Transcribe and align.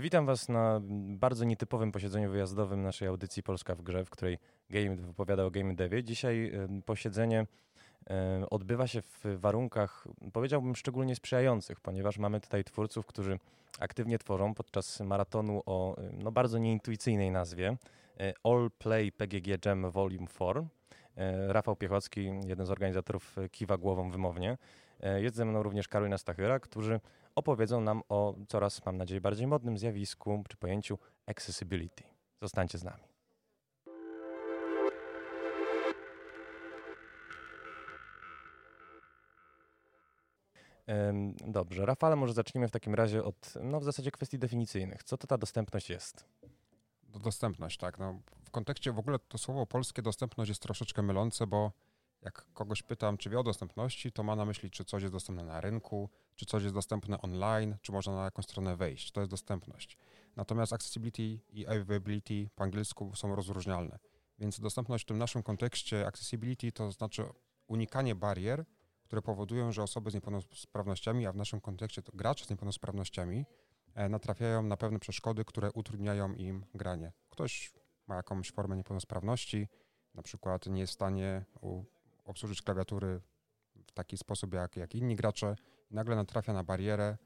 Witam 0.00 0.26
Was 0.26 0.48
na 0.48 0.80
bardzo 1.08 1.44
nietypowym 1.44 1.92
posiedzeniu 1.92 2.30
wyjazdowym 2.30 2.82
naszej 2.82 3.08
audycji 3.08 3.42
Polska 3.42 3.74
w 3.74 3.82
Grze, 3.82 4.04
w 4.04 4.10
której 4.10 4.38
Game 4.70 4.96
wypowiada 4.96 5.44
o 5.44 5.50
Game 5.50 5.74
Devie. 5.74 6.04
Dzisiaj 6.04 6.52
posiedzenie 6.86 7.46
odbywa 8.50 8.86
się 8.86 9.02
w 9.02 9.24
warunkach, 9.24 10.08
powiedziałbym, 10.32 10.76
szczególnie 10.76 11.16
sprzyjających, 11.16 11.80
ponieważ 11.80 12.18
mamy 12.18 12.40
tutaj 12.40 12.64
twórców, 12.64 13.06
którzy 13.06 13.38
aktywnie 13.80 14.18
tworzą 14.18 14.54
podczas 14.54 15.00
maratonu 15.00 15.62
o 15.66 15.96
no, 16.12 16.32
bardzo 16.32 16.58
nieintuicyjnej 16.58 17.30
nazwie 17.30 17.76
e, 18.20 18.32
All 18.44 18.70
Play 18.78 19.12
PGG 19.12 19.66
Jam 19.66 19.90
Volume 19.90 20.26
4. 20.26 20.66
E, 21.16 21.52
Rafał 21.52 21.76
Piechocki, 21.76 22.30
jeden 22.46 22.66
z 22.66 22.70
organizatorów, 22.70 23.36
kiwa 23.50 23.76
głową 23.76 24.10
wymownie. 24.10 24.58
E, 25.00 25.22
jest 25.22 25.36
ze 25.36 25.44
mną 25.44 25.62
również 25.62 25.88
Karolina 25.88 26.18
Stachyra, 26.18 26.60
którzy 26.60 27.00
opowiedzą 27.34 27.80
nam 27.80 28.02
o 28.08 28.34
coraz, 28.48 28.86
mam 28.86 28.96
nadzieję, 28.96 29.20
bardziej 29.20 29.46
modnym 29.46 29.78
zjawisku 29.78 30.44
czy 30.48 30.56
pojęciu 30.56 30.98
accessibility. 31.26 32.04
Zostańcie 32.40 32.78
z 32.78 32.84
nami. 32.84 33.10
Dobrze, 41.46 41.86
Rafale, 41.86 42.16
może 42.16 42.32
zacznijmy 42.32 42.68
w 42.68 42.70
takim 42.70 42.94
razie 42.94 43.24
od, 43.24 43.54
no 43.62 43.80
w 43.80 43.84
zasadzie 43.84 44.10
kwestii 44.10 44.38
definicyjnych. 44.38 45.02
Co 45.02 45.18
to 45.18 45.26
ta 45.26 45.38
dostępność 45.38 45.90
jest? 45.90 46.24
Dostępność, 47.02 47.78
tak. 47.78 47.98
No, 47.98 48.20
w 48.44 48.50
kontekście 48.50 48.92
w 48.92 48.98
ogóle 48.98 49.18
to 49.18 49.38
słowo 49.38 49.66
polskie 49.66 50.02
dostępność 50.02 50.48
jest 50.48 50.62
troszeczkę 50.62 51.02
mylące, 51.02 51.46
bo 51.46 51.72
jak 52.22 52.46
kogoś 52.52 52.82
pytam, 52.82 53.18
czy 53.18 53.30
wie 53.30 53.38
o 53.38 53.42
dostępności, 53.42 54.12
to 54.12 54.22
ma 54.22 54.36
na 54.36 54.44
myśli, 54.44 54.70
czy 54.70 54.84
coś 54.84 55.02
jest 55.02 55.14
dostępne 55.14 55.44
na 55.44 55.60
rynku, 55.60 56.10
czy 56.36 56.46
coś 56.46 56.62
jest 56.62 56.74
dostępne 56.74 57.20
online, 57.20 57.76
czy 57.82 57.92
można 57.92 58.16
na 58.16 58.24
jakąś 58.24 58.44
stronę 58.44 58.76
wejść. 58.76 59.12
To 59.12 59.20
jest 59.20 59.30
dostępność. 59.30 59.98
Natomiast 60.36 60.72
accessibility 60.72 61.44
i 61.48 61.66
availability 61.66 62.50
po 62.54 62.64
angielsku 62.64 63.14
są 63.14 63.34
rozróżnialne. 63.34 63.98
Więc 64.38 64.60
dostępność 64.60 65.04
w 65.04 65.06
tym 65.06 65.18
naszym 65.18 65.42
kontekście 65.42 66.06
accessibility 66.06 66.72
to 66.72 66.92
znaczy 66.92 67.24
unikanie 67.66 68.14
barier, 68.14 68.64
które 69.04 69.22
powodują, 69.22 69.72
że 69.72 69.82
osoby 69.82 70.10
z 70.10 70.14
niepełnosprawnościami, 70.14 71.26
a 71.26 71.32
w 71.32 71.36
naszym 71.36 71.60
kontekście 71.60 72.02
to 72.02 72.12
gracze 72.14 72.44
z 72.44 72.50
niepełnosprawnościami, 72.50 73.44
e, 73.94 74.08
natrafiają 74.08 74.62
na 74.62 74.76
pewne 74.76 74.98
przeszkody, 74.98 75.44
które 75.44 75.72
utrudniają 75.72 76.32
im 76.34 76.64
granie. 76.74 77.12
Ktoś 77.30 77.72
ma 78.06 78.16
jakąś 78.16 78.52
formę 78.52 78.76
niepełnosprawności, 78.76 79.68
na 80.14 80.22
przykład 80.22 80.66
nie 80.66 80.80
jest 80.80 80.92
w 80.92 80.94
stanie 80.94 81.44
obsłużyć 82.24 82.62
klawiatury 82.62 83.20
w 83.86 83.92
taki 83.92 84.16
sposób 84.16 84.54
jak, 84.54 84.76
jak 84.76 84.94
inni 84.94 85.16
gracze 85.16 85.56
nagle 85.90 86.16
natrafia 86.16 86.52
na 86.52 86.64
barierę 86.64 87.18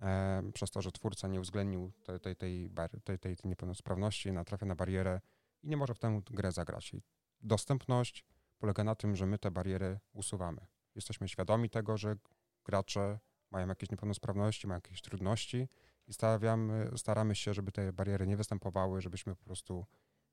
e, 0.00 0.42
przez 0.54 0.70
to, 0.70 0.82
że 0.82 0.92
twórca 0.92 1.28
nie 1.28 1.40
uwzględnił 1.40 1.92
tej, 2.04 2.20
tej, 2.20 2.36
tej, 2.36 2.70
tej, 3.04 3.18
tej, 3.18 3.36
tej 3.36 3.50
niepełnosprawności, 3.50 4.32
natrafia 4.32 4.66
na 4.66 4.74
barierę 4.74 5.20
i 5.62 5.68
nie 5.68 5.76
może 5.76 5.94
w 5.94 5.98
tę 5.98 6.20
grę 6.30 6.52
zagrać. 6.52 6.94
I 6.94 7.02
dostępność 7.42 8.24
polega 8.58 8.84
na 8.84 8.94
tym, 8.94 9.16
że 9.16 9.26
my 9.26 9.38
te 9.38 9.50
bariery 9.50 9.98
usuwamy. 10.12 10.66
Jesteśmy 10.94 11.28
świadomi 11.28 11.70
tego, 11.70 11.96
że 11.96 12.16
gracze 12.64 13.18
mają 13.50 13.68
jakieś 13.68 13.90
niepełnosprawności, 13.90 14.66
mają 14.66 14.76
jakieś 14.76 15.02
trudności 15.02 15.68
i 16.06 16.12
stawiamy, 16.12 16.90
staramy 16.96 17.34
się, 17.34 17.54
żeby 17.54 17.72
te 17.72 17.92
bariery 17.92 18.26
nie 18.26 18.36
występowały, 18.36 19.00
żebyśmy 19.00 19.36
po 19.36 19.44
prostu 19.44 19.86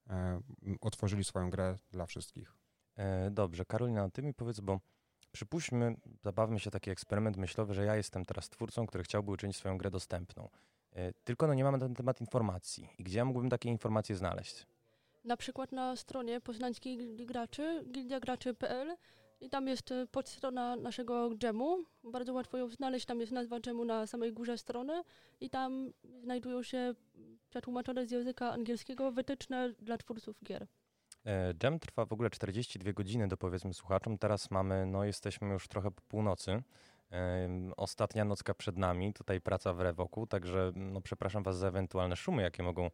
e, 0.10 0.42
otworzyli 0.82 1.24
swoją 1.24 1.50
grę 1.50 1.76
dla 1.92 2.06
wszystkich. 2.06 2.67
E, 2.98 3.32
dobrze, 3.32 3.66
Karolina, 3.66 4.10
ty 4.10 4.24
mi 4.24 4.34
powiedz, 4.34 4.60
bo 4.60 4.80
przypuśćmy, 5.32 5.96
zabawmy 6.24 6.60
się 6.60 6.72
taki 6.72 6.90
eksperyment 6.90 7.38
myślowy, 7.38 7.74
że 7.74 7.86
ja 7.86 7.96
jestem 7.96 8.26
teraz 8.26 8.50
twórcą, 8.50 8.88
który 8.88 9.04
chciałby 9.04 9.32
uczynić 9.32 9.58
swoją 9.58 9.78
grę 9.78 9.92
dostępną. 9.92 10.50
E, 10.96 11.14
tylko 11.14 11.48
no 11.48 11.54
nie 11.54 11.64
mamy 11.64 11.78
na 11.78 11.86
ten 11.86 11.96
temat 11.96 12.22
informacji. 12.22 12.90
I 12.98 13.04
gdzie 13.04 13.18
ja 13.18 13.26
mógłbym 13.26 13.50
takie 13.50 13.70
informacje 13.70 14.16
znaleźć? 14.16 14.66
Na 15.24 15.38
przykład 15.38 15.72
na 15.72 15.96
stronie 15.96 16.42
Poznańskiej 16.42 16.98
Gildii 16.98 17.26
Graczy, 17.26 17.84
gildiagraczy.pl 17.92 18.96
i 19.42 19.50
tam 19.50 19.68
jest 19.68 19.92
e, 19.92 20.08
podstrona 20.08 20.76
naszego 20.76 21.30
dżemu. 21.36 21.78
Bardzo 22.04 22.34
łatwo 22.34 22.58
ją 22.58 22.70
znaleźć. 22.70 23.06
Tam 23.06 23.20
jest 23.20 23.32
nazwa 23.32 23.60
dżemu 23.60 23.86
na 23.86 24.08
samej 24.08 24.34
górze 24.34 24.58
strony 24.58 25.04
i 25.40 25.50
tam 25.50 25.94
znajdują 26.22 26.64
się 26.64 26.96
przetłumaczone 27.50 28.08
z 28.08 28.12
języka 28.12 28.52
angielskiego 28.52 29.12
wytyczne 29.12 29.74
dla 29.80 29.98
twórców 29.98 30.44
gier. 30.44 30.68
Dżem 31.54 31.74
e, 31.74 31.80
trwa 31.80 32.06
w 32.06 32.14
ogóle 32.14 32.30
42 32.30 32.94
godziny, 32.94 33.28
do 33.28 33.38
powiedzmy 33.38 33.74
słuchaczom. 33.74 34.18
Teraz 34.18 34.52
mamy, 34.52 34.86
no 34.86 35.04
jesteśmy 35.04 35.48
już 35.54 35.68
trochę 35.68 35.92
po 35.92 36.02
północy. 36.02 36.64
Ostatnia 37.78 38.26
nocka 38.26 38.54
przed 38.54 38.78
nami, 38.78 39.14
tutaj 39.14 39.42
praca 39.42 39.74
w 39.74 39.80
rewoku, 39.80 40.28
także 40.28 40.72
no, 40.76 41.02
przepraszam 41.02 41.44
Was 41.44 41.58
za 41.58 41.68
ewentualne 41.68 42.16
szumy, 42.16 42.42
jakie 42.42 42.64
mogą 42.64 42.90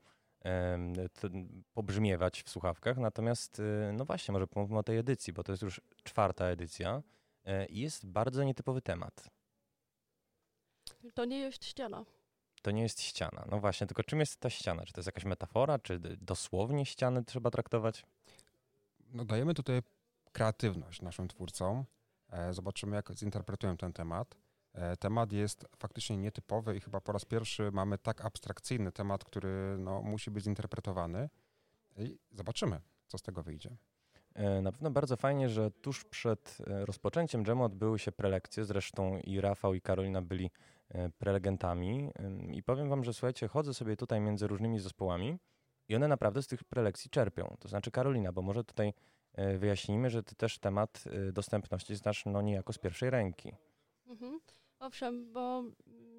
pobrzmiewać 1.73 2.43
w 2.43 2.49
słuchawkach. 2.49 2.97
Natomiast, 2.97 3.59
y, 3.59 3.91
no 3.93 4.05
właśnie, 4.05 4.31
może 4.31 4.47
pomówmy 4.47 4.77
o 4.77 4.83
tej 4.83 4.97
edycji, 4.97 5.33
bo 5.33 5.43
to 5.43 5.51
jest 5.51 5.63
już 5.63 5.81
czwarta 6.03 6.45
edycja 6.45 7.03
e, 7.45 7.65
i 7.65 7.79
jest 7.79 8.05
bardzo 8.05 8.43
nietypowy 8.43 8.81
temat. 8.81 9.29
To 11.13 11.25
nie 11.25 11.39
jest 11.39 11.65
ściana. 11.65 12.05
To 12.61 12.71
nie 12.71 12.81
jest 12.81 13.01
ściana. 13.01 13.45
No 13.51 13.59
właśnie, 13.59 13.87
tylko 13.87 14.03
czym 14.03 14.19
jest 14.19 14.39
ta 14.39 14.49
ściana? 14.49 14.85
Czy 14.85 14.93
to 14.93 14.99
jest 14.99 15.07
jakaś 15.07 15.25
metafora, 15.25 15.79
czy 15.79 15.99
dosłownie 16.21 16.85
ściany 16.85 17.23
trzeba 17.23 17.51
traktować? 17.51 18.05
No 19.13 19.25
dajemy 19.25 19.53
tutaj 19.53 19.81
kreatywność 20.31 21.01
naszym 21.01 21.27
twórcom. 21.27 21.85
E, 22.31 22.53
zobaczymy, 22.53 22.95
jak 22.95 23.11
zinterpretują 23.17 23.77
ten 23.77 23.93
temat. 23.93 24.35
E, 24.73 24.97
temat 24.97 25.31
jest 25.31 25.65
faktycznie 25.77 26.17
nietypowy 26.17 26.75
i 26.77 26.79
chyba 26.79 27.01
po 27.01 27.11
raz 27.11 27.25
pierwszy 27.25 27.71
mamy 27.71 27.97
tak 27.97 28.25
abstrakcyjny 28.25 28.91
temat, 28.91 29.23
który 29.23 29.75
no, 29.79 30.01
musi 30.01 30.31
być 30.31 30.43
zinterpretowany 30.43 31.29
i 31.97 32.19
zobaczymy, 32.31 32.81
co 33.07 33.17
z 33.17 33.21
tego 33.21 33.43
wyjdzie. 33.43 33.77
E, 34.33 34.61
na 34.61 34.71
pewno 34.71 34.91
bardzo 34.91 35.17
fajnie, 35.17 35.49
że 35.49 35.71
tuż 35.71 36.05
przed 36.05 36.57
rozpoczęciem 36.67 37.45
dżemu 37.45 37.63
odbyły 37.63 37.99
się 37.99 38.11
prelekcje, 38.11 38.65
zresztą 38.65 39.19
i 39.19 39.41
Rafał 39.41 39.73
i 39.73 39.81
Karolina 39.81 40.21
byli 40.21 40.51
prelegentami 41.17 42.11
i 42.51 42.63
powiem 42.63 42.89
wam, 42.89 43.03
że 43.03 43.13
słuchajcie, 43.13 43.47
chodzę 43.47 43.73
sobie 43.73 43.97
tutaj 43.97 44.21
między 44.21 44.47
różnymi 44.47 44.79
zespołami 44.79 45.39
i 45.89 45.95
one 45.95 46.07
naprawdę 46.07 46.41
z 46.41 46.47
tych 46.47 46.63
prelekcji 46.63 47.09
czerpią. 47.09 47.57
To 47.59 47.67
znaczy 47.67 47.91
Karolina, 47.91 48.31
bo 48.31 48.41
może 48.41 48.63
tutaj 48.63 48.93
wyjaśnijmy, 49.57 50.09
że 50.09 50.23
ty 50.23 50.35
też 50.35 50.59
temat 50.59 51.03
dostępności 51.33 51.95
znasz 51.95 52.25
no 52.25 52.41
niejako 52.41 52.73
z 52.73 52.77
pierwszej 52.77 53.09
ręki. 53.09 53.51
Mhm. 54.07 54.39
Owszem, 54.79 55.33
bo 55.33 55.63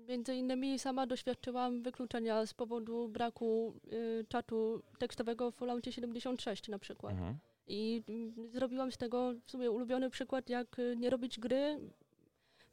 między 0.08 0.34
innymi 0.34 0.78
sama 0.78 1.06
doświadczyłam 1.06 1.82
wykluczenia 1.82 2.46
z 2.46 2.54
powodu 2.54 3.08
braku 3.08 3.74
y, 3.92 4.26
czatu 4.28 4.82
tekstowego 4.98 5.50
w 5.50 5.54
Falloutie 5.54 5.92
76 5.92 6.68
na 6.68 6.78
przykład. 6.78 7.12
Mhm. 7.12 7.38
I 7.66 8.02
y, 8.38 8.50
zrobiłam 8.50 8.92
z 8.92 8.96
tego 8.96 9.32
w 9.44 9.50
sumie 9.50 9.70
ulubiony 9.70 10.10
przykład, 10.10 10.48
jak 10.48 10.78
y, 10.78 10.96
nie 10.96 11.10
robić 11.10 11.40
gry 11.40 11.80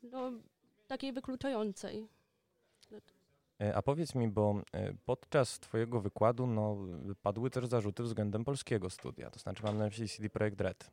no, 0.03 0.31
takiej 0.87 1.13
wykluczającej. 1.13 2.07
E, 3.61 3.75
a 3.75 3.81
powiedz 3.81 4.15
mi, 4.15 4.27
bo 4.27 4.61
e, 4.71 4.93
podczas 5.05 5.59
Twojego 5.59 6.01
wykładu 6.01 6.47
no, 6.47 6.77
padły 7.21 7.49
też 7.49 7.67
zarzuty 7.67 8.03
względem 8.03 8.45
polskiego 8.45 8.89
studia, 8.89 9.29
to 9.29 9.39
znaczy 9.39 9.63
mam 9.63 9.77
na 9.77 9.85
myśli 9.85 10.09
CD 10.09 10.29
Projekt 10.29 10.61
Red. 10.61 10.91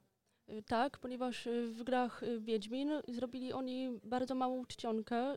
Y, 0.49 0.62
tak, 0.62 0.99
ponieważ 0.99 1.47
y, 1.47 1.72
w 1.72 1.83
grach 1.83 2.22
y, 2.22 2.41
Wiedźmin 2.41 2.91
zrobili 3.09 3.53
oni 3.53 4.01
bardzo 4.04 4.34
małą 4.34 4.66
czcionkę, 4.66 5.34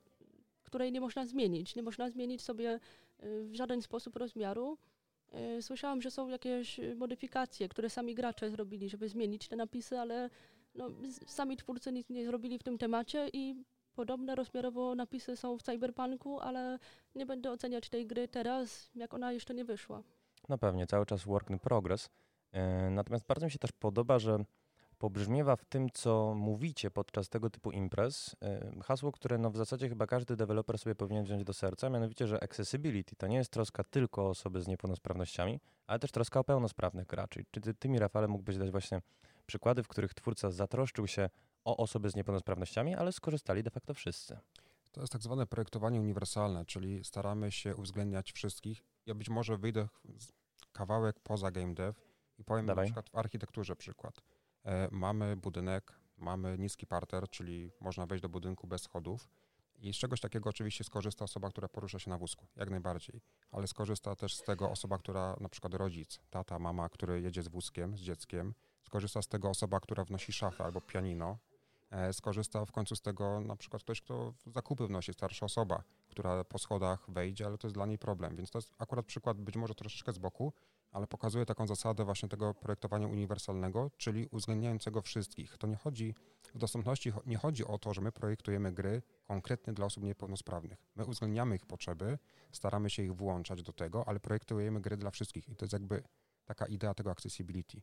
której 0.64 0.92
nie 0.92 1.02
można 1.02 1.26
zmienić. 1.26 1.76
Nie 1.76 1.84
można 1.84 2.10
zmienić 2.10 2.42
sobie 2.42 2.80
w 3.24 3.56
żaden 3.56 3.82
sposób 3.82 4.16
rozmiaru. 4.16 4.78
Słyszałam, 5.62 6.02
że 6.02 6.12
są 6.12 6.28
jakieś 6.28 6.80
modyfikacje, 6.96 7.70
które 7.70 7.90
sami 7.90 8.16
gracze 8.16 8.50
zrobili, 8.50 8.90
żeby 8.90 9.10
zmienić 9.10 9.48
te 9.48 9.56
napisy, 9.56 10.00
ale 10.00 10.30
no, 10.76 10.90
sami 11.26 11.58
twórcy 11.58 11.92
nic 11.92 12.10
nie 12.10 12.26
zrobili 12.26 12.60
w 12.60 12.64
tym 12.64 12.78
temacie 12.78 13.30
i 13.34 13.56
podobne 14.02 14.36
rozmiarowo 14.36 14.96
napisy 14.96 15.38
są 15.38 15.58
w 15.58 15.64
Cyberpunku, 15.64 16.40
ale 16.40 16.80
nie 17.16 17.26
będę 17.26 17.52
oceniać 17.52 17.90
tej 17.90 18.08
gry 18.08 18.28
teraz, 18.28 18.92
jak 18.96 19.14
ona 19.14 19.32
jeszcze 19.32 19.54
nie 19.54 19.66
wyszła. 19.66 20.04
No 20.50 20.58
pewnie, 20.58 20.88
cały 20.88 21.06
czas 21.06 21.24
work 21.24 21.50
in 21.50 21.60
progress. 21.60 22.10
Natomiast 22.92 23.26
bardzo 23.26 23.46
mi 23.46 23.52
się 23.52 23.60
też 23.60 23.72
podoba, 23.72 24.20
że 24.20 24.46
pobrzmiewa 24.98 25.56
w 25.56 25.66
tym, 25.66 25.90
co 25.94 26.34
mówicie 26.36 26.92
podczas 26.92 27.30
tego 27.30 27.50
typu 27.50 27.72
imprez, 27.72 28.36
y, 28.78 28.82
hasło, 28.84 29.12
które 29.12 29.38
no 29.38 29.52
w 29.52 29.58
zasadzie 29.58 29.90
chyba 29.90 30.08
każdy 30.08 30.36
deweloper 30.36 30.78
sobie 30.78 30.96
powinien 30.96 31.24
wziąć 31.24 31.44
do 31.44 31.54
serca, 31.54 31.90
mianowicie, 31.90 32.28
że 32.28 32.44
accessibility 32.44 33.16
to 33.16 33.28
nie 33.28 33.38
jest 33.38 33.52
troska 33.52 33.84
tylko 33.84 34.26
o 34.26 34.30
osoby 34.30 34.62
z 34.62 34.68
niepełnosprawnościami, 34.68 35.60
ale 35.88 36.00
też 36.00 36.12
troska 36.12 36.40
o 36.40 36.44
pełnosprawnych 36.44 37.08
graczy. 37.08 37.46
Czy 37.52 37.62
ty, 37.62 37.74
ty 37.74 37.90
mi, 37.90 38.00
Rafale, 38.00 38.28
mógłbyś 38.28 38.58
dać 38.58 38.72
właśnie 38.72 39.02
przykłady, 39.46 39.84
w 39.84 39.88
których 39.88 40.14
twórca 40.14 40.52
zatroszczył 40.52 41.08
się 41.08 41.30
o 41.66 41.78
osoby 41.78 42.10
z 42.10 42.16
niepełnosprawnościami, 42.16 42.96
ale 42.96 43.12
skorzystali 43.12 43.64
de 43.64 43.70
facto 43.70 43.94
wszyscy? 43.94 44.38
To 44.92 45.02
jest 45.02 45.14
tak 45.14 45.24
zwane 45.24 45.48
projektowanie 45.48 46.02
uniwersalne, 46.02 46.66
czyli 46.66 47.04
staramy 47.04 47.52
się 47.52 47.76
uwzględniać 47.76 48.32
wszystkich. 48.32 48.84
Ja 49.06 49.16
być 49.16 49.30
może 49.30 49.58
wyjdę 49.58 49.88
kawałek 50.72 51.20
poza 51.20 51.52
game 51.52 51.74
dev 51.74 52.00
i 52.38 52.44
powiem 52.44 52.66
Dawaj. 52.66 52.86
na 52.86 52.88
przykład 52.88 53.10
w 53.10 53.16
architekturze 53.16 53.76
przykład. 53.76 54.22
E, 54.66 54.88
mamy 54.92 55.36
budynek, 55.36 55.94
mamy 56.18 56.58
niski 56.58 56.88
parter, 56.88 57.30
czyli 57.30 57.72
można 57.80 58.06
wejść 58.06 58.22
do 58.22 58.30
budynku 58.30 58.68
bez 58.68 58.82
schodów 58.82 59.30
I 59.80 59.94
z 59.94 59.98
czegoś 59.98 60.20
takiego 60.20 60.50
oczywiście 60.50 60.84
skorzysta 60.84 61.26
osoba, 61.26 61.50
która 61.50 61.68
porusza 61.68 62.00
się 62.00 62.10
na 62.10 62.18
wózku, 62.18 62.48
jak 62.56 62.70
najbardziej. 62.70 63.22
Ale 63.52 63.68
skorzysta 63.68 64.16
też 64.16 64.36
z 64.36 64.44
tego 64.44 64.72
osoba, 64.72 64.98
która, 64.98 65.36
na 65.40 65.50
przykład 65.50 65.74
rodzic, 65.74 66.20
tata, 66.30 66.60
mama, 66.60 66.90
który 66.90 67.22
jedzie 67.22 67.44
z 67.44 67.48
wózkiem, 67.48 67.98
z 67.98 68.00
dzieckiem. 68.00 68.54
Skorzysta 68.84 69.22
z 69.22 69.28
tego 69.28 69.50
osoba, 69.50 69.80
która 69.80 70.04
wnosi 70.04 70.34
szafę 70.34 70.64
albo 70.64 70.82
pianino. 70.82 71.38
E, 71.92 72.14
skorzysta 72.14 72.66
w 72.66 72.72
końcu 72.72 72.96
z 72.96 73.02
tego 73.02 73.42
na 73.42 73.56
przykład 73.56 73.84
ktoś, 73.84 74.02
kto 74.02 74.34
zakupy 74.46 74.88
wnosi, 74.88 75.14
starsza 75.14 75.46
osoba, 75.46 75.84
która 76.10 76.44
po 76.44 76.60
schodach 76.60 77.06
wejdzie, 77.12 77.46
ale 77.46 77.58
to 77.58 77.68
jest 77.68 77.76
dla 77.76 77.86
niej 77.86 77.98
problem. 77.98 78.36
Więc 78.36 78.52
to 78.52 78.58
jest 78.58 78.72
akurat 78.78 79.06
przykład 79.06 79.42
być 79.42 79.56
może 79.56 79.76
troszeczkę 79.76 80.14
z 80.14 80.18
boku, 80.18 80.54
ale 80.92 81.08
pokazuje 81.08 81.46
taką 81.46 81.68
zasadę 81.68 82.06
właśnie 82.06 82.30
tego 82.30 82.54
projektowania 82.54 83.08
uniwersalnego, 83.08 83.92
czyli 83.98 84.28
uwzględniającego 84.32 85.02
wszystkich. 85.02 85.58
To 85.58 85.68
nie 85.68 85.76
chodzi, 85.76 86.16
w 86.56 86.58
dostępności 86.58 87.14
nie 87.26 87.38
chodzi 87.38 87.66
o 87.66 87.78
to, 87.78 87.94
że 87.94 88.02
my 88.02 88.12
projektujemy 88.12 88.72
gry 88.72 89.02
konkretnie 89.28 89.74
dla 89.74 89.86
osób 89.86 90.04
niepełnosprawnych. 90.04 90.86
My 90.96 91.06
uwzględniamy 91.06 91.56
ich 91.56 91.66
potrzeby, 91.66 92.18
staramy 92.52 92.90
się 92.90 93.04
ich 93.04 93.16
włączać 93.16 93.64
do 93.64 93.74
tego, 93.74 94.08
ale 94.08 94.20
projektujemy 94.20 94.82
gry 94.82 94.98
dla 94.98 95.12
wszystkich 95.12 95.50
i 95.50 95.56
to 95.56 95.66
jest 95.66 95.74
jakby 95.74 96.04
taka 96.46 96.66
idea 96.66 96.94
tego 96.94 97.12
accessibility. 97.12 97.82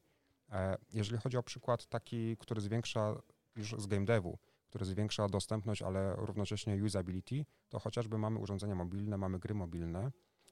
E, 0.50 0.78
jeżeli 0.92 1.20
chodzi 1.20 1.36
o 1.36 1.42
przykład 1.42 1.86
taki, 1.86 2.36
który 2.36 2.60
zwiększa 2.60 3.14
już 3.58 3.74
z 3.78 3.86
game 3.86 4.04
devu, 4.04 4.38
który 4.66 4.84
zwiększa 4.84 5.28
dostępność, 5.28 5.82
ale 5.82 6.16
równocześnie 6.16 6.84
usability, 6.84 7.44
to 7.68 7.78
chociażby 7.78 8.18
mamy 8.18 8.38
urządzenia 8.38 8.74
mobilne, 8.74 9.18
mamy 9.18 9.38
gry 9.38 9.54
mobilne, 9.54 10.10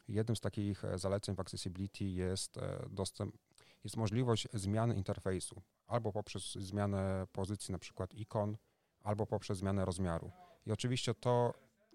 Jednym 0.08 0.36
z 0.36 0.40
takich 0.40 0.84
e, 0.84 0.98
zaleceń 0.98 1.34
w 1.34 1.40
Accessibility 1.40 2.04
jest 2.04 2.58
e, 2.58 2.86
dostęp, 2.90 3.36
jest 3.84 3.96
możliwość 3.96 4.48
zmiany 4.54 4.94
interfejsu, 4.94 5.62
albo 5.86 6.12
poprzez 6.12 6.52
zmianę 6.52 7.26
pozycji, 7.32 7.72
na 7.72 7.78
przykład 7.78 8.14
ikon, 8.14 8.56
albo 9.02 9.26
poprzez 9.26 9.58
zmianę 9.58 9.84
rozmiaru. 9.84 10.30
I 10.66 10.72
oczywiście 10.72 11.14
to 11.14 11.54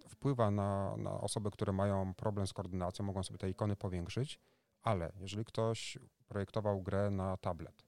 wpływa 0.10 0.52
na, 0.52 0.98
na 0.98 1.22
osoby, 1.22 1.52
które 1.52 1.74
mają 1.74 2.14
problem 2.14 2.48
z 2.48 2.54
koordynacją, 2.54 3.06
mogą 3.06 3.24
sobie 3.24 3.38
te 3.38 3.50
ikony 3.50 3.76
powiększyć, 3.76 4.40
ale 4.82 5.12
jeżeli 5.20 5.46
ktoś 5.46 5.98
projektował 6.28 6.82
grę 6.82 7.10
na 7.10 7.38
tablet, 7.38 7.84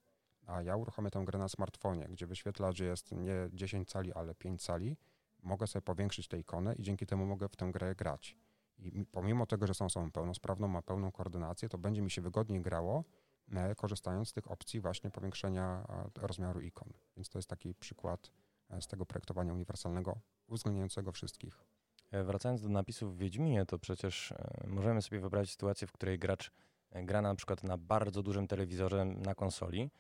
a 0.48 0.62
ja 0.62 0.75
uruchomię 0.75 1.10
tę 1.10 1.24
grę 1.25 1.40
na 1.40 1.50
smartfonie, 1.50 2.07
gdzie 2.10 2.28
wyświetla, 2.28 2.72
że 2.72 2.86
jest 2.86 3.12
nie 3.12 3.50
10 3.54 3.90
cali, 3.90 4.13
ale 4.13 4.36
5 4.36 4.62
cali, 4.62 4.98
mogę 5.44 5.68
sobie 5.68 5.81
powiększyć 5.81 6.28
tę 6.28 6.40
ikonę 6.40 6.75
i 6.75 6.84
dzięki 6.84 7.06
temu 7.06 7.25
mogę 7.25 7.50
w 7.50 7.56
tę 7.56 7.72
grę 7.72 7.95
grać. 7.95 8.38
I 8.80 9.06
pomimo 9.12 9.45
tego, 9.45 9.68
że 9.68 9.74
są 9.74 9.86
osobą 9.86 10.12
pełnosprawną, 10.12 10.68
ma 10.68 10.81
pełną 10.81 11.12
koordynację, 11.12 11.69
to 11.69 11.78
będzie 11.78 12.01
mi 12.01 12.12
się 12.12 12.22
wygodniej 12.22 12.62
grało, 12.62 13.04
e, 13.51 13.75
korzystając 13.75 14.30
z 14.30 14.34
tych 14.34 14.51
opcji 14.51 14.80
właśnie 14.80 15.12
powiększenia 15.12 15.86
rozmiaru 16.16 16.62
ikon. 16.62 16.94
Więc 17.16 17.30
to 17.30 17.38
jest 17.38 17.50
taki 17.50 17.75
przykład 17.75 18.31
e, 18.69 18.81
z 18.81 18.88
tego 18.88 19.06
projektowania 19.06 19.54
uniwersalnego, 19.54 20.19
uwzględniającego 20.48 21.12
wszystkich. 21.12 21.66
E, 22.12 22.24
wracając 22.24 22.62
do 22.62 22.69
napisów 22.69 23.16
w 23.16 23.18
Wiedźminie, 23.18 23.66
to 23.66 23.80
przecież 23.80 24.34
możemy 24.68 25.01
sobie 25.01 25.19
wyobrazić 25.19 25.51
sytuację, 25.51 25.88
w 25.88 25.92
której 25.92 26.19
gracz 26.19 26.51
gra 26.92 27.22
na 27.22 27.36
przykład 27.36 27.63
na 27.63 27.78
bardzo 27.78 28.24
dużym 28.24 28.48
telewizorze 28.48 29.06
na 29.06 29.36
konsoli, 29.36 29.92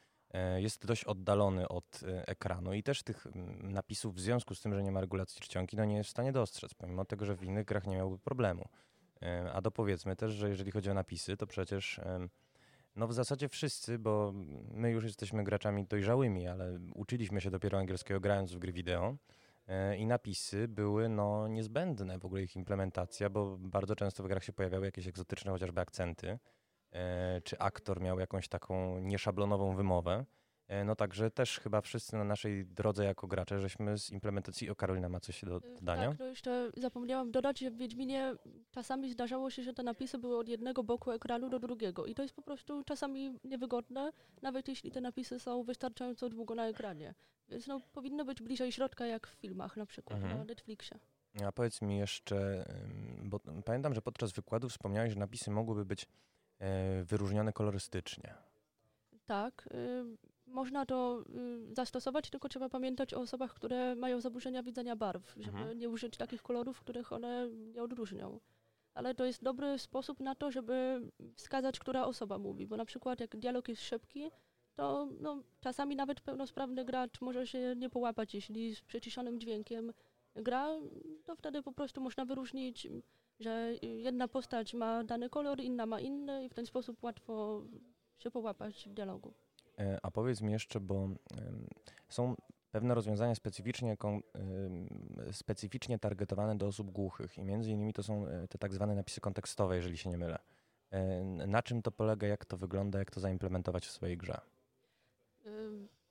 jest 0.57 0.85
dość 0.85 1.03
oddalony 1.03 1.67
od 1.67 2.03
e, 2.03 2.27
ekranu 2.27 2.73
i 2.73 2.83
też 2.83 3.03
tych 3.03 3.27
napisów 3.61 4.15
w 4.15 4.19
związku 4.19 4.55
z 4.55 4.61
tym, 4.61 4.73
że 4.73 4.83
nie 4.83 4.91
ma 4.91 5.01
regulacji 5.01 5.41
czcionki, 5.41 5.77
no 5.77 5.85
nie 5.85 5.95
jest 5.95 6.07
w 6.07 6.11
stanie 6.11 6.31
dostrzec, 6.31 6.73
pomimo 6.73 7.05
tego, 7.05 7.25
że 7.25 7.35
w 7.35 7.43
innych 7.43 7.65
grach 7.65 7.87
nie 7.87 7.95
miałby 7.95 8.17
problemu. 8.17 8.69
E, 9.21 9.51
a 9.53 9.61
dopowiedzmy 9.61 10.15
też, 10.15 10.31
że 10.31 10.49
jeżeli 10.49 10.71
chodzi 10.71 10.89
o 10.89 10.93
napisy, 10.93 11.37
to 11.37 11.47
przecież 11.47 11.99
no 12.95 13.07
w 13.07 13.13
zasadzie 13.13 13.49
wszyscy, 13.49 13.99
bo 13.99 14.33
my 14.71 14.91
już 14.91 15.03
jesteśmy 15.03 15.43
graczami 15.43 15.85
dojrzałymi, 15.85 16.47
ale 16.47 16.79
uczyliśmy 16.95 17.41
się 17.41 17.51
dopiero 17.51 17.79
angielskiego 17.79 18.19
grając 18.19 18.53
w 18.53 18.59
gry 18.59 18.73
wideo 18.73 19.15
i 19.97 20.05
napisy 20.05 20.67
były 20.67 21.09
no 21.09 21.47
niezbędne, 21.47 22.19
w 22.19 22.25
ogóle 22.25 22.43
ich 22.43 22.55
implementacja, 22.55 23.29
bo 23.29 23.57
bardzo 23.57 23.95
często 23.95 24.23
w 24.23 24.27
grach 24.27 24.43
się 24.43 24.53
pojawiały 24.53 24.85
jakieś 24.85 25.07
egzotyczne 25.07 25.51
chociażby 25.51 25.81
akcenty, 25.81 26.27
E, 26.27 26.39
czy 27.43 27.59
aktor 27.59 28.01
miał 28.01 28.19
jakąś 28.19 28.47
taką 28.47 28.99
nieszablonową 28.99 29.75
wymowę. 29.75 30.25
E, 30.67 30.83
no 30.83 30.95
także 30.95 31.31
też 31.31 31.59
chyba 31.59 31.81
wszyscy 31.81 32.15
na 32.15 32.23
naszej 32.23 32.65
drodze 32.65 33.05
jako 33.05 33.27
gracze, 33.27 33.59
żeśmy 33.59 33.97
z 33.97 34.11
implementacji, 34.11 34.69
o 34.69 34.75
Karolina 34.75 35.09
ma 35.09 35.19
coś 35.19 35.45
do 35.45 35.57
e, 35.57 35.59
dodania? 35.59 36.09
Tak, 36.09 36.19
no 36.19 36.25
jeszcze 36.25 36.71
zapomniałam 36.77 37.31
dodać, 37.31 37.59
że 37.59 37.71
w 37.71 37.77
Wiedźminie 37.77 38.35
czasami 38.71 39.11
zdarzało 39.11 39.49
się, 39.49 39.63
że 39.63 39.73
te 39.73 39.83
napisy 39.83 40.17
były 40.17 40.37
od 40.37 40.47
jednego 40.47 40.83
boku 40.83 41.11
ekranu 41.11 41.49
do 41.49 41.59
drugiego 41.59 42.05
i 42.05 42.15
to 42.15 42.21
jest 42.21 42.33
po 42.33 42.41
prostu 42.41 42.83
czasami 42.83 43.39
niewygodne, 43.43 44.11
nawet 44.41 44.67
jeśli 44.67 44.91
te 44.91 45.01
napisy 45.01 45.39
są 45.39 45.63
wystarczająco 45.63 46.29
długo 46.29 46.55
na 46.55 46.67
ekranie. 46.67 47.13
Więc 47.49 47.67
no, 47.67 47.81
powinno 47.93 48.25
być 48.25 48.41
bliżej 48.41 48.71
środka 48.71 49.05
jak 49.05 49.27
w 49.27 49.31
filmach 49.31 49.77
na 49.77 49.85
przykład 49.85 50.19
mhm. 50.19 50.37
na 50.37 50.43
Netflixie. 50.43 50.99
A 51.45 51.51
powiedz 51.51 51.81
mi 51.81 51.97
jeszcze, 51.97 52.65
bo 53.23 53.39
pamiętam, 53.65 53.93
że 53.93 54.01
podczas 54.01 54.31
wykładu 54.31 54.69
wspomniałeś, 54.69 55.13
że 55.13 55.19
napisy 55.19 55.51
mogłyby 55.51 55.85
być 55.85 56.05
E, 56.05 56.07
wyróżnione 57.03 57.53
kolorystycznie. 57.53 58.33
Tak, 59.25 59.69
y, 59.73 60.03
można 60.47 60.85
to 60.85 61.23
y, 61.69 61.75
zastosować, 61.75 62.29
tylko 62.29 62.49
trzeba 62.49 62.69
pamiętać 62.69 63.13
o 63.13 63.19
osobach, 63.19 63.53
które 63.53 63.95
mają 63.95 64.21
zaburzenia 64.21 64.63
widzenia 64.63 64.95
barw, 64.95 65.35
żeby 65.37 65.57
mhm. 65.57 65.79
nie 65.79 65.89
użyć 65.89 66.17
takich 66.17 66.41
kolorów, 66.41 66.79
których 66.79 67.13
one 67.13 67.49
nie 67.49 67.83
odróżnią. 67.83 68.39
Ale 68.93 69.15
to 69.15 69.25
jest 69.25 69.43
dobry 69.43 69.79
sposób 69.79 70.19
na 70.19 70.35
to, 70.35 70.51
żeby 70.51 71.01
wskazać, 71.35 71.79
która 71.79 72.05
osoba 72.05 72.37
mówi, 72.37 72.67
bo 72.67 72.77
na 72.77 72.85
przykład 72.85 73.19
jak 73.19 73.35
dialog 73.37 73.67
jest 73.67 73.81
szybki, 73.81 74.31
to 74.75 75.07
no, 75.19 75.43
czasami 75.61 75.95
nawet 75.95 76.21
pełnosprawny 76.21 76.85
gracz 76.85 77.21
może 77.21 77.47
się 77.47 77.73
nie 77.77 77.89
połapać, 77.89 78.35
jeśli 78.35 78.75
z 78.75 78.81
przyciszonym 78.81 79.39
dźwiękiem 79.39 79.93
gra, 80.35 80.67
to 81.25 81.35
wtedy 81.35 81.63
po 81.63 81.71
prostu 81.71 82.01
można 82.01 82.25
wyróżnić 82.25 82.87
że 83.39 83.73
jedna 83.81 84.27
postać 84.27 84.73
ma 84.73 85.03
dany 85.03 85.29
kolor, 85.29 85.61
inna 85.61 85.85
ma 85.85 85.99
inny 85.99 86.45
i 86.45 86.49
w 86.49 86.53
ten 86.53 86.65
sposób 86.65 87.03
łatwo 87.03 87.61
się 88.17 88.31
połapać 88.31 88.85
w 88.89 88.93
dialogu. 88.93 89.33
E, 89.79 89.99
a 90.03 90.11
powiedz 90.11 90.41
mi 90.41 90.51
jeszcze, 90.51 90.79
bo 90.79 91.09
są 92.09 92.35
pewne 92.71 92.95
rozwiązania 92.95 93.35
specyficznie, 93.35 93.97
specyficznie 95.31 95.99
targetowane 95.99 96.57
do 96.57 96.67
osób 96.67 96.91
głuchych 96.91 97.37
i 97.37 97.43
między 97.43 97.71
innymi 97.71 97.93
to 97.93 98.03
są 98.03 98.27
e, 98.27 98.47
te 98.47 98.57
tak 98.57 98.73
zwane 98.73 98.95
napisy 98.95 99.21
kontekstowe, 99.21 99.75
jeżeli 99.75 99.97
się 99.97 100.09
nie 100.09 100.17
mylę. 100.17 100.39
E, 100.91 101.23
na 101.23 101.63
czym 101.63 101.81
to 101.81 101.91
polega, 101.91 102.27
jak 102.27 102.45
to 102.45 102.57
wygląda, 102.57 102.99
jak 102.99 103.11
to 103.11 103.19
zaimplementować 103.19 103.87
w 103.87 103.91
swojej 103.91 104.17
grze? 104.17 104.41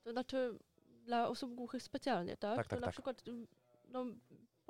To 0.04 0.12
znaczy 0.12 0.58
dla 1.04 1.28
osób 1.28 1.54
głuchych 1.54 1.82
specjalnie, 1.82 2.36
tak? 2.36 2.56
Tak, 2.56 2.68
tak, 2.68 2.78
to 2.78 2.80
na 2.80 2.86
tak. 2.86 2.92
przykład 2.92 3.22
no, 3.88 4.06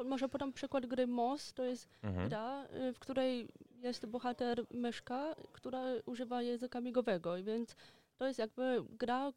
może 0.05 0.29
podam 0.29 0.53
przykład 0.53 0.87
gry 0.87 1.07
Moss. 1.07 1.53
To 1.53 1.65
jest 1.65 1.89
mhm. 2.03 2.29
gra, 2.29 2.65
y, 2.65 2.93
w 2.93 2.99
której 2.99 3.49
jest 3.83 4.07
bohater 4.07 4.65
myszka, 4.71 5.37
która 5.53 5.83
używa 6.07 6.43
języka 6.43 6.81
migowego, 6.81 7.43
więc 7.43 7.77
to 8.17 8.27
jest 8.27 8.39
jakby 8.39 8.85
gra, 8.91 9.33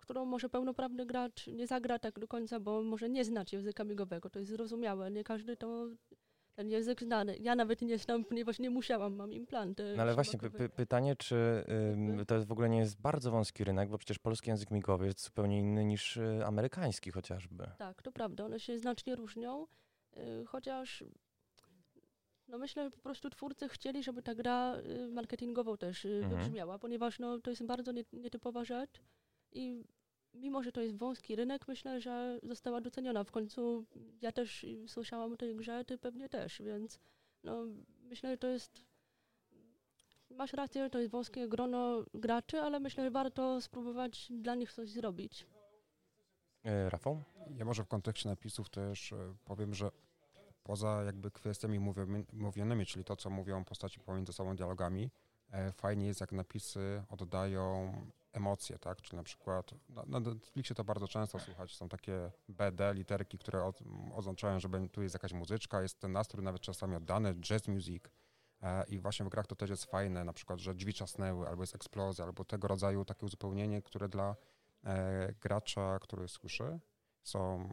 którą 0.00 0.24
może 0.24 0.48
pełnoprawny 0.48 1.06
gracz 1.06 1.46
nie 1.46 1.66
zagra 1.66 1.98
tak 1.98 2.18
do 2.18 2.28
końca, 2.28 2.60
bo 2.60 2.82
może 2.82 3.08
nie 3.08 3.24
znać 3.24 3.52
języka 3.52 3.84
migowego. 3.84 4.30
To 4.30 4.38
jest 4.38 4.50
zrozumiałe. 4.50 5.10
Nie 5.10 5.24
każdy 5.24 5.56
to 5.56 5.86
ten 6.54 6.70
język 6.70 7.02
znany. 7.02 7.36
Ja 7.40 7.54
nawet 7.54 7.82
nie 7.82 7.98
znam, 7.98 8.24
ponieważ 8.24 8.58
nie 8.58 8.70
musiałam, 8.70 9.14
mam 9.14 9.32
implanty. 9.32 9.94
No 9.96 10.02
ale 10.02 10.14
właśnie 10.14 10.38
py 10.38 10.68
pytanie, 10.68 11.16
czy 11.16 11.64
ym, 11.92 12.26
to 12.26 12.34
jest 12.34 12.46
w 12.46 12.52
ogóle 12.52 12.68
nie 12.68 12.78
jest 12.78 13.00
bardzo 13.00 13.30
wąski 13.30 13.64
rynek, 13.64 13.88
bo 13.88 13.98
przecież 13.98 14.18
polski 14.18 14.50
język 14.50 14.70
migowy 14.70 15.06
jest 15.06 15.24
zupełnie 15.24 15.58
inny 15.58 15.84
niż 15.84 16.16
y, 16.16 16.42
amerykański 16.46 17.10
chociażby. 17.10 17.66
Tak, 17.78 18.02
to 18.02 18.12
prawda, 18.12 18.44
one 18.44 18.60
się 18.60 18.78
znacznie 18.78 19.16
różnią, 19.16 19.66
y, 20.16 20.44
chociaż 20.46 21.04
no 22.48 22.58
myślę, 22.58 22.84
że 22.84 22.90
po 22.90 23.00
prostu 23.00 23.30
twórcy 23.30 23.68
chcieli, 23.68 24.02
żeby 24.02 24.22
ta 24.22 24.34
gra 24.34 24.76
y, 24.76 25.08
marketingowo 25.08 25.76
też 25.76 26.04
y, 26.04 26.08
mhm. 26.08 26.34
wybrzmiała, 26.34 26.78
ponieważ 26.78 27.18
no, 27.18 27.38
to 27.38 27.50
jest 27.50 27.64
bardzo 27.64 27.92
nietypowa 28.12 28.64
rzecz 28.64 29.00
i 29.52 29.84
mimo, 30.34 30.62
że 30.62 30.72
to 30.72 30.80
jest 30.80 30.96
wąski 30.96 31.36
rynek, 31.36 31.68
myślę, 31.68 32.00
że 32.00 32.40
została 32.42 32.80
doceniona. 32.80 33.24
W 33.24 33.30
końcu 33.30 33.84
ja 34.20 34.32
też 34.32 34.66
słyszałam 34.86 35.32
o 35.32 35.36
tej 35.36 35.56
grze, 35.56 35.84
ty 35.84 35.98
pewnie 35.98 36.28
też, 36.28 36.62
więc 36.62 36.98
no, 37.44 37.64
myślę, 38.02 38.30
że 38.30 38.38
to 38.38 38.48
jest 38.48 38.84
masz 40.36 40.52
rację, 40.52 40.90
to 40.90 40.98
jest 40.98 41.10
wąskie 41.10 41.48
grono 41.48 42.04
graczy, 42.14 42.60
ale 42.60 42.80
myślę, 42.80 43.04
że 43.04 43.10
warto 43.10 43.60
spróbować 43.60 44.28
dla 44.30 44.54
nich 44.54 44.72
coś 44.72 44.90
zrobić. 44.90 45.46
E, 46.64 46.90
Rafał? 46.90 47.22
Ja 47.56 47.64
może 47.64 47.84
w 47.84 47.88
kontekście 47.88 48.28
napisów 48.28 48.70
też 48.70 49.12
e, 49.12 49.34
powiem, 49.44 49.74
że 49.74 49.90
poza 50.62 51.02
jakby 51.04 51.30
kwestiami 51.30 51.78
mówionymi, 52.32 52.86
czyli 52.86 53.04
to, 53.04 53.16
co 53.16 53.30
mówią 53.30 53.64
postaci 53.64 54.00
pomiędzy 54.00 54.32
sobą 54.32 54.56
dialogami, 54.56 55.10
e, 55.50 55.72
fajnie 55.72 56.06
jest, 56.06 56.20
jak 56.20 56.32
napisy 56.32 57.02
oddają 57.08 57.92
emocje, 58.32 58.78
tak? 58.78 59.02
Czyli 59.02 59.16
na 59.16 59.22
przykład 59.22 59.70
na, 59.88 60.04
na 60.06 60.20
Netflixie 60.20 60.76
to 60.76 60.84
bardzo 60.84 61.08
często 61.08 61.38
słychać, 61.38 61.74
są 61.74 61.88
takie 61.88 62.30
BD, 62.48 62.94
literki, 62.94 63.38
które 63.38 63.72
oznaczają, 64.14 64.60
że 64.60 64.68
tu 64.92 65.02
jest 65.02 65.14
jakaś 65.14 65.32
muzyczka, 65.32 65.82
jest 65.82 66.00
ten 66.00 66.12
nastrój 66.12 66.44
nawet 66.44 66.62
czasami 66.62 66.96
oddany, 66.96 67.34
jazz 67.34 67.68
music. 67.68 68.04
E, 68.62 68.84
I 68.88 68.98
właśnie 68.98 69.26
w 69.26 69.28
grach 69.28 69.46
to 69.46 69.56
też 69.56 69.70
jest 69.70 69.84
fajne, 69.84 70.24
na 70.24 70.32
przykład, 70.32 70.58
że 70.58 70.74
drzwi 70.74 70.94
czasnęły, 70.94 71.48
albo 71.48 71.62
jest 71.62 71.74
eksplozja, 71.74 72.24
albo 72.24 72.44
tego 72.44 72.68
rodzaju 72.68 73.04
takie 73.04 73.26
uzupełnienie, 73.26 73.82
które 73.82 74.08
dla 74.08 74.36
e, 74.84 75.34
gracza, 75.40 75.98
który 75.98 76.28
słyszy, 76.28 76.80
są 77.22 77.68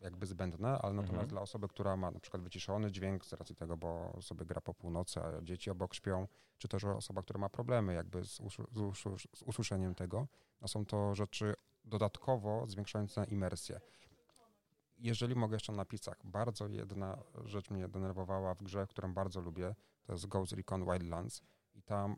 jakby 0.00 0.26
zbędne, 0.26 0.68
ale 0.68 0.92
natomiast 0.92 1.12
Mhm. 1.12 1.28
dla 1.28 1.40
osoby, 1.40 1.68
która 1.68 1.96
ma 1.96 2.10
na 2.10 2.20
przykład 2.20 2.42
wyciszony 2.42 2.92
dźwięk 2.92 3.24
z 3.24 3.32
racji 3.32 3.54
tego, 3.56 3.76
bo 3.76 4.18
sobie 4.20 4.46
gra 4.46 4.60
po 4.60 4.74
północy, 4.74 5.20
a 5.20 5.42
dzieci 5.42 5.70
obok 5.70 5.94
śpią, 5.94 6.28
czy 6.58 6.68
też 6.68 6.84
osoba, 6.84 7.22
która 7.22 7.40
ma 7.40 7.48
problemy 7.48 7.94
jakby 7.94 8.24
z, 8.24 8.40
uszu, 8.40 8.66
z, 8.72 8.78
uszu, 8.78 9.16
z 9.18 9.42
usłyszeniem 9.42 9.94
tego, 9.94 10.26
no 10.60 10.68
są 10.68 10.86
to 10.86 11.14
rzeczy 11.14 11.54
dodatkowo 11.84 12.66
zwiększające 12.66 13.24
imersję. 13.24 13.80
Jeżeli 14.98 15.34
mogę 15.34 15.56
jeszcze 15.56 15.72
o 15.72 15.76
napisach, 15.76 16.16
bardzo 16.24 16.68
jedna 16.68 17.18
rzecz 17.44 17.70
mnie 17.70 17.88
denerwowała 17.88 18.54
w 18.54 18.62
grze, 18.62 18.86
którą 18.86 19.14
bardzo 19.14 19.40
lubię, 19.40 19.74
to 20.04 20.12
jest 20.12 20.26
Ghost 20.26 20.52
Recon 20.52 20.84
Wildlands 20.84 21.42
i 21.74 21.82
tam, 21.82 22.16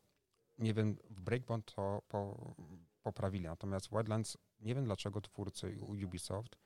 nie 0.59 0.75
wiem, 0.75 0.97
w 1.11 1.21
Breakpoint 1.21 1.75
to 1.75 2.03
po, 2.09 2.55
poprawili, 3.03 3.45
natomiast 3.45 3.91
Wildlands, 3.91 4.39
nie 4.61 4.75
wiem 4.75 4.85
dlaczego 4.85 5.21
twórcy 5.21 5.79
Ubisoft 6.05 6.57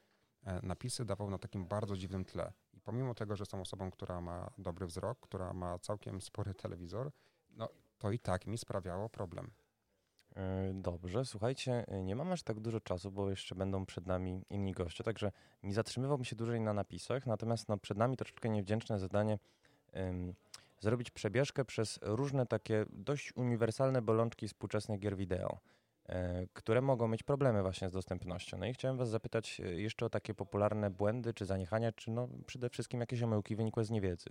napisy 0.63 1.05
dawał 1.05 1.31
na 1.31 1.39
takim 1.39 1.67
bardzo 1.67 1.97
dziwnym 1.97 2.25
tle. 2.25 2.53
I 2.73 2.81
pomimo 2.81 3.15
tego, 3.15 3.37
że 3.37 3.43
jestem 3.43 3.61
osobą, 3.61 3.91
która 3.91 4.21
ma 4.21 4.51
dobry 4.59 4.87
wzrok, 4.87 5.21
która 5.21 5.53
ma 5.53 5.79
całkiem 5.79 6.21
spory 6.21 6.55
telewizor, 6.55 7.11
no 7.51 7.69
to 7.99 8.11
i 8.11 8.19
tak 8.19 8.47
mi 8.47 8.59
sprawiało 8.59 9.09
problem. 9.09 9.51
E, 10.37 10.73
Dobrze, 10.75 11.25
słuchajcie, 11.25 11.85
e, 11.89 12.03
nie 12.03 12.17
mam 12.17 12.33
aż 12.33 12.43
tak 12.43 12.61
dużo 12.61 12.81
czasu, 12.81 13.11
bo 13.11 13.31
jeszcze 13.31 13.55
będą 13.55 13.87
przed 13.87 14.07
nami 14.07 14.45
inni 14.51 14.73
goście, 14.73 15.05
także 15.05 15.33
nie 15.63 15.75
zatrzymywałbym 15.75 16.25
się 16.25 16.37
dłużej 16.37 16.61
na 16.61 16.73
napisach, 16.73 17.27
natomiast 17.27 17.69
no, 17.69 17.79
przed 17.79 17.99
nami 17.99 18.17
troszeczkę 18.17 18.49
niewdzięczne 18.49 18.99
zadanie 18.99 19.39
em, 19.93 20.35
zrobić 20.81 21.11
przebieżkę 21.11 21.65
przez 21.65 21.99
różne 22.03 22.47
takie 22.47 22.85
dość 22.91 23.37
uniwersalne 23.37 24.03
bolączki 24.03 24.49
współczesnych 24.49 25.01
gier 25.01 25.17
wideo, 25.17 25.53
e, 25.53 25.59
które 26.53 26.81
mogą 26.81 27.09
mieć 27.09 27.23
problemy 27.23 27.63
właśnie 27.63 27.89
z 27.89 27.93
dostępnością. 27.93 28.59
No 28.59 28.67
i 28.67 28.75
chciałem 28.75 28.97
was 28.97 29.09
zapytać 29.11 29.61
e, 29.61 29.81
jeszcze 29.81 30.07
o 30.07 30.11
takie 30.11 30.35
popularne 30.35 30.91
błędy 30.91 31.35
czy 31.35 31.47
zaniechania, 31.47 31.93
czy 31.93 32.11
no 32.11 32.29
przede 32.47 32.71
wszystkim 32.71 33.01
jakieś 33.01 33.23
omyłki 33.23 33.57
wynikłe 33.57 33.85
z 33.85 33.91
niewiedzy. 33.91 34.31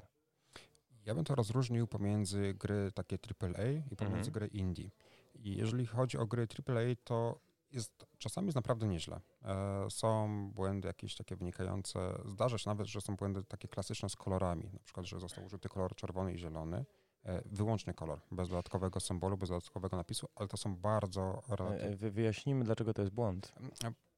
Ja 1.05 1.15
bym 1.15 1.23
to 1.23 1.35
rozróżnił 1.35 1.87
pomiędzy 1.87 2.53
gry 2.53 2.91
takie 2.91 3.17
AAA 3.41 3.67
i 3.91 3.95
pomiędzy 3.95 4.29
Mhm. 4.29 4.33
gry 4.33 4.47
indie. 4.47 4.91
I 5.35 5.55
jeżeli 5.55 5.85
chodzi 5.85 6.17
o 6.17 6.25
gry 6.25 6.47
AAA, 6.67 6.95
to 7.03 7.39
jest 7.71 8.05
czasami 8.17 8.47
jest 8.47 8.55
naprawdę 8.55 8.87
nieźle. 8.87 9.19
E, 9.45 9.89
są 9.89 10.51
błędy 10.51 10.87
jakieś 10.87 11.15
takie 11.15 11.35
wynikające, 11.35 11.99
zdarza 12.25 12.57
się 12.57 12.69
nawet, 12.69 12.87
że 12.87 13.01
są 13.01 13.15
błędy 13.15 13.43
takie 13.43 13.67
klasyczne 13.67 14.09
z 14.09 14.15
kolorami, 14.15 14.69
na 14.73 14.79
przykład, 14.79 15.05
że 15.05 15.19
został 15.19 15.45
użyty 15.45 15.69
kolor 15.69 15.95
czerwony 15.95 16.33
i 16.33 16.37
zielony, 16.37 16.85
e, 17.25 17.41
wyłączny 17.45 17.93
kolor, 17.93 18.19
bez 18.31 18.49
dodatkowego 18.49 18.99
symbolu, 18.99 19.37
bez 19.37 19.49
dodatkowego 19.49 19.97
napisu, 19.97 20.27
ale 20.35 20.47
to 20.47 20.57
są 20.57 20.75
bardzo 20.75 21.41
E, 21.83 21.95
wy- 21.95 22.11
Wyjaśnijmy, 22.11 22.63
dlaczego 22.65 22.93
to 22.93 23.01
jest 23.01 23.13
błąd. 23.13 23.53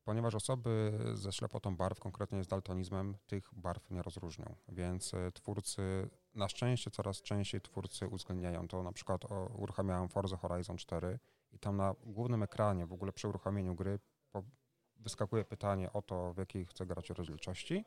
Ponieważ 0.06 0.36
osoby 0.36 1.00
ze 1.14 1.32
ślepotą 1.32 1.76
barw, 1.76 2.00
konkretnie 2.00 2.44
z 2.44 2.48
daltonizmem, 2.48 3.18
tych 3.28 3.50
barw 3.54 3.92
nie 3.92 4.02
rozróżnią. 4.02 4.56
Więc 4.70 5.14
e, 5.14 5.32
twórcy, 5.32 6.10
na 6.36 6.50
szczęście 6.50 6.92
coraz 6.92 7.22
częściej 7.22 7.62
twórcy 7.62 8.08
uwzględniają 8.08 8.68
to. 8.68 8.84
Na 8.84 8.92
przykład 8.92 9.26
o, 9.26 9.46
uruchamiałem 9.46 10.10
Forza 10.10 10.38
Horizon 10.38 10.78
4 10.78 11.20
i 11.52 11.60
tam 11.60 11.78
na 11.78 11.96
głównym 12.06 12.44
ekranie, 12.44 12.86
w 12.86 12.94
ogóle 12.94 13.12
przy 13.14 13.28
uruchomieniu 13.28 13.76
gry, 13.76 14.00
po, 14.32 14.44
wyskakuje 14.96 15.46
pytanie 15.46 15.94
o 15.94 16.02
to, 16.02 16.34
w 16.34 16.38
jakiej 16.38 16.66
chcę 16.66 16.86
grać 16.86 17.10
rozdzielczości. 17.10 17.86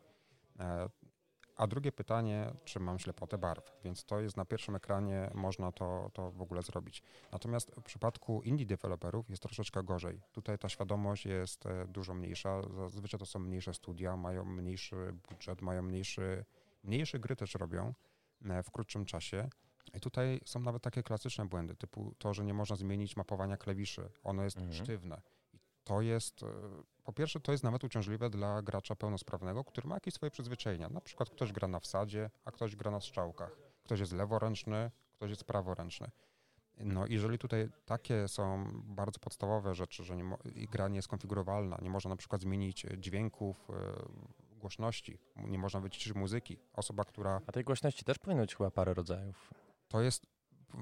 A 1.56 1.66
drugie 1.66 1.92
pytanie, 1.92 2.52
czy 2.64 2.80
mam 2.80 2.98
ślepotę 2.98 3.38
barw, 3.38 3.72
więc 3.84 4.04
to 4.04 4.20
jest 4.20 4.36
na 4.36 4.44
pierwszym 4.44 4.76
ekranie, 4.76 5.30
można 5.34 5.72
to, 5.72 6.10
to 6.14 6.30
w 6.30 6.42
ogóle 6.42 6.62
zrobić. 6.62 7.02
Natomiast 7.32 7.70
w 7.70 7.82
przypadku 7.82 8.42
indie 8.42 8.66
deweloperów 8.66 9.30
jest 9.30 9.42
troszeczkę 9.42 9.82
gorzej. 9.82 10.20
Tutaj 10.32 10.58
ta 10.58 10.68
świadomość 10.68 11.26
jest 11.26 11.66
e, 11.66 11.86
dużo 11.88 12.14
mniejsza. 12.14 12.62
Zazwyczaj 12.88 13.20
to 13.20 13.26
są 13.26 13.38
mniejsze 13.38 13.74
studia, 13.74 14.16
mają 14.16 14.44
mniejszy 14.44 15.14
budżet, 15.28 15.62
mają 15.62 15.82
mniejszy, 15.82 16.44
mniejsze 16.84 17.18
gry 17.18 17.36
też 17.36 17.54
robią 17.54 17.94
e, 18.44 18.62
w 18.62 18.70
krótszym 18.70 19.04
czasie. 19.04 19.48
I 19.94 20.00
tutaj 20.00 20.40
są 20.44 20.60
nawet 20.60 20.82
takie 20.82 21.02
klasyczne 21.02 21.46
błędy, 21.46 21.76
typu 21.76 22.14
to, 22.18 22.34
że 22.34 22.44
nie 22.44 22.54
można 22.54 22.76
zmienić 22.76 23.16
mapowania 23.16 23.56
klawiszy. 23.56 24.10
Ono 24.24 24.44
jest 24.44 24.56
Mhm. 24.56 24.74
sztywne. 24.74 25.22
I 25.54 25.58
to 25.84 26.00
jest, 26.00 26.42
e, 26.42 26.46
po 27.06 27.12
pierwsze, 27.12 27.40
to 27.40 27.52
jest 27.52 27.64
nawet 27.64 27.84
uciążliwe 27.84 28.30
dla 28.30 28.62
gracza 28.62 28.96
pełnosprawnego, 28.96 29.64
który 29.64 29.88
ma 29.88 29.94
jakieś 29.94 30.14
swoje 30.14 30.30
przyzwyczajenia. 30.30 30.88
Na 30.88 31.00
przykład 31.00 31.30
ktoś 31.30 31.52
gra 31.52 31.68
na 31.68 31.80
wsadzie, 31.80 32.30
a 32.44 32.50
ktoś 32.50 32.76
gra 32.76 32.90
na 32.90 33.00
strzałkach. 33.00 33.56
Ktoś 33.84 34.00
jest 34.00 34.12
leworęczny, 34.12 34.90
ktoś 35.16 35.30
jest 35.30 35.44
praworęczny. 35.44 36.10
No, 36.78 37.06
jeżeli 37.06 37.38
tutaj 37.38 37.68
takie 37.84 38.28
są 38.28 38.70
bardzo 38.84 39.18
podstawowe 39.20 39.74
rzeczy, 39.74 40.04
że 40.04 40.16
nie 40.16 40.24
mo- 40.24 40.38
gra 40.70 40.88
nie 40.88 40.96
jest 40.96 41.08
konfigurowalna, 41.08 41.78
nie 41.82 41.90
można 41.90 42.08
na 42.08 42.16
przykład 42.16 42.40
zmienić 42.42 42.86
dźwięków, 42.98 43.70
e, 43.70 44.56
głośności, 44.58 45.18
nie 45.36 45.58
można 45.58 45.80
wyciszyć 45.80 46.14
muzyki. 46.14 46.58
Osoba, 46.72 47.04
która 47.04 47.40
A 47.46 47.52
tej 47.52 47.64
głośności 47.64 48.04
też 48.04 48.18
powinno 48.18 48.42
być 48.42 48.56
chyba 48.56 48.70
parę 48.70 48.94
rodzajów. 48.94 49.50
to 49.88 50.00
jest. 50.02 50.26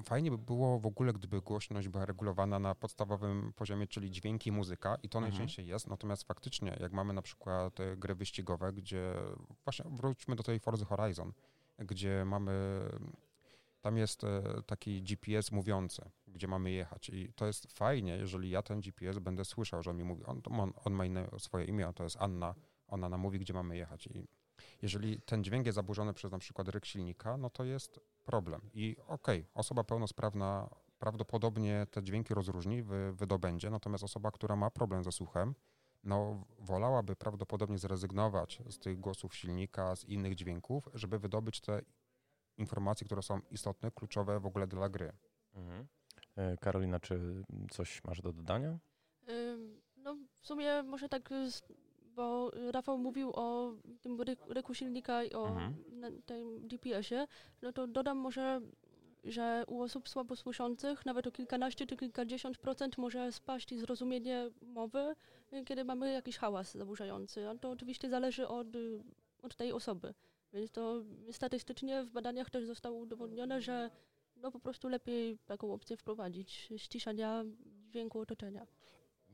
Fajnie 0.03 0.31
by 0.31 0.37
było 0.37 0.79
w 0.79 0.85
ogóle, 0.85 1.13
gdyby 1.13 1.41
głośność 1.41 1.87
była 1.87 2.05
regulowana 2.05 2.59
na 2.59 2.75
podstawowym 2.75 3.53
poziomie, 3.55 3.87
czyli 3.87 4.11
dźwięki, 4.11 4.51
muzyka, 4.51 4.95
i 5.03 5.09
to 5.09 5.17
Mhm. 5.19 5.31
najczęściej 5.33 5.67
jest. 5.67 5.87
Natomiast 5.87 6.23
faktycznie, 6.23 6.77
jak 6.79 6.91
mamy 6.93 7.13
na 7.13 7.21
przykład 7.21 7.79
e, 7.79 7.97
gry 7.97 8.15
wyścigowe, 8.15 8.73
gdzie 8.73 9.13
właśnie 9.63 9.85
wróćmy 9.91 10.35
do 10.35 10.43
tej 10.43 10.59
Forza 10.59 10.85
Horizon, 10.85 11.33
gdzie 11.77 12.25
mamy. 12.25 12.81
Tam 13.81 13.97
jest 13.97 14.23
e, 14.23 14.43
taki 14.65 15.01
GPS 15.03 15.51
mówiący, 15.51 16.09
gdzie 16.27 16.47
mamy 16.47 16.71
jechać. 16.71 17.09
I 17.09 17.33
to 17.35 17.45
jest 17.45 17.71
fajnie, 17.71 18.17
jeżeli 18.17 18.49
ja 18.49 18.61
ten 18.61 18.79
GPS 18.81 19.19
będę 19.19 19.45
słyszał, 19.45 19.83
że 19.83 19.91
on 19.91 19.97
mi 19.97 20.03
mówi. 20.03 20.23
On, 20.25 20.41
on, 20.51 20.73
on 20.85 20.93
ma 20.93 21.05
inne 21.05 21.27
swoje 21.37 21.65
imię, 21.65 21.91
to 21.95 22.03
jest 22.03 22.17
Anna. 22.19 22.55
Ona 22.87 23.09
nam 23.09 23.19
mówi, 23.19 23.39
gdzie 23.39 23.53
mamy 23.53 23.77
jechać. 23.77 24.07
I 24.07 24.27
jeżeli 24.81 25.21
ten 25.21 25.43
dźwięk 25.43 25.65
jest 25.65 25.75
zaburzony 25.75 26.13
przez 26.13 26.31
na 26.31 26.39
przykład 26.39 26.67
ryk 26.67 26.85
silnika, 26.85 27.37
no 27.37 27.49
to 27.49 27.63
jest 27.63 27.99
problem. 28.25 28.61
I 28.73 28.95
okej, 29.07 29.45
osoba 29.53 29.83
pełnosprawna 29.83 30.69
prawdopodobnie 30.99 31.87
te 31.91 32.03
dźwięki 32.03 32.33
rozróżni, 32.33 32.83
wy, 32.83 33.13
wydobędzie, 33.13 33.69
natomiast 33.69 34.03
osoba, 34.03 34.31
która 34.31 34.55
ma 34.55 34.69
problem 34.69 35.03
ze 35.03 35.11
słuchem, 35.11 35.55
no 36.03 36.45
wolałaby 36.59 37.15
prawdopodobnie 37.15 37.77
zrezygnować 37.77 38.61
z 38.69 38.79
tych 38.79 38.99
głosów 38.99 39.35
silnika, 39.35 39.95
z 39.95 40.03
innych 40.03 40.35
dźwięków, 40.35 40.89
żeby 40.93 41.19
wydobyć 41.19 41.61
te 41.61 41.81
informacje, 42.57 43.05
które 43.05 43.21
są 43.21 43.39
istotne, 43.51 43.91
kluczowe 43.91 44.39
w 44.39 44.45
ogóle 44.45 44.67
dla 44.67 44.89
gry. 44.89 45.11
Mhm. 45.53 45.87
E, 46.35 46.57
Karolina, 46.57 46.99
czy 46.99 47.43
coś 47.71 48.03
masz 48.03 48.21
do 48.21 48.33
dodania? 48.33 48.79
No 49.97 50.17
w 50.33 50.47
sumie 50.47 50.83
może 50.83 51.09
tak, 51.09 51.29
bo 52.15 52.51
Rafał 52.71 52.97
mówił 52.97 53.31
o 53.33 53.73
tym 54.01 54.21
ry- 54.21 54.37
ryku 54.49 54.73
silnika 54.73 55.23
i 55.23 55.33
o 55.33 55.47
Mhm. 55.47 56.21
tym 56.25 56.67
GPS-ie, 56.67 57.27
no 57.61 57.71
to 57.73 57.87
dodam 57.87 58.17
może, 58.17 58.61
że 59.23 59.63
u 59.67 59.81
osób 59.81 60.09
słabosłyszących 60.09 61.05
nawet 61.05 61.27
o 61.27 61.31
kilkanaście 61.31 61.85
czy 61.87 61.97
kilkadziesiąt 61.97 62.57
procent 62.57 62.97
może 62.97 63.31
spaść 63.31 63.75
zrozumienie 63.79 64.49
mowy, 64.61 65.15
kiedy 65.65 65.83
mamy 65.85 66.11
jakiś 66.13 66.37
hałas 66.37 66.73
zaburzający. 66.77 67.49
A 67.49 67.55
to 67.55 67.69
oczywiście 67.69 68.09
zależy 68.09 68.47
od, 68.47 68.67
od 69.43 69.55
tej 69.55 69.71
osoby. 69.71 70.13
Więc 70.53 70.71
to 70.71 71.03
statystycznie 71.31 72.03
w 72.03 72.09
badaniach 72.09 72.49
też 72.49 72.65
zostało 72.65 72.97
udowodnione, 72.97 73.61
że 73.61 73.89
no 74.35 74.51
po 74.51 74.59
prostu 74.59 74.87
lepiej 74.89 75.37
taką 75.45 75.73
opcję 75.73 75.97
wprowadzić, 75.97 76.69
ściszania 76.77 77.43
dźwięku 77.89 78.19
otoczenia. 78.19 78.67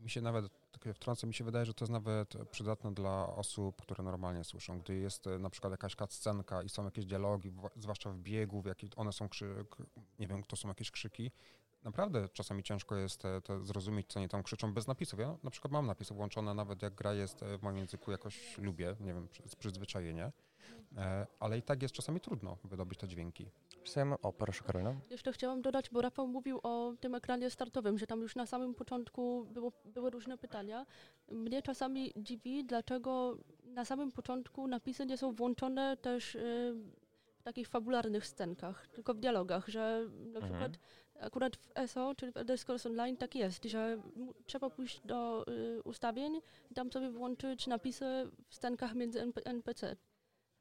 Mi 0.02 0.10
się 0.10 0.22
nawet, 0.22 0.46
tak 0.72 0.96
wtrącę, 0.96 1.28
mi 1.28 1.34
się 1.34 1.44
wydaje, 1.44 1.66
że 1.66 1.74
to 1.74 1.86
jest 1.86 1.92
nawet 1.92 2.34
przydatne 2.52 2.94
dla 2.94 3.28
osób, 3.28 3.82
które 3.82 4.04
normalnie 4.04 4.44
słyszą. 4.44 4.80
Gdy 4.80 4.96
jest 4.96 5.28
e, 5.28 5.40
na 5.40 5.50
przykład 5.50 5.72
jakaś 5.72 5.96
scenka 6.10 6.64
i 6.64 6.70
są 6.70 6.86
jakieś 6.86 7.06
dialogi, 7.06 7.52
zwłaszcza 7.76 8.10
w 8.10 8.18
biegu, 8.18 8.62
w 8.62 8.66
jakie 8.66 8.88
one 8.96 9.14
są, 9.14 9.30
krzyk, 9.30 9.76
nie 10.20 10.28
wiem, 10.28 10.44
to 10.44 10.56
są 10.56 10.68
jakieś 10.68 10.92
krzyki, 10.92 11.32
naprawdę 11.84 12.30
czasami 12.30 12.64
ciężko 12.64 12.96
jest 12.96 13.22
te, 13.22 13.42
te 13.42 13.66
zrozumieć, 13.66 14.08
co 14.08 14.20
oni 14.20 14.30
tam 14.30 14.44
krzyczą 14.44 14.74
bez 14.74 14.88
napisów. 14.88 15.20
Ja 15.20 15.38
na 15.44 15.52
przykład 15.52 15.72
mam 15.72 15.88
napisy 15.88 16.14
włączone, 16.14 16.54
nawet 16.54 16.82
jak 16.82 16.96
gra 16.96 17.14
jest 17.14 17.44
e, 17.44 17.58
w 17.58 17.62
moim 17.62 17.78
języku, 17.78 18.12
jakoś 18.12 18.58
lubię, 18.58 18.96
nie 19.00 19.14
wiem, 19.14 19.28
z 19.46 19.56
przyzwyczajenie, 19.56 20.32
e, 20.98 21.28
ale 21.40 21.58
i 21.58 21.62
tak 21.62 21.82
jest 21.82 21.94
czasami 21.94 22.20
trudno 22.20 22.58
wydobyć 22.64 23.00
te 23.00 23.08
dźwięki. 23.08 23.52
Mam- 23.98 24.18
O, 24.22 24.34
proszę 24.34 24.64
Karolina. 24.64 24.96
Jeszcze 25.10 25.32
chciałam 25.32 25.62
dodać, 25.62 25.90
bo 25.90 26.02
Rafał 26.02 26.28
mówił 26.28 26.60
o 26.64 26.94
tym 27.00 27.16
ekranie 27.16 27.50
startowym, 27.50 27.98
że 27.98 28.08
tam 28.08 28.22
już 28.22 28.36
na 28.36 28.46
samym 28.46 28.74
początku 28.76 29.46
było, 29.46 29.72
były 29.86 30.10
różne 30.10 30.38
pytania. 30.38 30.86
Mnie 31.32 31.62
czasami 31.62 32.14
dziwi, 32.18 32.66
dlaczego 32.66 33.38
na 33.64 33.86
samym 33.86 34.12
początku 34.12 34.68
napisy 34.68 35.06
nie 35.06 35.18
są 35.18 35.32
włączone 35.34 35.98
też 35.98 36.36
y, 36.36 36.74
w 37.40 37.44
takich 37.44 37.68
fabularnych 37.68 38.26
scenkach, 38.28 38.88
tylko 38.88 39.14
w 39.14 39.20
dialogach, 39.20 39.68
że 39.68 40.08
na 40.12 40.40
Mhm. 40.40 40.44
przykład 40.44 40.72
akurat 41.20 41.56
w 41.56 41.72
ESO, 41.76 42.14
czyli 42.18 42.32
w 42.32 42.38
Elder 42.38 42.58
Scrolls 42.58 42.86
Online 42.86 43.18
tak 43.18 43.36
jest, 43.36 43.64
że 43.66 44.02
trzeba 44.46 44.70
pójść 44.70 45.02
do 45.06 45.46
y, 45.48 45.82
ustawień 45.84 46.42
i 46.72 46.74
tam 46.74 46.92
sobie 46.92 47.10
włączyć 47.10 47.68
napisy 47.68 48.06
w 48.48 48.56
scenkach 48.56 48.96
między 48.96 49.20
NP- 49.20 49.42
NPC. 49.46 49.96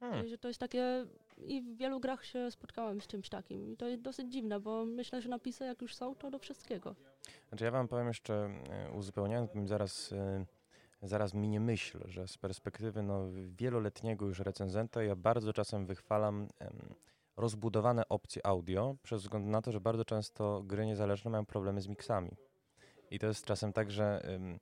Hmm. 0.00 0.26
Że 0.28 0.38
to 0.38 0.48
jest 0.48 0.60
takie. 0.60 1.06
I 1.46 1.62
w 1.62 1.76
wielu 1.76 2.00
grach 2.00 2.24
się 2.24 2.50
spotkałem 2.50 3.00
z 3.00 3.06
czymś 3.06 3.28
takim. 3.28 3.68
I 3.72 3.76
to 3.76 3.88
jest 3.88 4.02
dosyć 4.02 4.32
dziwne, 4.32 4.60
bo 4.60 4.84
myślę, 4.84 5.22
że 5.22 5.28
napisy 5.28 5.64
jak 5.64 5.82
już 5.82 5.94
są, 5.94 6.14
to 6.14 6.30
do 6.30 6.38
wszystkiego. 6.38 6.94
Znaczy 7.48 7.64
ja 7.64 7.70
wam 7.70 7.88
powiem 7.88 8.06
jeszcze, 8.08 8.34
e, 8.70 8.90
uzupełniając, 8.92 9.50
zaraz 9.64 10.12
e, 10.12 10.44
zaraz 11.02 11.34
minie 11.34 11.60
myśl, 11.60 11.98
że 12.08 12.28
z 12.28 12.38
perspektywy 12.38 13.02
no, 13.02 13.24
wieloletniego 13.58 14.26
już 14.26 14.38
recenzenta 14.38 15.02
ja 15.02 15.16
bardzo 15.16 15.52
czasem 15.52 15.86
wychwalam 15.86 16.48
em, 16.58 16.94
rozbudowane 17.36 18.08
opcje 18.08 18.46
audio, 18.46 18.96
przez 19.02 19.22
wzgląd 19.22 19.46
na 19.46 19.62
to, 19.62 19.72
że 19.72 19.80
bardzo 19.80 20.04
często 20.04 20.62
gry 20.62 20.86
niezależne 20.86 21.30
mają 21.30 21.46
problemy 21.46 21.80
z 21.80 21.88
miksami. 21.88 22.30
I 23.10 23.18
to 23.18 23.26
jest 23.26 23.44
czasem 23.44 23.72
tak, 23.72 23.90
że 23.90 24.22
em, 24.24 24.58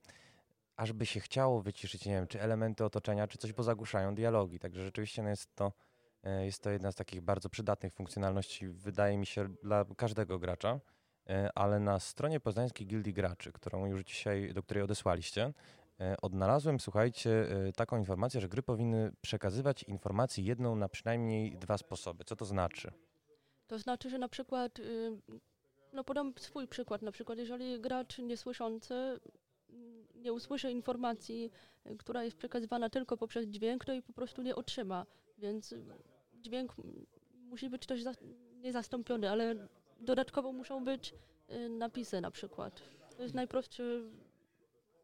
aż 0.76 0.92
by 0.92 1.06
się 1.06 1.20
chciało 1.20 1.62
wyciszyć, 1.62 2.06
nie 2.06 2.12
wiem, 2.12 2.26
czy 2.26 2.40
elementy 2.40 2.84
otoczenia, 2.84 3.26
czy 3.26 3.38
coś, 3.38 3.52
bo 3.52 3.62
zagłuszają 3.62 4.14
dialogi. 4.14 4.58
Także 4.58 4.84
rzeczywiście 4.84 5.22
no, 5.22 5.28
jest 5.28 5.54
to 5.54 5.72
jest 6.22 6.62
to 6.62 6.70
jedna 6.70 6.92
z 6.92 6.94
takich 6.94 7.20
bardzo 7.20 7.48
przydatnych 7.48 7.92
funkcjonalności, 7.92 8.68
wydaje 8.68 9.18
mi 9.18 9.26
się, 9.26 9.48
dla 9.62 9.84
każdego 9.96 10.38
gracza. 10.38 10.80
E, 11.28 11.50
Ale 11.54 11.80
na 11.80 12.00
stronie 12.00 12.40
Poznańskiej 12.40 12.86
Gildii 12.86 13.12
Graczy, 13.12 13.52
którą 13.52 13.86
już 13.86 14.04
dzisiaj, 14.04 14.54
do 14.54 14.62
której 14.62 14.84
odesłaliście, 14.84 15.52
e, 16.00 16.16
odnalazłem, 16.22 16.80
słuchajcie, 16.80 17.30
e, 17.68 17.72
taką 17.72 17.98
informację, 17.98 18.40
że 18.40 18.48
gry 18.48 18.62
powinny 18.62 19.12
przekazywać 19.20 19.82
informację 19.82 20.44
jedną 20.44 20.76
na 20.76 20.88
przynajmniej 20.88 21.56
dwa 21.56 21.78
sposoby. 21.78 22.24
Co 22.24 22.36
to 22.36 22.44
znaczy? 22.44 22.92
To 23.66 23.78
znaczy, 23.78 24.10
że 24.10 24.18
na 24.18 24.28
przykład, 24.28 24.78
y, 24.78 25.18
no 25.92 26.04
podam 26.04 26.32
swój 26.38 26.68
przykład, 26.68 27.02
na 27.02 27.12
przykład 27.12 27.38
jeżeli 27.38 27.80
gracz 27.80 28.18
niesłyszący 28.18 29.20
nie 30.14 30.32
usłyszy 30.32 30.70
informacji, 30.70 31.50
która 31.98 32.24
jest 32.24 32.36
przekazywana 32.36 32.90
tylko 32.90 33.16
poprzez 33.16 33.46
dźwięk, 33.46 33.84
to 33.84 33.92
jej 33.92 34.02
po 34.02 34.12
prostu 34.12 34.42
nie 34.42 34.56
otrzyma, 34.56 35.06
więc 35.38 35.74
dźwięk 36.40 36.72
musi 37.34 37.70
być 37.70 37.86
też 37.86 38.02
za, 38.02 38.12
nie 38.60 38.72
zastąpiony, 38.72 39.30
ale 39.30 39.68
dodatkowo 40.00 40.52
muszą 40.52 40.84
być 40.84 41.14
y, 41.50 41.68
napisy 41.68 42.20
na 42.20 42.30
przykład. 42.30 42.82
To 43.16 43.22
jest 43.22 43.34
najprostszy 43.34 44.10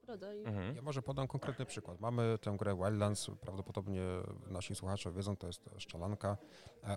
rodzaj. 0.06 0.44
Mhm. 0.44 0.76
Ja 0.76 0.82
może 0.82 1.02
podam 1.02 1.28
konkretny 1.28 1.64
przykład. 1.66 2.00
Mamy 2.00 2.38
tę 2.40 2.56
grę 2.58 2.74
Wildlands, 2.76 3.30
prawdopodobnie 3.40 4.02
nasi 4.46 4.74
słuchacze 4.74 5.12
wiedzą, 5.12 5.36
to 5.36 5.46
jest 5.46 5.70
szczelanka. 5.78 6.36
E, 6.84 6.96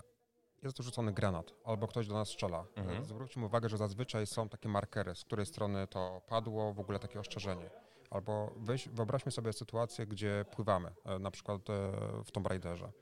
Jest 0.62 0.78
rzucony 0.78 1.12
granat, 1.12 1.54
albo 1.64 1.86
ktoś 1.88 2.06
do 2.08 2.14
nas 2.14 2.28
strzela. 2.28 2.66
E, 2.76 2.80
Mhm. 2.80 3.04
Zwróćmy 3.04 3.46
uwagę, 3.46 3.68
że 3.68 3.76
zazwyczaj 3.76 4.26
są 4.26 4.48
takie 4.48 4.68
markery, 4.68 5.14
z 5.14 5.24
której 5.24 5.46
strony 5.46 5.86
to 5.86 6.22
padło, 6.28 6.72
w 6.74 6.80
ogóle 6.80 6.98
takie 6.98 7.20
ostrzeżenie. 7.20 7.70
Albo 8.10 8.54
weź, 8.56 8.88
wyobraźmy 8.88 9.32
sobie 9.32 9.52
sytuację, 9.52 10.06
gdzie 10.06 10.44
pływamy, 10.50 10.90
e, 11.04 11.18
na 11.18 11.30
przykład 11.30 11.62
w 12.24 12.30
Tomb 12.32 12.46
Raiderze 12.46 12.92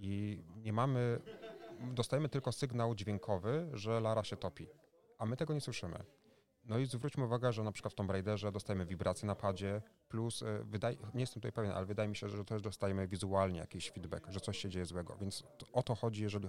i 0.00 0.42
nie 0.56 0.72
mamy, 0.72 1.20
dostajemy 1.80 2.28
tylko 2.28 2.52
sygnał 2.52 2.94
dźwiękowy, 2.94 3.70
że 3.72 4.00
Lara 4.00 4.24
się 4.24 4.36
topi, 4.36 4.66
a 5.18 5.26
my 5.26 5.36
tego 5.36 5.54
nie 5.54 5.60
słyszymy. 5.60 6.04
No 6.64 6.78
i 6.78 6.86
zwróćmy 6.86 7.24
uwagę, 7.24 7.52
że 7.52 7.62
na 7.62 7.72
przykład 7.72 7.92
w 7.92 7.96
Tomb 7.96 8.10
Raiderze 8.10 8.52
dostajemy 8.52 8.86
wibracje 8.86 9.26
na 9.26 9.34
padzie, 9.34 9.82
plus 10.08 10.42
e, 10.42 10.64
wydaje, 10.64 10.96
nie 11.14 11.20
jestem 11.20 11.34
tutaj 11.34 11.52
pewien, 11.52 11.72
ale 11.72 11.86
wydaje 11.86 12.08
mi 12.08 12.16
się, 12.16 12.28
że 12.28 12.44
też 12.44 12.62
dostajemy 12.62 13.08
wizualnie 13.08 13.58
jakiś 13.58 13.90
feedback, 13.90 14.26
że 14.30 14.40
coś 14.40 14.58
się 14.58 14.68
dzieje 14.68 14.84
złego. 14.86 15.16
Więc 15.20 15.42
to, 15.58 15.66
o 15.72 15.82
to 15.82 15.94
chodzi, 15.94 16.22
jeżeli 16.22 16.48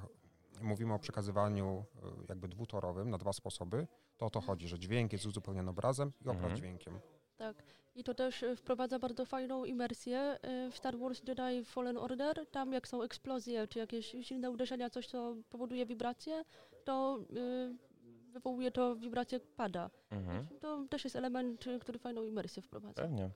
mówimy 0.62 0.94
o 0.94 1.00
przekazywaniu 1.00 1.86
e, 2.04 2.08
jakby 2.30 2.48
dwutorowym 2.48 3.10
na 3.10 3.18
dwa 3.18 3.34
sposoby, 3.34 3.88
to 4.18 4.26
o 4.26 4.30
to 4.30 4.42
chodzi, 4.42 4.68
że 4.68 4.80
dźwięk 4.80 5.14
jest 5.14 5.26
uzupełniony 5.26 5.70
obrazem 5.70 6.12
i 6.22 6.24
obraz 6.24 6.36
Mhm. 6.36 6.56
dźwiękiem. 6.56 7.00
Tak. 7.42 7.64
I 7.96 8.04
to 8.04 8.14
też 8.14 8.44
y, 8.44 8.56
wprowadza 8.56 9.00
bardzo 9.00 9.26
fajną 9.26 9.66
imersję 9.66 10.38
y, 10.68 10.72
w 10.72 10.78
Star 10.78 10.98
Wars 10.98 11.22
Jedi 11.28 11.66
Fallen 11.66 11.98
Order. 11.98 12.46
Tam 12.52 12.74
jak 12.74 12.88
są 12.88 13.02
eksplozje, 13.04 13.68
czy 13.68 13.80
jakieś 13.80 14.16
silne 14.22 14.52
uderzenia, 14.52 14.90
coś 14.90 15.08
co 15.08 15.36
powoduje 15.50 15.86
wibracje, 15.86 16.44
to 16.84 17.20
y, 17.36 17.76
wywołuje 18.34 18.72
to 18.72 18.96
wibrację 18.96 19.40
pada. 19.40 19.90
Mhm. 20.12 20.48
To 20.60 20.86
też 20.90 21.04
jest 21.04 21.16
element, 21.16 21.66
który 21.82 22.00
fajną 22.00 22.24
imersję 22.24 22.62
wprowadza. 22.62 23.02
Pewnie. 23.02 23.30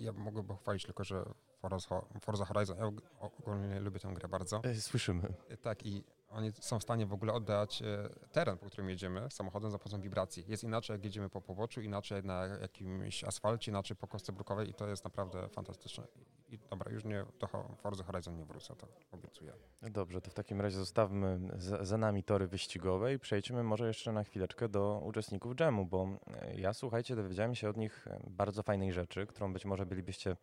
Ja 0.00 0.12
mogę 0.12 0.44
pochwalić 0.44 0.84
tylko, 0.84 1.04
że 1.04 1.24
Forza, 1.58 2.04
Forza 2.20 2.44
Horizon, 2.44 2.78
ja 2.78 2.90
ogólnie 3.20 3.80
lubię 3.80 4.00
tę 4.00 4.08
grę 4.14 4.28
bardzo. 4.28 4.60
E, 4.64 4.74
Słyszymy. 4.74 5.34
Tak, 5.62 5.86
i 5.86 6.04
oni 6.34 6.52
są 6.52 6.78
w 6.78 6.82
stanie 6.82 7.06
w 7.06 7.12
ogóle 7.12 7.32
oddać 7.32 7.82
e, 7.82 8.08
teren, 8.32 8.58
po 8.58 8.66
którym 8.66 8.90
jedziemy 8.90 9.30
samochodem 9.30 9.70
za 9.70 9.78
pomocą 9.78 10.00
wibracji. 10.00 10.44
Jest 10.48 10.64
inaczej, 10.64 10.94
jak 10.94 11.04
jedziemy 11.04 11.28
po 11.28 11.40
poboczu, 11.40 11.80
inaczej 11.80 12.24
na 12.24 12.46
jakimś 12.46 13.24
asfalcie, 13.24 13.70
inaczej 13.70 13.96
po 13.96 14.06
kostce 14.06 14.32
brukowej 14.32 14.70
i 14.70 14.74
to 14.74 14.88
jest 14.88 15.04
naprawdę 15.04 15.48
fantastyczne. 15.48 16.04
I 16.50 16.58
dobra, 16.70 16.92
już 16.92 17.04
nie 17.04 17.24
do 17.40 17.46
Forza 17.76 18.04
Horizon 18.04 18.36
nie 18.36 18.44
wrócę, 18.44 18.76
to 18.76 18.86
obiecuję. 19.12 19.52
No 19.82 19.90
Dobrze, 19.90 20.20
to 20.20 20.30
w 20.30 20.34
takim 20.34 20.60
razie 20.60 20.76
zostawmy 20.76 21.40
za, 21.56 21.84
za 21.84 21.98
nami 21.98 22.22
tory 22.22 22.46
wyścigowe 22.46 23.14
i 23.14 23.18
przejdźmy 23.18 23.62
może 23.62 23.86
jeszcze 23.86 24.12
na 24.12 24.24
chwileczkę 24.24 24.68
do 24.68 25.02
uczestników 25.04 25.54
dżemu, 25.54 25.86
bo 25.86 26.08
e, 26.26 26.54
ja 26.54 26.72
słuchajcie, 26.72 27.16
dowiedziałem 27.16 27.54
się 27.54 27.68
od 27.68 27.76
nich 27.76 28.06
e, 28.08 28.20
bardzo 28.30 28.62
fajnej 28.62 28.92
rzeczy, 28.92 29.26
którą 29.26 29.52
być 29.52 29.64
może 29.64 29.86
bylibyście 29.86 30.36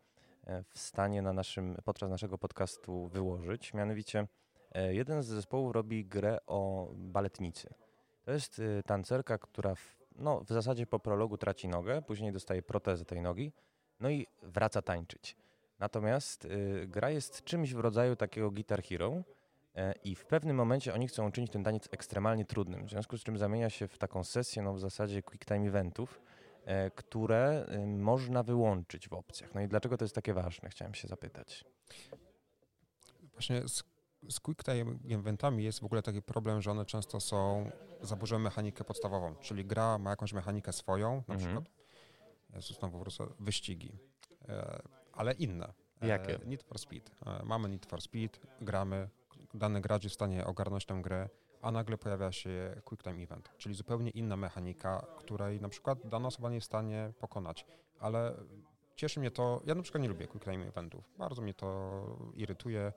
w 0.64 0.78
stanie 0.78 1.22
na 1.22 1.32
naszym, 1.32 1.76
podczas 1.84 2.10
naszego 2.10 2.38
podcastu 2.38 3.06
wyłożyć. 3.06 3.74
Mianowicie 3.74 4.26
jeden 4.90 5.22
z 5.22 5.26
zespołów 5.26 5.72
robi 5.72 6.04
grę 6.04 6.38
o 6.46 6.90
baletnicy. 6.94 7.74
To 8.24 8.32
jest 8.32 8.58
e, 8.58 8.82
tancerka, 8.82 9.38
która 9.38 9.74
w, 9.74 9.96
no, 10.16 10.40
w 10.40 10.48
zasadzie 10.48 10.86
po 10.86 10.98
prologu 10.98 11.38
traci 11.38 11.68
nogę, 11.68 12.02
później 12.02 12.32
dostaje 12.32 12.62
protezę 12.62 13.04
tej 13.04 13.22
nogi, 13.22 13.52
no 14.00 14.10
i 14.10 14.26
wraca 14.42 14.82
tańczyć. 14.82 15.36
Natomiast 15.78 16.44
y, 16.44 16.86
gra 16.88 17.10
jest 17.10 17.44
czymś 17.44 17.74
w 17.74 17.78
rodzaju 17.78 18.16
takiego 18.16 18.50
Guitar 18.50 18.82
Hero 18.82 19.22
e, 19.74 19.94
i 20.04 20.14
w 20.14 20.26
pewnym 20.26 20.56
momencie 20.56 20.94
oni 20.94 21.08
chcą 21.08 21.28
uczynić 21.28 21.52
ten 21.52 21.64
taniec 21.64 21.88
ekstremalnie 21.90 22.44
trudnym, 22.44 22.86
w 22.86 22.90
związku 22.90 23.18
z 23.18 23.22
czym 23.22 23.38
zamienia 23.38 23.70
się 23.70 23.88
w 23.88 23.98
taką 23.98 24.24
sesję, 24.24 24.62
no 24.62 24.74
w 24.74 24.80
zasadzie 24.80 25.22
quick 25.22 25.44
time 25.44 25.66
eventów, 25.68 26.22
e, 26.64 26.90
które 26.90 27.66
y, 27.74 27.86
można 27.86 28.42
wyłączyć 28.42 29.08
w 29.08 29.12
opcjach. 29.12 29.54
No 29.54 29.60
i 29.60 29.68
dlaczego 29.68 29.96
to 29.96 30.04
jest 30.04 30.14
takie 30.14 30.34
ważne, 30.34 30.68
chciałem 30.68 30.94
się 30.94 31.08
zapytać. 31.08 31.64
Właśnie 33.32 33.62
z, 34.28 34.40
quick 34.40 34.64
time 34.64 34.98
eventami 35.10 35.64
jest 35.64 35.80
w 35.80 35.84
ogóle 35.84 36.02
taki 36.02 36.22
problem, 36.22 36.62
że 36.62 36.70
one 36.70 36.84
często 36.86 37.20
są, 37.20 37.70
zaburzają 38.02 38.40
mechanikę 38.42 38.84
podstawową, 38.84 39.34
czyli 39.34 39.64
gra 39.64 39.98
ma 39.98 40.10
jakąś 40.10 40.32
mechanikę 40.32 40.72
swoją, 40.72 41.22
na 41.28 41.34
Mhm. 41.34 41.38
przykład, 41.38 41.70
Jezus, 42.54 42.78
znowu 42.78 42.98
wrócę, 42.98 43.26
wyścigi, 43.40 43.92
e, 44.48 44.82
ale 45.12 45.32
inne. 45.32 45.72
E, 46.02 46.06
Jakie? 46.06 46.38
Need 46.46 46.62
for 46.62 46.78
Speed. 46.78 47.10
E, 47.26 47.42
mamy 47.44 47.68
Need 47.68 47.86
for 47.86 48.02
Speed, 48.02 48.40
gramy, 48.60 49.08
dany 49.54 49.80
gracz 49.80 50.02
jest 50.04 50.12
w 50.12 50.18
stanie 50.18 50.44
ogarnąć 50.46 50.86
tę 50.86 51.00
grę, 51.02 51.28
a 51.62 51.70
nagle 51.72 51.98
pojawia 51.98 52.32
się 52.32 52.80
Quick 52.84 53.02
Time 53.04 53.22
Event, 53.22 53.50
czyli 53.58 53.74
zupełnie 53.74 54.10
inna 54.10 54.36
mechanika, 54.36 55.06
której 55.18 55.60
na 55.60 55.68
przykład 55.68 55.98
dana 56.08 56.28
osoba 56.28 56.48
nie 56.48 56.54
jest 56.54 56.64
w 56.66 56.70
stanie 56.70 57.12
pokonać, 57.20 57.66
ale 58.00 58.34
cieszy 58.96 59.20
mnie 59.20 59.30
to, 59.30 59.60
ja 59.66 59.74
na 59.74 59.82
przykład 59.82 60.02
nie 60.02 60.08
lubię 60.08 60.26
Quick 60.28 60.44
Time 60.44 60.66
Eventów, 60.68 61.10
bardzo 61.18 61.42
mnie 61.42 61.54
to 61.54 62.02
irytuje 62.34 62.92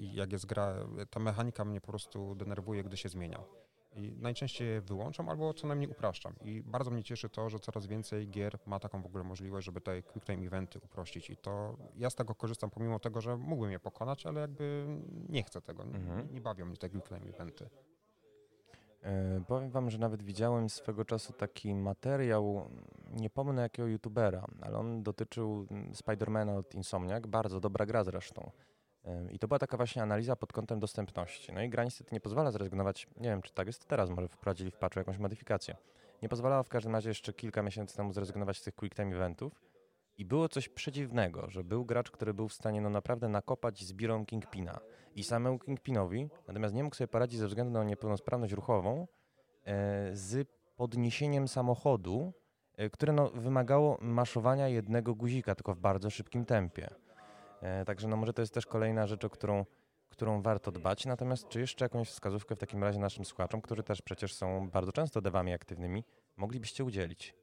i 0.00 0.14
jak 0.14 0.32
jest 0.32 0.46
gra, 0.46 0.74
ta 1.10 1.20
mechanika 1.20 1.64
mnie 1.64 1.80
po 1.80 1.86
prostu 1.86 2.34
denerwuje, 2.34 2.84
gdy 2.84 2.96
się 2.96 3.08
zmienia. 3.08 3.40
I 3.96 4.16
najczęściej 4.16 4.68
je 4.68 4.80
wyłączam 4.80 5.28
albo 5.28 5.54
co 5.54 5.66
najmniej 5.66 5.90
upraszczam. 5.90 6.34
I 6.44 6.62
bardzo 6.62 6.90
mnie 6.90 7.04
cieszy 7.04 7.28
to, 7.28 7.48
że 7.50 7.58
coraz 7.58 7.86
więcej 7.86 8.28
gier 8.28 8.58
ma 8.66 8.78
taką 8.80 9.02
w 9.02 9.06
ogóle 9.06 9.24
możliwość, 9.24 9.66
żeby 9.66 9.80
te 9.80 10.02
quick 10.02 10.26
time 10.26 10.46
eventy 10.46 10.78
uprościć. 10.84 11.30
I 11.30 11.36
to 11.36 11.76
ja 11.96 12.10
z 12.10 12.14
tego 12.14 12.34
korzystam, 12.34 12.70
pomimo 12.70 12.98
tego, 12.98 13.20
że 13.20 13.36
mógłbym 13.36 13.70
je 13.70 13.80
pokonać, 13.80 14.26
ale 14.26 14.40
jakby 14.40 14.86
nie 15.28 15.42
chcę 15.42 15.60
tego. 15.60 15.84
Nie, 15.84 15.96
Mhm. 15.96 16.34
nie 16.34 16.40
bawią 16.40 16.66
mnie 16.66 16.76
te 16.76 16.88
quick 16.90 17.08
time 17.08 17.20
eventy. 17.34 17.68
E, 19.02 19.40
powiem 19.46 19.70
wam, 19.70 19.90
że 19.90 19.98
nawet 19.98 20.22
widziałem 20.22 20.68
swego 20.70 21.04
czasu 21.04 21.32
taki 21.32 21.74
materiał, 21.74 22.70
nie 23.12 23.30
pomnę 23.30 23.62
jakiego 23.62 23.88
youtubera, 23.88 24.46
ale 24.60 24.78
on 24.78 25.02
dotyczył 25.02 25.66
mm, 25.70 25.94
Spidermana 25.94 26.54
od 26.56 26.74
Insomniac, 26.74 27.26
bardzo 27.26 27.60
dobra 27.60 27.86
gra 27.86 28.04
zresztą. 28.04 28.50
I 29.30 29.38
to 29.38 29.48
była 29.48 29.58
taka 29.58 29.76
właśnie 29.76 30.02
analiza 30.02 30.36
pod 30.36 30.52
kątem 30.52 30.80
dostępności. 30.80 31.52
No 31.52 31.62
i 31.62 31.68
gra 31.68 31.84
niestety 31.84 32.14
nie 32.14 32.20
pozwala 32.20 32.50
zrezygnować, 32.50 33.06
nie 33.16 33.28
wiem 33.28 33.42
czy 33.42 33.52
tak 33.52 33.66
jest 33.66 33.86
teraz, 33.86 34.10
może 34.10 34.28
wprowadzili 34.28 34.70
w 34.70 34.76
patchu 34.76 35.00
jakąś 35.00 35.18
modyfikację. 35.18 35.76
Nie 36.22 36.28
pozwalała 36.28 36.62
w 36.62 36.68
każdym 36.68 36.92
razie 36.92 37.08
jeszcze 37.08 37.32
kilka 37.32 37.62
miesięcy 37.62 37.96
temu 37.96 38.12
zrezygnować 38.12 38.58
z 38.58 38.62
tych 38.62 38.74
quick 38.74 38.96
time 38.96 39.16
eventów. 39.16 39.60
I 40.18 40.24
było 40.24 40.48
coś 40.48 40.68
przeciwnego, 40.68 41.50
że 41.50 41.64
był 41.64 41.84
gracz, 41.84 42.10
który 42.10 42.34
był 42.34 42.48
w 42.48 42.52
stanie 42.52 42.80
no 42.80 42.90
naprawdę 42.90 43.28
nakopać 43.28 43.84
z 43.84 43.92
birą 43.92 44.26
Kingpina. 44.26 44.80
I 45.14 45.24
samemu 45.24 45.58
Kingpinowi, 45.58 46.30
natomiast 46.48 46.74
nie 46.74 46.84
mógł 46.84 46.96
sobie 46.96 47.08
poradzić 47.08 47.38
ze 47.38 47.46
względu 47.46 47.72
na 47.72 47.84
niepełnosprawność 47.84 48.52
ruchową 48.52 49.06
e, 49.64 50.10
z 50.12 50.48
podniesieniem 50.76 51.48
samochodu, 51.48 52.32
e, 52.76 52.90
które 52.90 53.12
no, 53.12 53.30
wymagało 53.30 53.98
maszowania 54.00 54.68
jednego 54.68 55.14
guzika, 55.14 55.54
tylko 55.54 55.74
w 55.74 55.78
bardzo 55.78 56.10
szybkim 56.10 56.44
tempie. 56.44 56.88
E, 57.62 57.84
Także 57.84 58.08
no 58.08 58.16
może 58.16 58.32
to 58.32 58.42
jest 58.42 58.54
też 58.54 58.66
kolejna 58.66 59.06
rzecz, 59.06 59.24
o 59.24 59.30
którą, 59.30 59.64
którą 60.08 60.42
warto 60.42 60.72
dbać. 60.72 61.06
Natomiast 61.06 61.48
czy 61.48 61.60
jeszcze 61.60 61.84
jakąś 61.84 62.08
wskazówkę 62.08 62.56
w 62.56 62.58
takim 62.58 62.82
razie 62.84 62.98
naszym 62.98 63.24
słuchaczom, 63.24 63.60
którzy 63.60 63.82
też 63.82 64.02
przecież 64.02 64.34
są 64.34 64.70
bardzo 64.70 64.92
często 64.92 65.20
devami 65.20 65.52
aktywnymi, 65.52 66.04
moglibyście 66.36 66.84
udzielić? 66.84 67.34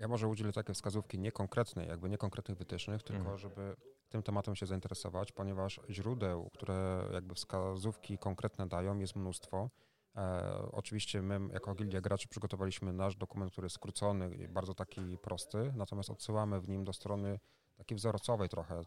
Ja 0.00 0.08
może 0.08 0.28
udzielę 0.28 0.52
takie 0.52 0.74
wskazówki 0.74 1.18
niekonkretnej, 1.18 1.88
jakby 1.88 2.10
niekonkretnych 2.10 2.58
wytycznych, 2.58 3.02
tylko 3.02 3.20
Mhm. 3.20 3.38
żeby 3.38 3.76
tym 4.08 4.22
tematem 4.22 4.56
się 4.56 4.66
zainteresować, 4.66 5.32
ponieważ 5.32 5.80
źródeł, 5.90 6.50
które 6.50 7.08
jakby 7.12 7.34
wskazówki 7.34 8.18
konkretne 8.18 8.66
dają, 8.68 8.98
jest 8.98 9.16
mnóstwo. 9.16 9.70
E, 10.16 10.68
oczywiście 10.72 11.22
my 11.22 11.40
jako 11.52 11.74
Gildia 11.74 12.00
Graczy 12.00 12.28
przygotowaliśmy 12.28 12.92
nasz 12.92 13.16
dokument, 13.16 13.52
który 13.52 13.64
jest 13.64 13.76
skrócony 13.76 14.34
i 14.34 14.48
bardzo 14.48 14.74
taki 14.74 15.18
prosty, 15.18 15.72
natomiast 15.76 16.10
odsyłamy 16.10 16.60
w 16.60 16.68
nim 16.68 16.84
do 16.84 16.92
strony 16.92 17.38
takiej 17.76 17.96
wzorcowej 17.96 18.48
trochę, 18.48 18.80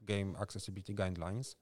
Game 0.00 0.38
Accessibility 0.38 0.94
Guidelines, 0.94 1.56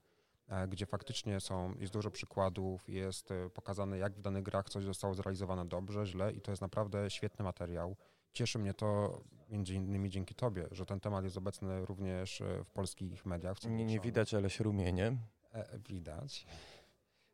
e, 0.49 0.69
gdzie 0.69 0.87
faktycznie 0.87 1.41
są, 1.41 1.75
jest 1.79 1.93
dużo 1.93 2.11
przykładów, 2.11 2.89
jest 2.89 3.31
e, 3.31 3.51
pokazane 3.51 3.99
jak 3.99 4.13
w 4.13 4.21
danych 4.21 4.43
grach 4.43 4.69
coś 4.69 4.85
zostało 4.85 5.15
zrealizowane 5.15 5.69
dobrze, 5.69 6.07
źle 6.07 6.33
i 6.33 6.41
to 6.41 6.53
jest 6.53 6.63
naprawdę 6.63 7.11
świetny 7.11 7.45
materiał. 7.45 7.97
Cieszy 8.33 8.59
mnie 8.59 8.75
to 8.75 9.21
między 9.49 9.75
innymi 9.75 10.11
dzięki 10.11 10.35
Tobie, 10.35 10.69
że 10.71 10.87
ten 10.87 11.01
temat 11.01 11.25
jest 11.25 11.37
obecny 11.37 11.87
również 11.87 12.41
e, 12.41 12.65
w 12.65 12.71
polskich 12.71 13.27
mediach. 13.27 13.63
Nie, 13.65 13.85
nie 13.85 14.01
widać, 14.01 14.35
ale 14.35 14.51
się 14.51 14.65
rumienie. 14.65 15.17
E, 15.53 15.79
widać. 15.79 16.47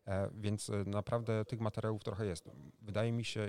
E, 0.07 0.31
więc 0.35 0.71
e, 0.71 0.85
naprawdę 0.87 1.45
tych 1.45 1.61
materiałów 1.61 2.05
trochę 2.05 2.27
jest. 2.27 2.51
Wydaje 2.83 3.13
mi 3.13 3.25
się, 3.25 3.49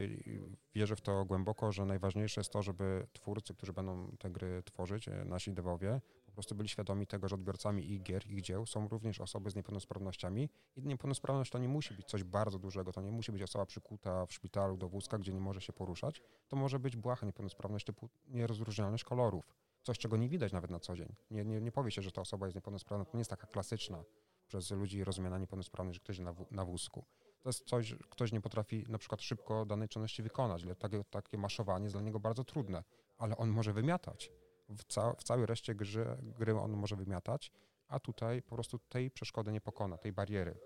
wierzę 0.75 0.95
w 0.95 1.01
to 1.01 1.25
głęboko, 1.25 1.71
że 1.71 1.85
najważniejsze 1.85 2.41
jest 2.41 2.51
to, 2.51 2.63
żeby 2.63 3.07
twórcy, 3.13 3.53
którzy 3.53 3.73
będą 3.73 4.11
te 4.19 4.29
gry 4.29 4.63
tworzyć, 4.63 5.07
e, 5.07 5.25
nasi 5.25 5.51
dewowie, 5.53 6.01
po 6.25 6.31
prostu 6.31 6.55
byli 6.55 6.69
świadomi 6.69 7.07
tego, 7.07 7.27
że 7.27 7.35
odbiorcami 7.35 7.91
ich 7.91 8.03
gier, 8.03 8.31
ich 8.31 8.41
dzieł 8.41 8.65
są 8.65 8.87
również 8.87 9.21
osoby 9.21 9.49
z 9.49 9.55
niepełnosprawnościami 9.55 10.49
i 10.75 10.81
niepełnosprawność 10.81 11.51
to 11.51 11.59
nie 11.59 11.67
musi 11.67 11.93
być 11.93 12.05
coś 12.07 12.23
bardzo 12.23 12.59
dużego, 12.59 12.91
to 12.91 13.01
nie 13.01 13.11
musi 13.11 13.31
być 13.31 13.41
osoba 13.41 13.65
przykuta 13.65 14.25
w 14.25 14.33
szpitalu 14.33 14.77
do 14.77 14.89
wózka, 14.89 15.17
gdzie 15.17 15.33
nie 15.33 15.39
może 15.39 15.61
się 15.61 15.73
poruszać, 15.73 16.21
to 16.47 16.55
może 16.55 16.79
być 16.79 16.95
błaha 16.95 17.25
niepełnosprawność 17.25 17.85
typu 17.85 18.09
nierozróżnialność 18.27 19.03
kolorów, 19.03 19.53
coś, 19.83 19.97
czego 19.97 20.17
nie 20.17 20.29
widać 20.29 20.51
nawet 20.51 20.71
na 20.71 20.79
co 20.79 20.95
dzień. 20.95 21.15
Nie, 21.31 21.45
nie, 21.45 21.61
nie 21.61 21.71
powie 21.71 21.91
się, 21.91 22.01
że 22.01 22.11
ta 22.11 22.21
osoba 22.21 22.45
jest 22.45 22.55
niepełnosprawna, 22.55 23.05
to 23.05 23.11
nie 23.13 23.21
jest 23.21 23.29
taka 23.29 23.47
klasyczna 23.47 24.03
przez 24.47 24.71
ludzi 24.71 25.03
rozumiana 25.03 25.37
niepełnosprawność, 25.37 25.95
że 25.95 26.03
ktoś 26.03 26.19
na, 26.19 26.33
na 26.51 26.65
wózku. 26.65 27.05
To 27.41 27.49
jest 27.49 27.65
coś, 27.65 27.95
ktoś 28.09 28.31
nie 28.31 28.41
potrafi 28.41 28.85
na 28.89 28.97
przykład 28.97 29.21
szybko 29.21 29.65
danej 29.65 29.89
czynności 29.89 30.23
wykonać. 30.23 30.65
Takie, 30.79 31.03
takie 31.03 31.37
maszowanie 31.37 31.83
jest 31.85 31.95
dla 31.95 32.01
niego 32.01 32.19
bardzo 32.19 32.43
trudne, 32.43 32.83
ale 33.17 33.37
on 33.37 33.49
może 33.49 33.73
wymiatać. 33.73 34.31
W, 34.69 34.83
ca 34.83 35.13
w 35.13 35.23
całej 35.23 35.45
reszcie 35.45 35.75
gry, 35.75 36.05
gry 36.21 36.59
on 36.59 36.71
może 36.71 36.95
wymiatać, 36.95 37.51
a 37.87 37.99
tutaj 37.99 38.41
po 38.41 38.55
prostu 38.55 38.79
tej 38.79 39.11
przeszkody 39.11 39.51
nie 39.51 39.61
pokona, 39.61 39.97
tej 39.97 40.13
bariery. 40.13 40.57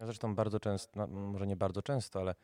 Zresztą 0.00 0.34
bardzo 0.34 0.60
często, 0.60 0.90
no, 0.96 1.06
może 1.06 1.46
nie 1.46 1.56
bardzo 1.56 1.82
często, 1.82 2.20
ale 2.20 2.34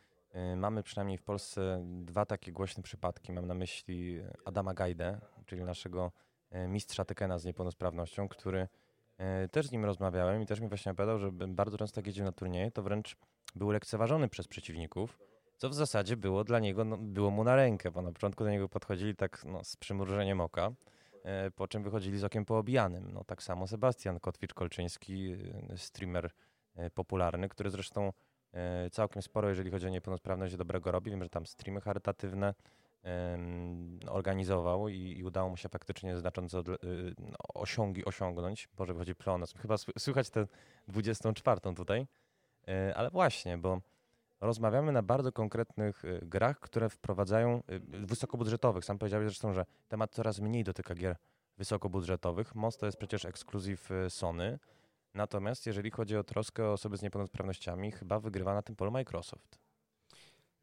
y, 0.53 0.57
mamy 0.57 0.83
przynajmniej 0.83 1.19
w 1.19 1.23
Polsce 1.23 1.85
dwa 2.05 2.27
takie 2.27 2.53
głośne 2.53 2.83
przypadki. 2.83 3.33
Mam 3.33 3.47
na 3.47 3.55
myśli 3.55 4.21
Adama 4.45 4.75
Gajdę, 4.75 5.21
czyli 5.47 5.64
naszego 5.64 6.12
y, 6.55 6.69
mistrza 6.69 7.05
Tekena 7.05 7.38
z 7.38 7.45
niepełnosprawnością, 7.45 8.29
który 8.29 8.69
też 9.50 9.66
z 9.66 9.72
nim 9.72 9.85
rozmawiałem 9.85 10.42
i 10.42 10.46
też 10.46 10.61
mi 10.61 10.68
właśnie 10.68 10.92
opowiadał, 10.92 11.18
że 11.18 11.33
bardzo 11.33 11.78
często 11.78 12.00
jak 12.00 12.06
jeździł 12.06 12.24
na 12.24 12.33
turnieje, 12.33 12.70
to 12.70 12.83
wręcz 12.83 13.16
był 13.54 13.70
lekceważony 13.70 14.28
przez 14.28 14.48
przeciwników, 14.48 15.18
co 15.56 15.68
w 15.68 15.74
zasadzie 15.74 16.16
było 16.16 16.44
dla 16.44 16.59
niego, 16.59 16.85
no, 16.85 16.96
było 16.96 17.30
mu 17.30 17.44
na 17.44 17.56
rękę, 17.56 17.90
bo 17.90 18.02
na 18.02 18.12
początku 18.12 18.44
do 18.44 18.50
niego 18.50 18.68
podchodzili 18.68 19.16
tak 19.16 19.44
no, 19.44 19.64
z 19.64 19.76
przymrużeniem 19.76 20.40
oka, 20.40 20.70
e, 21.24 21.50
po 21.50 21.68
czym 21.68 21.83
wychodzili 21.83 22.18
z 22.18 22.24
okiem 22.24 22.44
poobijanym. 22.44 23.11
No, 23.12 23.24
tak 23.24 23.42
samo 23.42 23.66
Sebastian 23.66 24.18
Kotwicz-Kolczyński, 24.18 25.37
e, 25.72 25.76
streamer 25.76 26.30
popularny, 26.94 27.48
który 27.48 27.70
zresztą 27.70 28.12
całkiem 28.92 29.22
sporo, 29.22 29.48
jeżeli 29.48 29.70
chodzi 29.70 29.87
o 29.87 29.90
niepełnosprawność, 29.90 30.56
dobrego 30.56 30.90
robi. 30.90 31.11
Wiem, 31.11 31.22
że 31.22 31.28
tam 31.28 31.46
streamy 31.46 31.80
charytatywne, 31.80 32.54
organizował 34.09 34.89
i, 34.89 35.19
i, 35.19 35.25
udało 35.25 35.51
mu 35.51 35.57
się 35.57 35.69
faktycznie 35.69 36.17
znacząco 36.17 36.61
y, 36.61 36.65
no, 37.19 37.37
osiągi 37.55 38.05
osiągnąć. 38.05 38.69
Boże, 38.77 38.93
wychodzi 38.95 39.15
pleonazm. 39.15 39.59
Chyba 39.59 39.77
słychać 39.99 40.31
tę 40.31 40.47
24 40.89 41.61
tutaj. 41.77 42.07
E, 42.69 42.95
ale 42.97 43.11
właśnie, 43.11 43.59
bo 43.59 43.81
rozmawiamy 44.41 44.93
na 44.93 45.03
bardzo 45.03 45.33
konkretnych 45.33 46.05
y, 46.05 46.21
grach, 46.23 46.61
które 46.61 46.89
wprowadzają 46.89 47.63
y, 47.71 47.81
wysokobudżetowych. 48.07 48.85
Sam 48.85 48.99
powiedziałeś 48.99 49.27
zresztą, 49.27 49.53
że 49.53 49.67
temat 49.89 50.11
coraz 50.15 50.41
mniej 50.41 50.65
dotyka 50.65 50.95
gier 50.95 51.17
wysokobudżetowych. 51.59 52.55
Most 52.55 52.81
to 52.81 52.87
jest 52.87 52.99
przecież 52.99 53.25
ekskluzyw 53.25 53.91
Sony. 54.09 54.59
Natomiast 55.15 55.67
jeżeli 55.67 55.91
chodzi 55.91 56.17
o 56.17 56.25
troskę 56.25 56.65
o 56.65 56.73
osoby 56.73 56.97
z 56.97 57.03
niepełnosprawnościami, 57.03 57.93
chyba 57.93 58.21
wygrywa 58.21 58.55
na 58.55 58.63
tym 58.63 58.77
polu 58.77 58.91
Microsoft. 58.91 59.69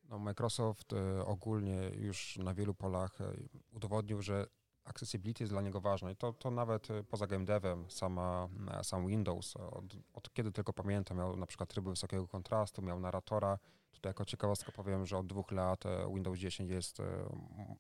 No, 0.09 0.19
Microsoft 0.19 0.93
e, 0.93 1.25
ogólnie 1.25 1.91
już 1.95 2.37
na 2.37 2.53
wielu 2.53 2.73
polach 2.73 3.21
e, 3.21 3.33
udowodnił, 3.71 4.21
że 4.21 4.47
accessibility 4.83 5.43
jest 5.43 5.53
dla 5.53 5.61
niego 5.61 5.81
ważne 5.81 6.11
i 6.11 6.15
to, 6.15 6.33
to 6.33 6.51
nawet 6.51 6.91
e, 6.91 7.03
poza 7.03 7.27
game 7.27 7.45
devem, 7.45 7.91
sama, 7.91 8.47
sam 8.83 9.07
Windows, 9.07 9.55
od, 9.55 9.85
od, 10.13 10.33
kiedy 10.33 10.51
tylko 10.51 10.73
pamiętam, 10.73 11.17
miał 11.17 11.37
na 11.37 11.45
przykład 11.45 11.69
tryby 11.69 11.89
wysokiego 11.89 12.27
kontrastu, 12.27 12.81
miał 12.81 12.99
narratora. 12.99 13.59
Tutaj 13.91 14.09
jako 14.09 14.25
ciekawostkę 14.25 14.71
powiem, 14.71 15.05
że 15.05 15.17
od 15.17 15.27
dwóch 15.27 15.51
lat 15.51 15.83
Windows 16.13 16.39
10 16.39 16.71
jest, 16.71 16.97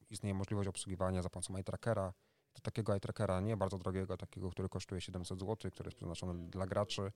istnieje 0.09 0.33
możliwość 0.33 0.69
obsługiwania 0.69 1.21
za 1.21 1.29
pomocą 1.29 1.55
eye 1.55 1.63
trackera. 1.63 2.13
To 2.53 2.61
takiego 2.61 2.93
eye 2.93 2.99
trackera 2.99 3.41
nie 3.41 3.57
bardzo 3.57 3.77
drogiego, 3.77 4.17
takiego, 4.17 4.49
który 4.49 4.69
kosztuje 4.69 5.01
700 5.01 5.39
zł, 5.39 5.71
który 5.71 5.87
jest 5.87 5.97
przeznaczony 5.97 6.49
dla 6.49 6.65
graczy. 6.65 7.11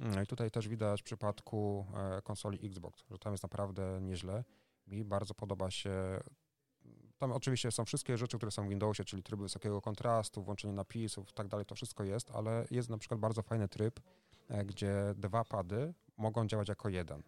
No 0.00 0.22
I 0.22 0.26
tutaj 0.26 0.50
też 0.50 0.68
widać 0.68 1.00
w 1.00 1.04
przypadku 1.04 1.86
e, 1.96 2.22
konsoli 2.22 2.66
Xbox, 2.66 3.04
że 3.10 3.18
tam 3.18 3.32
jest 3.32 3.42
naprawdę 3.42 3.98
nieźle. 4.02 4.44
Mi 4.86 5.04
bardzo 5.04 5.34
podoba 5.34 5.70
się. 5.70 6.20
Tam 7.18 7.32
oczywiście 7.32 7.70
są 7.70 7.84
wszystkie 7.84 8.18
rzeczy, 8.18 8.36
które 8.36 8.52
są 8.52 8.66
w 8.66 8.68
Windowsie, 8.68 9.04
czyli 9.04 9.22
tryby 9.22 9.42
wysokiego 9.42 9.80
kontrastu, 9.80 10.42
włączenie 10.42 10.74
napisów 10.74 11.30
i 11.30 11.32
tak 11.32 11.48
dalej, 11.48 11.66
to 11.66 11.74
wszystko 11.74 12.04
jest, 12.04 12.30
ale 12.30 12.66
jest 12.70 12.90
na 12.90 12.98
przykład 12.98 13.20
bardzo 13.20 13.42
fajny 13.42 13.68
tryb, 13.68 14.00
e, 14.48 14.64
gdzie 14.64 14.94
dwa 15.16 15.44
pady 15.44 15.94
mogą 16.16 16.46
działać 16.46 16.68
jako 16.68 16.88
jeden. 16.88 17.22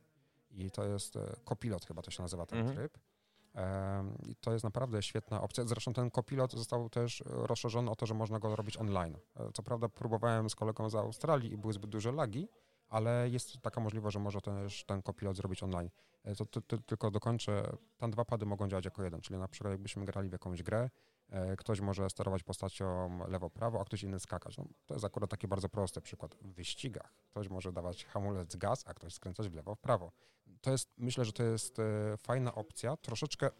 I 0.50 0.70
to 0.70 0.85
jest 0.85 1.16
e, 1.16 1.37
Copilot 1.44 1.87
chyba 1.87 2.02
to 2.02 2.11
się 2.11 2.22
nazywa 2.22 2.46
ten 2.46 2.58
mhm. 2.58 2.76
tryb. 2.76 2.98
I 4.26 4.36
to 4.36 4.52
jest 4.52 4.64
naprawdę 4.64 5.02
świetna 5.02 5.42
opcja. 5.42 5.64
Zresztą 5.64 5.92
ten 5.92 6.10
kopilot 6.10 6.52
został 6.52 6.90
też 6.90 7.22
rozszerzony 7.26 7.90
o 7.90 7.96
to, 7.96 8.06
że 8.06 8.14
można 8.14 8.38
go 8.38 8.56
robić 8.56 8.76
online. 8.76 9.18
Co 9.54 9.62
prawda 9.62 9.88
próbowałem 9.88 10.50
z 10.50 10.54
kolegą 10.54 10.90
z 10.90 10.94
Australii 10.94 11.52
i 11.52 11.56
były 11.56 11.72
zbyt 11.72 11.90
duże 11.90 12.12
lagi, 12.12 12.48
ale 12.92 13.28
jest 13.28 13.60
taka 13.62 13.80
możliwość, 13.80 14.14
że 14.14 14.20
może 14.20 14.40
też 14.40 14.84
ten 14.84 15.02
kopilot 15.02 15.36
zrobić 15.36 15.62
online. 15.62 15.90
E, 16.24 16.34
to, 16.34 16.46
to, 16.46 16.60
to, 16.60 16.78
tylko 16.78 17.10
dokończę, 17.10 17.76
tam 17.98 18.10
dwa 18.10 18.24
pady 18.24 18.46
mogą 18.46 18.68
działać 18.68 18.84
jako 18.84 19.02
jeden, 19.02 19.20
czyli 19.20 19.38
na 19.38 19.48
przykład 19.48 19.70
jakbyśmy 19.70 20.04
grali 20.04 20.28
w 20.28 20.32
jakąś 20.32 20.62
grę, 20.62 20.78
e, 20.78 20.90
ktoś 21.58 21.80
może 21.80 22.10
sterować 22.10 22.42
postacią 22.42 23.18
lewo-prawo, 23.28 23.80
a 23.80 23.84
ktoś 23.84 24.02
inny 24.02 24.20
skakać. 24.20 24.58
No, 24.58 24.64
to 24.86 24.94
jest 24.94 25.04
akurat 25.04 25.30
taki 25.30 25.48
bardzo 25.48 25.68
prosty 25.68 26.00
przykład. 26.00 26.34
W 26.34 26.54
wyścigach 26.54 27.14
ktoś 27.30 27.48
może 27.48 27.72
dawać 27.72 28.04
hamulec 28.04 28.56
gaz, 28.56 28.84
a 28.86 28.94
ktoś 28.94 29.14
skręcać 29.14 29.48
w 29.48 29.54
lewo, 29.54 29.74
w 29.74 29.80
prawo. 29.80 30.12
To 30.60 30.70
jest, 30.70 30.88
myślę, 30.98 31.24
że 31.24 31.32
to 31.32 31.42
jest 31.42 31.78
e, 31.78 32.16
fajna 32.16 32.54
opcja, 32.54 32.96
troszeczkę 32.96 33.50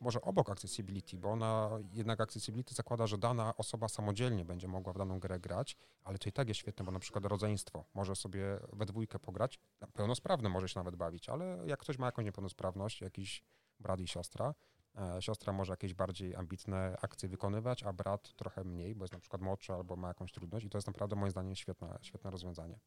może 0.00 0.20
obok 0.20 0.50
accessibility, 0.50 1.18
bo 1.18 1.30
ona 1.30 1.70
jednak 1.92 2.20
accessibility 2.20 2.74
zakłada, 2.74 3.06
że 3.06 3.18
dana 3.18 3.56
osoba 3.56 3.88
samodzielnie 3.88 4.44
będzie 4.44 4.68
mogła 4.68 4.92
w 4.92 4.98
daną 4.98 5.20
grę 5.20 5.40
grać, 5.40 5.76
ale 6.04 6.18
to 6.18 6.28
i 6.28 6.32
tak 6.32 6.48
jest 6.48 6.60
świetne, 6.60 6.84
bo 6.84 6.92
na 6.92 6.98
przykład 6.98 7.24
rodzeństwo 7.24 7.84
może 7.94 8.16
sobie 8.16 8.58
we 8.72 8.86
dwójkę 8.86 9.18
pograć, 9.18 9.58
pełnosprawny 9.92 10.48
może 10.48 10.68
się 10.68 10.80
nawet 10.80 10.96
bawić, 10.96 11.28
ale 11.28 11.58
jak 11.66 11.80
ktoś 11.80 11.98
ma 11.98 12.06
jakąś 12.06 12.24
niepełnosprawność, 12.24 13.00
jakiś 13.00 13.42
brat 13.80 14.00
i 14.00 14.06
siostra, 14.08 14.46
e, 14.48 14.54
siostra 15.20 15.52
może 15.52 15.72
jakieś 15.72 15.94
bardziej 15.94 16.34
ambitne 16.34 16.96
akcje 17.02 17.28
wykonywać, 17.28 17.82
a 17.82 17.92
brat 17.92 18.34
trochę 18.36 18.64
mniej, 18.64 18.94
bo 18.94 19.04
jest 19.04 19.12
na 19.12 19.20
przykład 19.20 19.42
młodszy 19.42 19.72
albo 19.72 19.96
ma 19.96 20.08
jakąś 20.08 20.32
trudność 20.32 20.66
i 20.66 20.70
to 20.70 20.78
jest 20.78 20.86
naprawdę 20.86 21.16
moim 21.16 21.30
zdaniem 21.30 21.56
świetne, 21.56 21.98
świetne 22.02 22.30
rozwiązanie. 22.30 22.78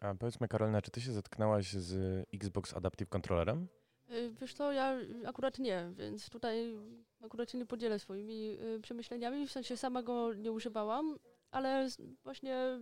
A 0.00 0.14
powiedzmy 0.14 0.48
Karolina, 0.48 0.82
czy 0.82 0.90
ty 0.90 1.00
się 1.00 1.12
zetknęłaś 1.12 1.72
z 1.72 2.24
Xbox 2.34 2.74
Adaptive 2.74 3.08
Controllerem? 3.08 3.68
Y, 4.10 4.34
wiesz 4.40 4.54
co, 4.54 4.72
ja 4.72 4.96
akurat 5.26 5.58
nie, 5.58 5.92
więc 5.96 6.30
tutaj 6.30 6.76
akurat 7.22 7.50
się 7.50 7.58
nie 7.58 7.66
podzielę 7.66 7.98
swoimi 7.98 8.58
y, 8.60 8.80
przemyśleniami, 8.80 9.46
w 9.46 9.52
sensie 9.52 9.76
sama 9.76 10.02
go 10.02 10.34
nie 10.34 10.52
używałam, 10.52 11.18
ale 11.50 11.88
właśnie 12.24 12.80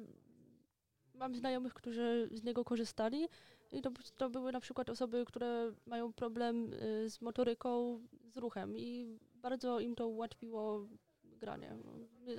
mam 1.14 1.34
znajomych, 1.34 1.74
którzy 1.74 2.28
z 2.32 2.42
niego 2.42 2.64
korzystali 2.64 3.28
i 3.72 3.82
to, 3.82 3.90
to 4.16 4.30
były 4.30 4.52
na 4.52 4.60
przykład 4.60 4.90
osoby, 4.90 5.24
które 5.24 5.72
mają 5.86 6.12
problem 6.12 6.72
y, 6.72 7.10
z 7.10 7.20
motoryką, 7.20 8.00
z 8.34 8.36
ruchem 8.36 8.76
i 8.76 9.18
bardzo 9.34 9.80
im 9.80 9.94
to 9.94 10.08
ułatwiło 10.08 10.88
granie. 11.24 11.76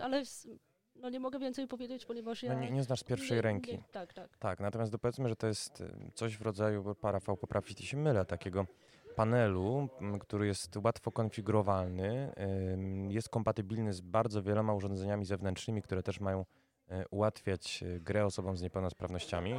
Ale 0.02 0.24
no 0.96 1.10
nie 1.10 1.20
mogę 1.20 1.40
więcej 1.40 1.68
powiedzieć, 1.68 2.06
ponieważ 2.06 2.44
ja... 2.44 2.54
No 2.54 2.60
nie, 2.60 2.72
nie 2.72 2.84
znasz 2.84 3.00
z 3.00 3.04
pierwszej 3.04 3.38
nie, 3.38 3.42
ręki. 3.42 3.72
Nie, 3.72 3.84
tak, 3.92 4.14
tak. 4.14 4.38
Tak, 4.38 4.60
natomiast 4.60 4.98
powiedzmy, 5.02 5.30
że 5.30 5.36
to 5.36 5.48
jest 5.48 5.82
y, 5.82 6.12
coś 6.14 6.38
w 6.38 6.42
rodzaju, 6.42 6.96
parafał 6.96 7.38
poprawić, 7.38 7.70
jeśli 7.70 7.86
się 7.86 7.98
mylę, 7.98 8.26
takiego 8.26 8.66
panelu, 9.16 9.90
który 10.20 10.48
jest 10.48 10.78
łatwo 10.78 11.12
konfigurowalny, 11.12 12.34
jest 13.10 13.30
kompatybilny 13.30 13.94
z 13.94 14.02
bardzo 14.02 14.44
wieloma 14.44 14.74
urządzeniami 14.74 15.26
zewnętrznymi, 15.26 15.82
które 15.82 16.04
też 16.04 16.20
mają 16.20 16.46
ułatwiać 17.12 17.84
y, 17.84 18.00
grę 18.00 18.26
osobom 18.26 18.58
z 18.58 18.62
niepełnosprawnościami. 18.62 19.54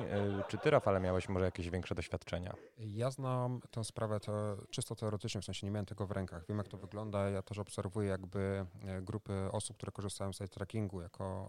Czy 0.48 0.58
ty, 0.58 0.70
Rafale, 0.70 1.00
miałeś 1.00 1.28
może 1.28 1.44
jakieś 1.44 1.70
większe 1.70 1.94
doświadczenia? 1.94 2.54
Ja 2.78 3.10
znam 3.10 3.60
tę 3.70 3.84
sprawę 3.84 4.20
to 4.20 4.56
czysto 4.70 4.96
teoretycznie, 4.96 5.40
w 5.40 5.44
sensie 5.44 5.66
nie 5.66 5.70
miałem 5.70 5.86
tego 5.86 6.06
w 6.06 6.10
rękach. 6.10 6.46
Wiem, 6.48 6.58
jak 6.58 6.68
to 6.68 6.76
wygląda. 6.76 7.30
Ja 7.30 7.42
też 7.42 7.58
obserwuję 7.58 8.08
jakby 8.08 8.66
e, 8.82 9.02
grupy 9.02 9.48
osób, 9.52 9.76
które 9.76 9.92
korzystają 9.92 10.32
z 10.32 10.38
trackingu 10.50 11.00
jako 11.00 11.46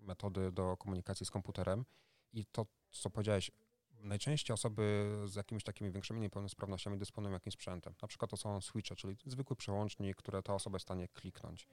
metody 0.00 0.52
do 0.52 0.76
komunikacji 0.76 1.26
z 1.26 1.30
komputerem 1.30 1.84
i 2.32 2.44
to, 2.46 2.66
co 2.90 3.10
powiedziałeś, 3.10 3.50
najczęściej 3.90 4.54
osoby 4.54 5.14
z 5.26 5.34
jakimiś 5.34 5.64
takimi 5.64 5.90
większymi 5.90 6.20
niepełnosprawnościami 6.20 6.98
dysponują 6.98 7.34
jakimś 7.34 7.54
sprzętem. 7.54 7.94
Na 8.02 8.08
przykład 8.08 8.30
to 8.30 8.36
są 8.36 8.60
switche, 8.60 8.96
czyli 8.96 9.16
zwykły 9.26 9.56
przełącznik, 9.56 10.16
które 10.16 10.42
ta 10.42 10.54
osoba 10.54 10.76
jest 10.76 10.84
w 10.84 10.88
stanie 10.88 11.08
kliknąć. 11.08 11.68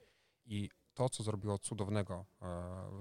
I 0.46 0.70
to, 0.94 1.08
co 1.08 1.22
zrobiło 1.22 1.58
cudownego, 1.58 2.24
e, 2.42 3.00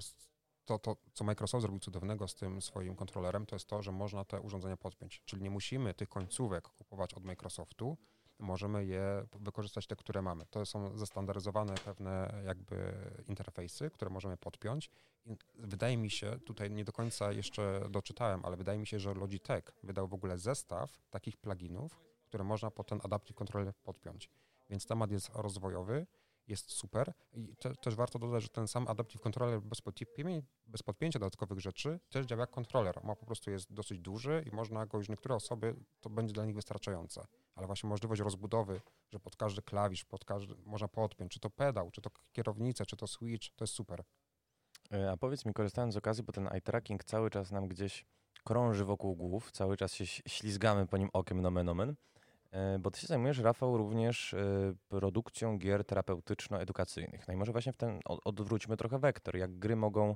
to, 0.65 0.79
to, 0.79 0.95
co 1.13 1.23
Microsoft 1.23 1.61
zrobił 1.61 1.79
cudownego 1.79 2.27
z 2.27 2.35
tym 2.35 2.61
swoim 2.61 2.95
kontrolerem, 2.95 3.45
to 3.45 3.55
jest 3.55 3.67
to, 3.67 3.81
że 3.81 3.91
można 3.91 4.25
te 4.25 4.41
urządzenia 4.41 4.77
podpiąć. 4.77 5.21
Czyli 5.25 5.41
nie 5.41 5.49
musimy 5.49 5.93
tych 5.93 6.09
końcówek 6.09 6.69
kupować 6.69 7.13
od 7.13 7.23
Microsoftu, 7.23 7.97
możemy 8.39 8.85
je 8.85 9.25
wykorzystać 9.39 9.87
te, 9.87 9.95
które 9.95 10.21
mamy. 10.21 10.45
To 10.45 10.65
są 10.65 10.97
zestandaryzowane 10.97 11.75
pewne 11.75 12.41
jakby 12.45 12.93
interfejsy, 13.27 13.89
które 13.89 14.11
możemy 14.11 14.37
podpiąć. 14.37 14.89
I 15.25 15.37
wydaje 15.55 15.97
mi 15.97 16.09
się, 16.09 16.39
tutaj 16.45 16.71
nie 16.71 16.85
do 16.85 16.91
końca 16.91 17.31
jeszcze 17.31 17.81
doczytałem, 17.89 18.45
ale 18.45 18.57
wydaje 18.57 18.79
mi 18.79 18.87
się, 18.87 18.99
że 18.99 19.13
Logitech 19.13 19.71
wydał 19.83 20.07
w 20.07 20.13
ogóle 20.13 20.37
zestaw 20.37 20.97
takich 21.09 21.37
pluginów, 21.37 21.99
które 22.25 22.43
można 22.43 22.71
pod 22.71 22.87
ten 22.87 22.99
Adaptive 23.03 23.35
Controller 23.35 23.73
podpiąć. 23.83 24.29
Więc 24.69 24.85
temat 24.85 25.11
jest 25.11 25.29
rozwojowy 25.33 26.07
jest 26.47 26.71
super. 26.71 27.13
I 27.33 27.55
te, 27.55 27.75
też 27.75 27.95
warto 27.95 28.19
dodać, 28.19 28.43
że 28.43 28.49
ten 28.49 28.67
sam 28.67 28.87
Adaptive 28.87 29.21
Controller 29.21 29.61
bez, 29.61 29.81
podpięcia, 29.81 30.47
bez 30.65 30.83
podpięcia 30.83 31.19
dodatkowych 31.19 31.59
rzeczy 31.59 31.99
też 32.09 32.25
działa 32.25 32.41
jak 32.41 32.49
kontroler. 32.49 33.03
Ma 33.03 33.15
po 33.15 33.25
prostu 33.25 33.51
jest 33.51 33.73
dosyć 33.73 33.99
duży 33.99 34.43
i 34.51 34.55
można 34.55 34.85
go 34.85 34.97
już 34.97 35.09
niektóre 35.09 35.35
osoby, 35.35 35.75
to 36.01 36.09
będzie 36.09 36.33
dla 36.33 36.45
nich 36.45 36.55
wystarczające. 36.55 37.27
Ale 37.55 37.67
właśnie 37.67 37.89
możliwość 37.89 38.21
rozbudowy, 38.21 38.81
że 39.11 39.19
pod 39.19 39.35
każdy 39.35 39.61
klawisz, 39.61 40.05
pod 40.05 40.25
każdy, 40.25 40.55
można 40.65 40.87
podpiąć, 40.87 41.31
czy 41.31 41.39
to 41.39 41.49
pedał, 41.49 41.91
czy 41.91 42.01
to 42.01 42.09
kierownicę, 42.31 42.85
czy 42.85 42.97
to 42.97 43.07
switch, 43.07 43.47
to 43.55 43.63
jest 43.63 43.73
super. 43.73 44.03
E, 44.91 45.11
a 45.11 45.17
powiedz 45.17 45.45
mi, 45.45 45.53
korzystając 45.53 45.93
z 45.93 45.97
okazji, 45.97 46.23
bo 46.23 46.33
ten 46.33 46.47
eye 46.47 46.61
tracking 46.61 47.03
cały 47.03 47.29
czas 47.29 47.51
nam 47.51 47.67
gdzieś 47.67 48.05
krąży 48.43 48.85
wokół 48.85 49.15
głów, 49.15 49.51
cały 49.51 49.77
czas 49.77 49.93
się 49.93 50.05
ślizgamy 50.05 50.87
po 50.87 50.97
nim 50.97 51.09
okiem 51.13 51.41
nomen 51.41 51.69
omen. 51.69 51.95
E, 52.55 52.79
bo 52.79 52.91
ty 52.91 52.99
się 52.99 53.07
zajmujesz, 53.07 53.39
Rafał, 53.39 53.77
również 53.77 54.33
e, 54.33 54.73
produkcją 54.87 55.57
gier 55.57 55.85
terapeutyczno-edukacyjnych. 55.85 57.27
No 57.27 57.33
i 57.33 57.37
może 57.37 57.51
właśnie 57.51 57.73
w 57.73 57.77
ten 57.77 57.99
odwróćmy 58.05 58.77
trochę 58.77 58.99
wektor, 58.99 59.37
jak 59.37 59.59
gry 59.59 59.75
mogą 59.75 60.15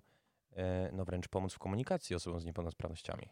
e, 0.51 0.91
no 0.93 1.05
wręcz 1.05 1.27
pomóc 1.27 1.53
w 1.53 1.59
komunikacji 1.59 2.15
osobom 2.15 2.39
z 2.39 2.45
niepełnosprawnościami. 2.45 3.29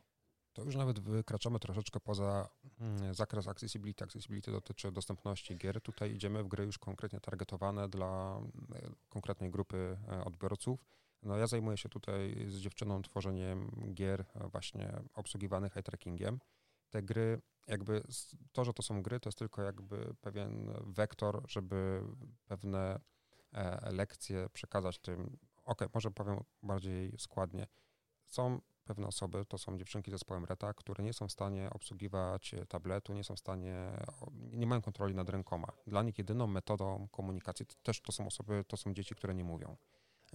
To 0.53 0.63
już 0.63 0.75
nawet 0.75 0.99
wykraczamy 0.99 1.59
troszeczkę 1.59 1.99
poza 1.99 2.49
mm, 2.79 3.13
zakres 3.13 3.47
accessibility. 3.47 4.03
Accessibility 4.03 4.51
dotyczy 4.51 4.91
dostępności 4.91 5.57
gier. 5.57 5.81
Tutaj 5.81 6.11
idziemy 6.11 6.43
w 6.43 6.47
gry 6.47 6.63
już 6.65 6.77
konkretnie 6.77 7.19
targetowane 7.19 7.89
dla 7.89 8.41
konkretnej 9.09 9.49
grupy 9.51 9.97
odbiorców. 10.25 10.85
No 11.23 11.37
ja 11.37 11.47
zajmuję 11.47 11.77
się 11.77 11.89
tutaj 11.89 12.45
z 12.47 12.57
dziewczyną 12.57 13.01
tworzeniem 13.01 13.71
gier 13.93 14.25
właśnie 14.51 14.99
obsługiwanych 15.13 15.77
eye 15.77 15.83
trackingiem. 15.83 16.39
Te 16.89 17.03
gry 17.03 17.41
jakby 17.67 18.03
to, 18.51 18.63
że 18.65 18.73
to 18.73 18.83
są 18.83 19.01
gry, 19.01 19.19
to 19.19 19.29
jest 19.29 19.37
tylko 19.37 19.61
jakby 19.61 20.15
pewien 20.21 20.73
wektor, 20.85 21.43
żeby 21.47 22.03
pewne 22.45 22.99
e, 23.53 23.91
lekcje 23.91 24.49
przekazać 24.49 24.99
tym. 24.99 25.37
Ok, 25.65 25.81
może 25.93 26.11
powiem 26.11 26.43
bardziej 26.63 27.13
składnie. 27.17 27.67
Są 28.25 28.61
pewne 28.85 29.07
osoby, 29.07 29.45
to 29.45 29.57
są 29.57 29.77
dziewczynki 29.77 30.11
z 30.11 30.13
zespołem 30.13 30.45
RETA, 30.45 30.73
które 30.73 31.03
nie 31.03 31.13
są 31.13 31.27
w 31.27 31.31
stanie 31.31 31.69
obsługiwać 31.69 32.55
tabletu, 32.69 33.13
nie 33.13 33.23
są 33.23 33.35
w 33.35 33.39
stanie, 33.39 33.91
nie 34.31 34.67
mają 34.67 34.81
kontroli 34.81 35.15
nad 35.15 35.29
rękoma. 35.29 35.67
Dla 35.87 36.03
nich 36.03 36.17
jedyną 36.17 36.47
metodą 36.47 37.07
komunikacji, 37.11 37.65
też 37.83 38.01
to 38.01 38.11
są 38.11 38.27
osoby, 38.27 38.63
to 38.67 38.77
są 38.77 38.93
dzieci, 38.93 39.15
które 39.15 39.35
nie 39.35 39.43
mówią. 39.43 39.77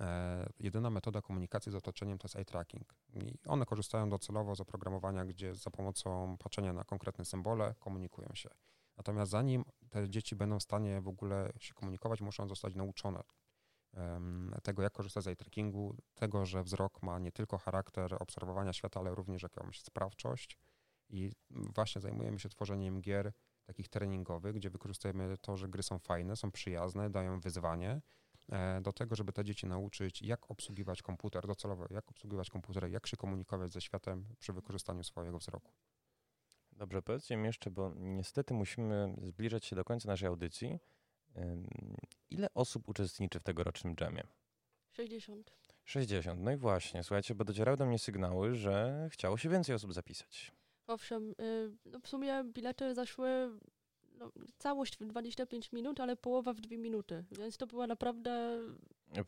E, 0.02 0.48
jedyna 0.58 0.90
metoda 0.90 1.22
komunikacji 1.22 1.72
z 1.72 1.74
otoczeniem 1.74 2.18
to 2.18 2.26
jest 2.26 2.36
eye 2.36 2.44
tracking. 2.44 2.94
I 3.14 3.38
one 3.46 3.66
korzystają 3.66 4.08
docelowo 4.08 4.54
z 4.54 4.60
oprogramowania, 4.60 5.24
gdzie 5.24 5.54
za 5.54 5.70
pomocą 5.70 6.36
patrzenia 6.38 6.72
na 6.72 6.84
konkretne 6.84 7.24
symbole 7.24 7.74
komunikują 7.80 8.28
się. 8.34 8.48
Natomiast 8.96 9.30
zanim 9.30 9.64
te 9.90 10.08
dzieci 10.08 10.36
będą 10.36 10.58
w 10.58 10.62
stanie 10.62 11.00
w 11.00 11.08
ogóle 11.08 11.52
się 11.58 11.74
komunikować, 11.74 12.20
muszą 12.20 12.48
zostać 12.48 12.74
nauczone 12.74 13.22
tego, 14.62 14.82
jak 14.82 14.92
korzystać 14.92 15.24
z 15.24 15.26
eye 15.26 15.36
trackingu, 15.36 15.96
tego, 16.14 16.46
że 16.46 16.62
wzrok 16.62 17.02
ma 17.02 17.18
nie 17.18 17.32
tylko 17.32 17.58
charakter 17.58 18.16
obserwowania 18.20 18.72
świata, 18.72 19.00
ale 19.00 19.14
również 19.14 19.42
jakąś 19.42 19.80
sprawczość. 19.80 20.58
I 21.08 21.30
właśnie 21.50 22.00
zajmujemy 22.00 22.38
się 22.38 22.48
tworzeniem 22.48 23.00
gier 23.00 23.32
takich 23.64 23.88
treningowych, 23.88 24.54
gdzie 24.54 24.70
wykorzystujemy 24.70 25.36
to, 25.40 25.56
że 25.56 25.68
gry 25.68 25.82
są 25.82 25.98
fajne, 25.98 26.36
są 26.36 26.50
przyjazne, 26.50 27.10
dają 27.10 27.40
wyzwanie, 27.40 28.00
do 28.82 28.92
tego, 28.92 29.16
żeby 29.16 29.32
te 29.32 29.44
dzieci 29.44 29.66
nauczyć, 29.66 30.22
jak 30.22 30.50
obsługiwać 30.50 31.02
komputer 31.02 31.46
docelowo, 31.46 31.86
jak 31.90 32.10
obsługiwać 32.10 32.50
komputer, 32.50 32.90
jak 32.90 33.06
się 33.06 33.16
komunikować 33.16 33.72
ze 33.72 33.80
światem 33.80 34.26
przy 34.38 34.52
wykorzystaniu 34.52 35.04
swojego 35.04 35.38
wzroku. 35.38 35.72
Dobrze, 36.72 37.02
powiedzcie 37.02 37.36
mi 37.36 37.46
jeszcze, 37.46 37.70
bo 37.70 37.92
niestety 37.96 38.54
musimy 38.54 39.14
zbliżać 39.22 39.64
się 39.64 39.76
do 39.76 39.84
końca 39.84 40.08
naszej 40.08 40.28
audycji. 40.28 40.78
Ile 42.30 42.54
osób 42.54 42.88
uczestniczy 42.88 43.40
w 43.40 43.42
tegorocznym 43.42 43.96
dżemie? 43.96 44.22
60. 44.90 45.52
60. 45.84 46.40
No 46.40 46.52
i 46.52 46.56
właśnie, 46.56 47.02
słuchajcie, 47.02 47.34
bo 47.34 47.44
docierały 47.44 47.76
do 47.76 47.86
mnie 47.86 47.98
sygnały, 47.98 48.54
że 48.54 49.08
chciało 49.12 49.38
się 49.38 49.48
więcej 49.48 49.74
osób 49.74 49.92
zapisać. 49.92 50.52
Owszem, 50.86 51.34
y, 51.40 51.70
no 51.84 52.00
w 52.00 52.08
sumie 52.08 52.44
bilety 52.44 52.94
zaszły 52.94 53.50
no, 54.22 54.44
całość 54.58 54.98
w 54.98 55.06
25 55.06 55.72
minut, 55.72 56.00
ale 56.00 56.16
połowa 56.16 56.52
w 56.52 56.60
2 56.60 56.76
minuty, 56.76 57.24
więc 57.38 57.56
to 57.56 57.66
była 57.66 57.86
naprawdę... 57.86 58.58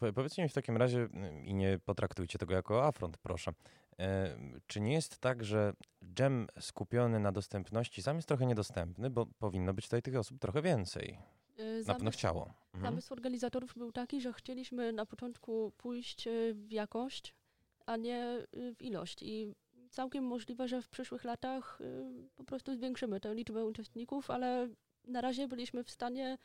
Po, 0.00 0.12
powiedzcie 0.12 0.42
mi 0.42 0.48
w 0.48 0.52
takim 0.52 0.76
razie, 0.76 1.08
i 1.44 1.54
nie 1.54 1.78
potraktujcie 1.84 2.38
tego 2.38 2.54
jako 2.54 2.86
afront, 2.86 3.16
proszę, 3.16 3.52
e, 3.98 4.36
czy 4.66 4.80
nie 4.80 4.92
jest 4.92 5.18
tak, 5.18 5.44
że 5.44 5.72
dżem 6.04 6.46
skupiony 6.60 7.20
na 7.20 7.32
dostępności 7.32 8.02
sam 8.02 8.16
jest 8.16 8.28
trochę 8.28 8.46
niedostępny, 8.46 9.10
bo 9.10 9.26
powinno 9.26 9.74
być 9.74 9.84
tutaj 9.84 10.02
tych 10.02 10.16
osób 10.16 10.38
trochę 10.38 10.62
więcej? 10.62 11.18
Zamysł, 11.56 11.88
na 11.88 11.94
pewno 11.94 12.10
chciało. 12.10 12.54
Mhm. 12.74 12.82
Zamysł 12.92 13.12
organizatorów 13.12 13.74
był 13.76 13.92
taki, 13.92 14.20
że 14.20 14.32
chcieliśmy 14.32 14.92
na 14.92 15.06
początku 15.06 15.72
pójść 15.76 16.26
e, 16.26 16.30
w 16.54 16.72
jakość, 16.72 17.34
a 17.86 17.96
nie 17.96 18.16
e, 18.16 18.46
w 18.74 18.82
ilość. 18.82 19.22
I 19.22 19.54
całkiem 19.90 20.24
możliwe, 20.24 20.68
że 20.68 20.82
w 20.82 20.88
przyszłych 20.88 21.24
latach 21.24 21.78
po 22.36 22.44
prostu 22.44 22.74
zwiększymy 22.74 23.20
tę 23.20 23.34
liczbę 23.34 23.64
uczestników, 23.64 24.30
ale 24.30 24.68
na 25.06 25.20
razie 25.20 25.48
byliśmy 25.48 25.84
w 25.84 25.90
stanie 25.90 26.38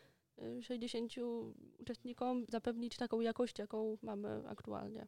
60 0.61 1.17
y, 1.17 1.21
uczestnikom 1.77 2.45
zapewnić 2.49 2.97
taką 2.97 3.21
jakość, 3.21 3.59
jaką 3.59 3.97
mamy 4.01 4.43
aktualnie. 4.47 5.07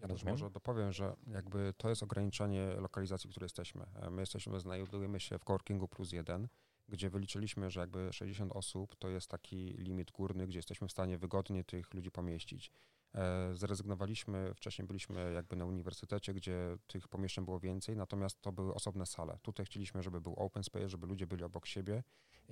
Ja 0.00 0.08
też 0.08 0.24
może 0.24 0.50
dopowiem, 0.50 0.92
że 0.92 1.16
jakby 1.26 1.74
to 1.76 1.88
jest 1.88 2.02
ograniczenie 2.02 2.66
lokalizacji, 2.66 3.28
w 3.28 3.30
której 3.30 3.44
jesteśmy. 3.44 3.86
E, 3.94 4.10
my 4.10 4.22
jesteśmy, 4.22 4.60
znajdujemy 4.60 5.20
się 5.20 5.38
w 5.38 5.44
coworkingu 5.44 5.88
plus 5.88 6.12
jeden, 6.12 6.48
gdzie 6.88 7.10
wyliczyliśmy, 7.10 7.70
że 7.70 7.80
jakby 7.80 8.12
60 8.12 8.52
osób 8.52 8.96
to 8.96 9.08
jest 9.08 9.30
taki 9.30 9.56
limit 9.56 10.10
górny, 10.10 10.46
gdzie 10.46 10.58
jesteśmy 10.58 10.88
w 10.88 10.92
stanie 10.92 11.18
wygodnie 11.18 11.64
tych 11.64 11.94
ludzi 11.94 12.10
pomieścić. 12.10 12.72
E, 13.14 13.50
zrezygnowaliśmy, 13.54 14.54
wcześniej 14.54 14.86
byliśmy 14.86 15.32
jakby 15.32 15.56
na 15.56 15.64
uniwersytecie, 15.64 16.34
gdzie 16.34 16.76
tych 16.86 17.08
pomieszczeń 17.08 17.44
było 17.44 17.60
więcej, 17.60 17.96
natomiast 17.96 18.40
to 18.40 18.52
były 18.52 18.74
osobne 18.74 19.06
sale. 19.06 19.38
Tutaj 19.42 19.66
chcieliśmy, 19.66 20.02
żeby 20.02 20.20
był 20.20 20.34
open 20.34 20.64
space, 20.64 20.88
żeby 20.88 21.06
ludzie 21.06 21.26
byli 21.26 21.44
obok 21.44 21.66
siebie 21.66 22.02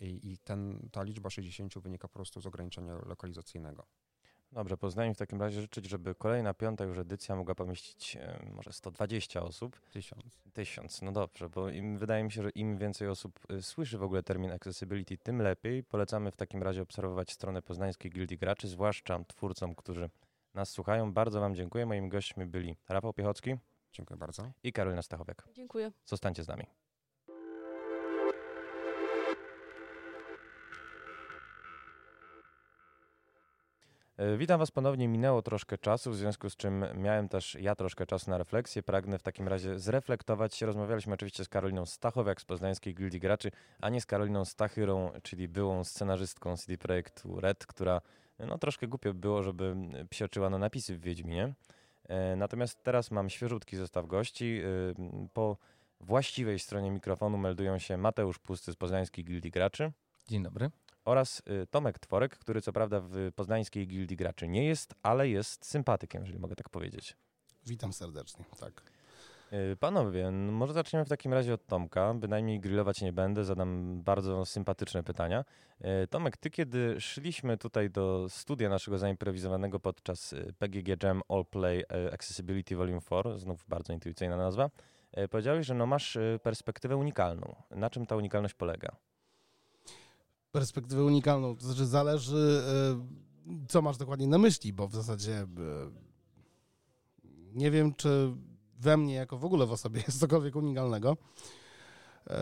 i, 0.01 0.31
i 0.31 0.39
ten, 0.39 0.89
ta 0.93 1.03
liczba 1.03 1.31
60 1.31 1.79
wynika 1.79 2.09
po 2.09 2.15
prostu 2.15 2.41
z 2.41 2.47
ograniczenia 2.47 2.95
lokalizacyjnego. 3.07 3.87
Dobrze, 4.53 4.77
poznaję 4.77 5.15
w 5.15 5.17
takim 5.17 5.41
razie 5.41 5.61
życzyć, 5.61 5.89
żeby 5.89 6.15
kolejna 6.15 6.55
piąta 6.55 6.85
już 6.85 6.99
edycja 6.99 7.37
mogła 7.37 7.55
pomieścić 7.55 8.17
e, 8.17 8.47
może 8.55 8.73
120 8.73 9.43
osób. 9.43 9.81
Tysiąc. 9.93 10.39
Tysiąc, 10.53 11.03
no 11.03 11.13
dobrze, 11.13 11.49
bo 11.49 11.69
im, 11.69 11.99
wydaje 11.99 12.25
mi 12.25 12.33
się, 12.33 12.43
że 12.43 12.51
im 12.51 12.79
więcej 12.79 13.09
osób 13.09 13.41
y, 13.51 13.63
słyszy 13.63 13.99
w 13.99 14.03
ogóle 14.03 14.23
termin 14.23 14.51
accessibility, 14.51 15.19
tym 15.19 15.43
lepiej. 15.43 15.85
Polecamy 15.85 16.31
w 16.31 16.37
takim 16.37 16.63
razie 16.63 16.83
obserwować 16.83 17.33
stronę 17.33 17.63
Poznańskiej 17.63 18.11
Gildii 18.11 18.39
Graczy, 18.39 18.69
zwłaszcza 18.69 19.25
twórcom, 19.25 19.75
którzy 19.75 20.11
nas 20.55 20.71
słuchają. 20.71 21.13
Bardzo 21.13 21.41
Wam 21.41 21.55
dziękuję. 21.55 21.87
Moimi 21.87 22.09
gośćmi 22.09 22.47
byli 22.47 22.77
Rafał 22.89 23.13
Piechocki. 23.13 23.55
Dziękuję 23.93 24.19
bardzo. 24.19 24.51
I 24.63 24.73
Karolina 24.73 25.03
Stachowiak. 25.03 25.49
Dziękuję. 25.55 25.93
Zostańcie 26.05 26.45
z 26.45 26.49
nami. 26.49 26.86
Witam 34.39 34.59
Was 34.59 34.71
ponownie. 34.71 35.09
Minęło 35.09 35.43
troszkę 35.43 35.79
czasu, 35.79 36.11
w 36.11 36.17
związku 36.17 36.51
z 36.51 36.57
czym 36.57 36.85
miałem 36.95 37.29
też 37.29 37.57
ja 37.61 37.75
troszkę 37.75 38.07
czasu 38.07 38.31
na 38.31 38.39
refleksję. 38.39 38.83
Pragnę 38.83 39.19
w 39.19 39.23
takim 39.23 39.49
razie 39.49 39.79
zreflektować. 39.79 40.63
Rozmawialiśmy 40.63 41.15
oczywiście 41.15 41.45
z 41.45 41.49
Karoliną 41.49 41.87
Stachowiak 41.87 42.41
z 42.41 42.45
Poznańskiej 42.45 42.95
Gildii 42.95 43.21
Graczy, 43.21 43.51
a 43.81 43.91
nie 43.91 44.01
z 44.01 44.07
Karoliną 44.07 44.45
Stachyrą, 44.45 45.11
czyli 45.23 45.49
byłą 45.49 45.85
scenarzystką 45.85 46.57
CD 46.57 46.79
Projektu 46.79 47.41
Red, 47.41 47.67
która 47.67 48.01
no 48.39 48.59
troszkę 48.59 48.89
głupio 48.89 49.15
było, 49.15 49.43
żeby 49.43 49.77
psioczyła 50.11 50.51
na 50.51 50.59
napisy 50.59 50.97
w 50.97 51.01
Wiedźminie. 51.01 51.55
E, 52.09 52.37
natomiast 52.37 52.83
teraz 52.83 53.11
mam 53.11 53.31
świeżutki 53.31 53.77
zestaw 53.77 54.07
gości. 54.07 54.61
E, 54.65 55.29
po 55.33 55.57
właściwej 56.01 56.59
stronie 56.59 56.91
mikrofonu 56.91 57.39
meldują 57.39 57.79
się 57.79 57.97
Mateusz 57.97 58.39
Pusty 58.39 58.73
z 58.73 58.77
Poznańskiej 58.77 59.25
Gildii 59.25 59.51
Graczy. 59.51 59.93
Dzień 60.29 60.43
dobry. 60.43 60.71
Oraz 61.07 61.43
e, 61.47 61.67
Tomek 61.67 61.99
Tworek, 61.99 62.39
który 62.39 62.61
co 62.61 62.73
prawda 62.73 63.01
w 63.01 63.33
Poznańskiej 63.35 63.87
Gildii 63.87 64.17
Graczy 64.17 64.49
nie 64.49 64.65
jest, 64.65 64.95
ale 65.03 65.29
jest 65.29 65.67
sympatykiem, 65.67 66.23
jeżeli 66.23 66.39
mogę 66.39 66.57
tak 66.57 66.69
powiedzieć. 66.69 67.17
Witam 67.67 67.93
serdecznie, 67.93 68.45
tak. 68.61 68.83
Y, 69.53 69.77
panowie, 69.77 70.31
no 70.31 70.53
może 70.53 70.73
zaczniemy 70.73 71.05
w 71.05 71.09
takim 71.09 71.33
razie 71.33 71.55
od 71.55 71.67
Tomka. 71.67 72.15
Bynajmniej 72.15 72.61
grillować 72.61 73.01
nie 73.03 73.13
będę, 73.13 73.45
zadam 73.45 74.03
bardzo 74.03 74.45
sympatyczne 74.45 75.03
pytania. 75.03 75.45
Y, 76.05 76.07
Tomek, 76.07 76.37
ty 76.37 76.51
kiedy 76.51 77.01
szliśmy 77.01 77.59
tutaj 77.59 77.91
do 77.91 78.27
studia 78.29 78.69
naszego 78.69 78.99
zaimprowizowanego 78.99 79.81
podczas 79.81 80.33
y, 80.33 80.55
PGG 80.59 81.03
Jam 81.03 81.23
All 81.29 81.45
Play 81.45 81.85
Accessibility 82.13 82.77
Volume 82.77 83.01
4, 83.01 83.39
znów 83.39 83.65
bardzo 83.69 83.93
intuicyjna 83.93 84.37
nazwa, 84.37 84.71
powiedziałeś, 85.31 85.67
że 85.67 85.75
no 85.75 85.87
masz 85.87 86.19
perspektywę 86.43 86.97
unikalną. 86.97 87.57
Na 87.71 87.91
czym 87.91 88.07
ta 88.07 88.17
unikalność 88.17 88.55
polega? 88.55 88.97
Perspektywę 90.57 91.05
unikalną, 91.05 91.57
to 91.57 91.67
znaczy 91.67 91.87
zależy, 91.87 92.63
co 93.69 93.83
masz 93.83 93.97
dokładnie 93.97 94.27
na 94.27 94.39
myśli, 94.39 94.73
bo 94.73 94.89
w 94.89 94.95
zasadzie 94.95 95.47
nie 97.55 97.71
wiem, 97.71 97.95
czy 97.95 98.33
we 98.79 98.97
mnie, 98.97 99.15
jako 99.15 99.39
w 99.39 99.45
ogóle 99.45 99.67
w 99.67 99.73
osobie, 99.73 100.03
jest 100.07 100.21
cokolwiek 100.21 100.57
unikalnego. 100.57 101.17
Eee, 102.27 102.37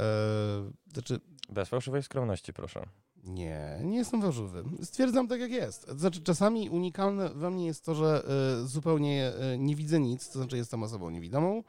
znaczy, 0.93 1.21
Bez 1.49 1.69
fałszywej 1.69 2.03
skromności, 2.03 2.53
proszę. 2.53 2.87
Nie, 3.25 3.81
nie 3.85 3.97
jestem 3.97 4.23
fałszywy. 4.23 4.65
Stwierdzam 4.83 5.29
tak, 5.29 5.41
jak 5.41 5.51
jest. 5.51 5.89
Znaczy, 5.89 6.23
czasami 6.23 6.71
unikalne 6.71 7.29
we 7.29 7.51
mnie 7.51 7.67
jest 7.67 7.85
to, 7.85 7.95
że 7.95 8.23
zupełnie 8.65 9.33
nie 9.59 9.77
widzę 9.77 10.01
nic, 10.01 10.31
to 10.31 10.39
znaczy 10.39 10.57
jestem 10.57 10.83
osobą 10.83 11.11
niewidomą. 11.11 11.63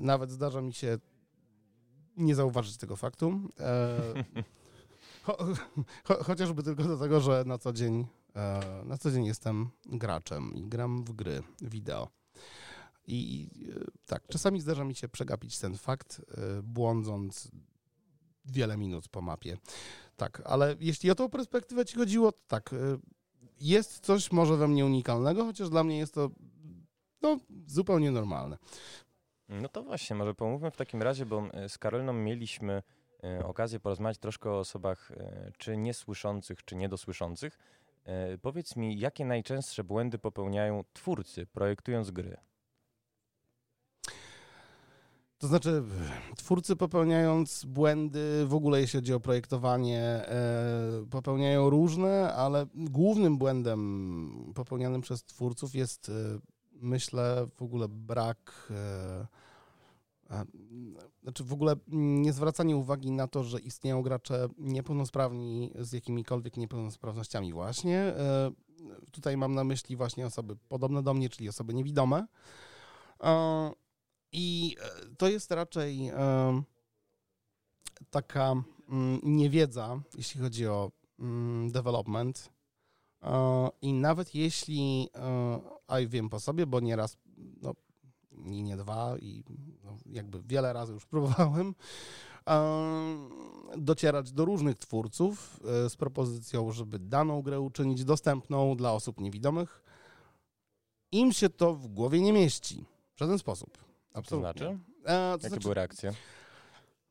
Nawet 0.00 0.30
zdarza 0.30 0.60
mi 0.60 0.72
się 0.72 0.98
nie 2.16 2.34
zauważyć 2.34 2.76
tego 2.76 2.96
faktu. 2.96 3.32
Cho, 5.36 5.46
cho, 6.04 6.24
chociażby 6.24 6.62
tylko 6.62 6.82
dlatego, 6.82 7.20
że 7.20 7.44
na 7.46 7.58
co 7.58 7.72
dzień 7.72 8.06
na 8.84 8.98
co 8.98 9.10
dzień 9.10 9.26
jestem 9.26 9.70
graczem 9.86 10.54
i 10.54 10.62
gram 10.62 11.04
w 11.04 11.12
gry 11.12 11.42
wideo. 11.62 12.08
I 13.06 13.50
e, 13.76 13.84
tak, 14.06 14.28
czasami 14.28 14.60
zdarza 14.60 14.84
mi 14.84 14.94
się 14.94 15.08
przegapić 15.08 15.58
ten 15.58 15.76
fakt, 15.76 16.20
e, 16.20 16.62
błądząc 16.62 17.50
wiele 18.44 18.76
minut 18.76 19.08
po 19.08 19.20
mapie. 19.20 19.56
Tak, 20.16 20.42
ale 20.44 20.76
jeśli 20.80 21.10
o 21.10 21.14
tą 21.14 21.28
perspektywę 21.28 21.84
ci 21.84 21.96
chodziło, 21.96 22.32
to 22.32 22.42
tak, 22.48 22.72
e, 22.72 22.76
jest 23.60 24.00
coś 24.00 24.32
może 24.32 24.56
we 24.56 24.68
mnie 24.68 24.84
unikalnego, 24.84 25.44
chociaż 25.44 25.70
dla 25.70 25.84
mnie 25.84 25.98
jest 25.98 26.14
to 26.14 26.30
no, 27.22 27.38
zupełnie 27.66 28.10
normalne. 28.10 28.58
No 29.48 29.68
to 29.68 29.82
właśnie, 29.82 30.16
może 30.16 30.34
pomówmy 30.34 30.70
w 30.70 30.76
takim 30.76 31.02
razie, 31.02 31.26
bo 31.26 31.42
z 31.68 31.78
Karoliną 31.78 32.12
mieliśmy 32.12 32.82
okazję 33.44 33.80
porozmawiać 33.80 34.18
troszkę 34.18 34.50
o 34.50 34.58
osobach 34.58 35.12
czy 35.58 35.76
niesłyszących, 35.76 36.64
czy 36.64 36.76
niedosłyszących. 36.76 37.58
Powiedz 38.42 38.76
mi, 38.76 38.98
jakie 38.98 39.24
najczęstsze 39.24 39.84
błędy 39.84 40.18
popełniają 40.18 40.84
twórcy 40.92 41.46
projektując 41.46 42.10
gry? 42.10 42.36
To 45.40 45.46
znaczy, 45.46 45.82
twórcy 46.36 46.76
popełniając 46.76 47.64
błędy, 47.64 48.46
w 48.46 48.54
ogóle 48.54 48.80
jeśli 48.80 48.96
chodzi 48.96 49.14
o 49.14 49.20
projektowanie, 49.20 50.00
e, 50.02 51.06
popełniają 51.10 51.70
różne, 51.70 52.34
ale 52.34 52.66
głównym 52.74 53.38
błędem 53.38 54.52
popełnianym 54.54 55.00
przez 55.00 55.24
twórców 55.24 55.74
jest, 55.74 56.08
e, 56.08 56.12
myślę, 56.72 57.46
w 57.56 57.62
ogóle 57.62 57.88
brak. 57.88 58.68
E, 58.70 59.26
znaczy 61.22 61.44
w 61.44 61.52
ogóle 61.52 61.76
nie 61.88 62.32
zwracanie 62.32 62.76
uwagi 62.76 63.10
na 63.10 63.28
to, 63.28 63.44
że 63.44 63.60
istnieją 63.60 64.02
gracze 64.02 64.48
niepełnosprawni 64.58 65.72
z 65.80 65.92
jakimikolwiek 65.92 66.56
niepełnosprawnościami 66.56 67.52
właśnie. 67.52 68.14
Tutaj 69.12 69.36
mam 69.36 69.54
na 69.54 69.64
myśli 69.64 69.96
właśnie 69.96 70.26
osoby 70.26 70.56
podobne 70.68 71.02
do 71.02 71.14
mnie, 71.14 71.28
czyli 71.28 71.48
osoby 71.48 71.74
niewidome. 71.74 72.26
I 74.32 74.76
e, 74.80 75.14
to 75.16 75.28
jest 75.28 75.50
raczej 75.50 76.08
e, 76.08 76.62
taka 78.10 78.52
mm, 78.88 79.20
niewiedza, 79.22 80.00
jeśli 80.16 80.40
chodzi 80.40 80.66
o 80.66 80.90
mm, 81.18 81.72
development. 81.72 82.50
E, 83.22 83.68
I 83.82 83.92
nawet 83.92 84.34
jeśli, 84.34 85.08
a 85.86 85.96
wiem 86.06 86.28
po 86.28 86.40
sobie, 86.40 86.66
bo 86.66 86.80
nieraz, 86.80 87.16
i 88.46 88.62
nie 88.62 88.76
dwa, 88.76 89.18
i 89.18 89.44
no, 89.84 89.96
jakby 90.06 90.42
wiele 90.42 90.72
razy 90.72 90.92
już 90.92 91.06
próbowałem, 91.12 91.74
docierać 93.78 94.32
do 94.32 94.44
różnych 94.44 94.76
twórców 94.76 95.60
z 95.88 95.96
propozycją, 95.96 96.72
żeby 96.72 96.98
daną 96.98 97.42
grę 97.42 97.60
uczynić 97.60 98.04
dostępną 98.04 98.76
dla 98.76 98.92
osób 98.92 99.20
niewidomych. 99.20 99.82
Im 101.12 101.32
się 101.32 101.48
to 101.48 101.74
w 101.74 101.86
głowie 101.86 102.20
nie 102.20 102.32
mieści 102.32 102.84
w 103.14 103.18
żaden 103.18 103.38
sposób. 103.38 103.78
Absolutnie. 104.14 104.52
To 104.52 104.58
znaczy? 104.58 104.78
E, 105.04 105.04
to 105.04 105.32
Jakie 105.32 105.48
znaczy, 105.48 105.62
były 105.62 105.74
reakcje? 105.74 106.12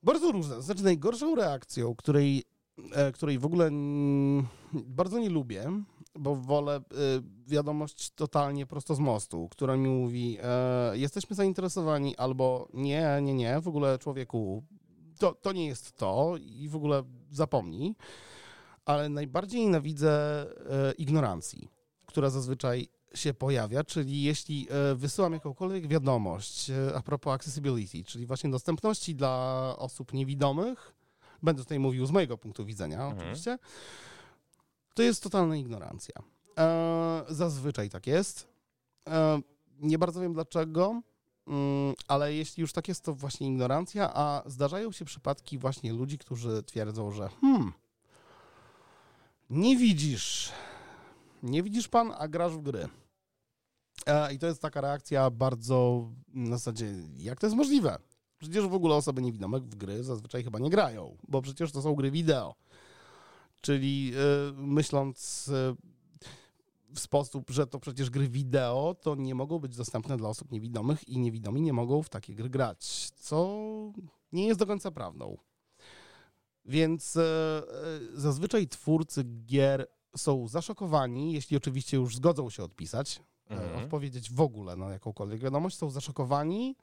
Bardzo 0.03 0.31
różne. 0.31 0.61
Znaczy 0.61 0.83
najgorszą 0.83 1.35
reakcją, 1.35 1.95
której, 1.95 2.43
e, 2.91 3.11
której 3.11 3.39
w 3.39 3.45
ogóle 3.45 3.69
bardzo 4.73 5.19
nie 5.19 5.29
lubię, 5.29 5.71
bo 6.19 6.35
wolę 6.35 6.75
e, 6.75 6.81
wiadomość 7.47 8.11
totalnie 8.11 8.65
prosto 8.65 8.95
z 8.95 8.99
mostu, 8.99 9.49
która 9.49 9.77
mi 9.77 9.89
mówi 9.89 10.37
e, 10.43 10.97
jesteśmy 10.97 11.35
zainteresowani 11.35 12.17
albo 12.17 12.67
nie, 12.73 13.19
nie, 13.21 13.33
nie, 13.33 13.61
w 13.61 13.67
ogóle 13.67 13.99
człowieku 13.99 14.63
to, 15.19 15.33
to 15.33 15.51
nie 15.51 15.67
jest 15.67 15.97
to 15.97 16.35
i 16.37 16.69
w 16.69 16.75
ogóle 16.75 17.03
zapomnij. 17.31 17.95
Ale 18.85 19.09
najbardziej 19.09 19.61
nienawidzę 19.61 20.41
e, 20.41 20.91
ignorancji, 20.91 21.69
która 22.05 22.29
zazwyczaj 22.29 22.87
się 23.15 23.33
pojawia, 23.33 23.83
czyli 23.83 24.23
jeśli 24.23 24.67
e, 24.69 24.95
wysyłam 24.95 25.33
jakąkolwiek 25.33 25.87
wiadomość 25.87 26.71
a 26.95 27.01
propos 27.01 27.33
accessibility, 27.33 28.03
czyli 28.03 28.25
właśnie 28.25 28.49
dostępności 28.49 29.15
dla 29.15 29.75
osób 29.77 30.13
niewidomych, 30.13 30.95
będę 31.43 31.63
tutaj 31.63 31.79
mówił 31.79 32.05
z 32.05 32.11
mojego 32.11 32.37
punktu 32.37 32.65
widzenia 32.65 33.01
mhm. 33.01 33.17
oczywiście, 33.17 33.57
to 34.99 35.03
jest 35.03 35.23
totalna 35.23 35.55
ignorancja. 35.55 36.15
E, 36.57 37.23
zazwyczaj 37.29 37.89
tak 37.89 38.07
jest. 38.07 38.47
Nie 39.79 39.97
bardzo 39.97 40.21
wiem 40.21 40.33
dlaczego, 40.33 41.01
mm, 41.47 41.93
ale 42.07 42.33
jeśli 42.33 42.61
już 42.61 42.73
tak 42.73 42.87
jest, 42.87 43.03
to 43.03 43.13
właśnie 43.13 43.47
ignorancja, 43.47 44.11
a 44.13 44.43
zdarzają 44.45 44.91
się 44.91 45.05
przypadki 45.05 45.57
właśnie 45.57 45.93
ludzi, 45.93 46.17
którzy 46.17 46.63
twierdzą, 46.63 47.11
że 47.11 47.29
hmm, 47.41 47.73
nie 49.49 49.77
widzisz, 49.77 50.51
nie 51.43 51.63
widzisz 51.63 51.87
pan, 51.87 52.13
a 52.17 52.27
grasz 52.27 52.53
w 52.53 52.61
gry. 52.61 52.87
E, 54.05 54.33
I 54.33 54.39
to 54.39 54.47
jest 54.47 54.61
taka 54.61 54.81
reakcja 54.81 55.29
bardzo 55.29 56.09
na 56.27 56.57
zasadzie, 56.57 56.93
jak 57.17 57.39
to 57.39 57.47
jest 57.47 57.57
możliwe? 57.57 57.97
Przecież 58.37 58.67
w 58.67 58.73
ogóle 58.73 58.95
osoby 58.95 59.21
niewidome 59.21 59.59
w 59.59 59.75
gry 59.75 60.03
zazwyczaj 60.03 60.43
chyba 60.43 60.59
nie 60.59 60.69
grają, 60.69 61.17
bo 61.27 61.41
przecież 61.41 61.71
to 61.71 61.81
są 61.81 61.95
gry 61.95 62.11
wideo. 62.11 62.55
Czyli 63.61 64.11
y, 64.49 64.53
myśląc 64.53 65.47
y, 65.47 65.75
w 66.93 66.99
sposób, 66.99 67.49
że 67.49 67.67
to 67.67 67.79
przecież 67.79 68.09
gry 68.09 68.29
wideo, 68.29 68.95
to 69.01 69.15
nie 69.15 69.35
mogą 69.35 69.59
być 69.59 69.75
dostępne 69.75 70.17
dla 70.17 70.29
osób 70.29 70.51
niewidomych 70.51 71.09
i 71.09 71.19
niewidomi 71.19 71.61
nie 71.61 71.73
mogą 71.73 72.03
w 72.03 72.09
takie 72.09 72.35
gry 72.35 72.49
grać, 72.49 73.09
co 73.09 73.59
nie 74.31 74.47
jest 74.47 74.59
do 74.59 74.67
końca 74.67 74.91
prawdą. 74.91 75.37
Więc 76.65 77.15
y, 77.15 77.21
zazwyczaj 78.13 78.67
twórcy 78.67 79.23
gier 79.23 79.87
są 80.17 80.47
zaszokowani, 80.47 81.33
jeśli 81.33 81.57
oczywiście 81.57 81.97
już 81.97 82.15
zgodzą 82.15 82.49
się 82.49 82.63
odpisać, 82.63 83.21
E, 83.49 83.53
mhm. 83.53 83.83
odpowiedzieć 83.83 84.31
w 84.31 84.41
ogóle 84.41 84.75
na 84.75 84.89
jakąkolwiek 84.89 85.39
wiadomość, 85.39 85.77
są 85.77 85.89
zaszokowani, 85.89 86.75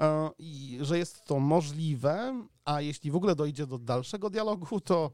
e, 0.00 0.30
i 0.38 0.78
że 0.80 0.98
jest 0.98 1.24
to 1.24 1.38
możliwe, 1.38 2.44
a 2.64 2.80
jeśli 2.80 3.10
w 3.10 3.16
ogóle 3.16 3.34
dojdzie 3.34 3.66
do 3.66 3.78
dalszego 3.78 4.30
dialogu, 4.30 4.80
to 4.80 5.10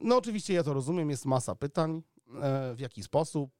no 0.00 0.16
oczywiście 0.16 0.54
ja 0.54 0.62
to 0.62 0.74
rozumiem, 0.74 1.10
jest 1.10 1.26
masa 1.26 1.54
pytań, 1.54 2.02
e, 2.42 2.74
w 2.74 2.80
jaki 2.80 3.02
sposób, 3.02 3.50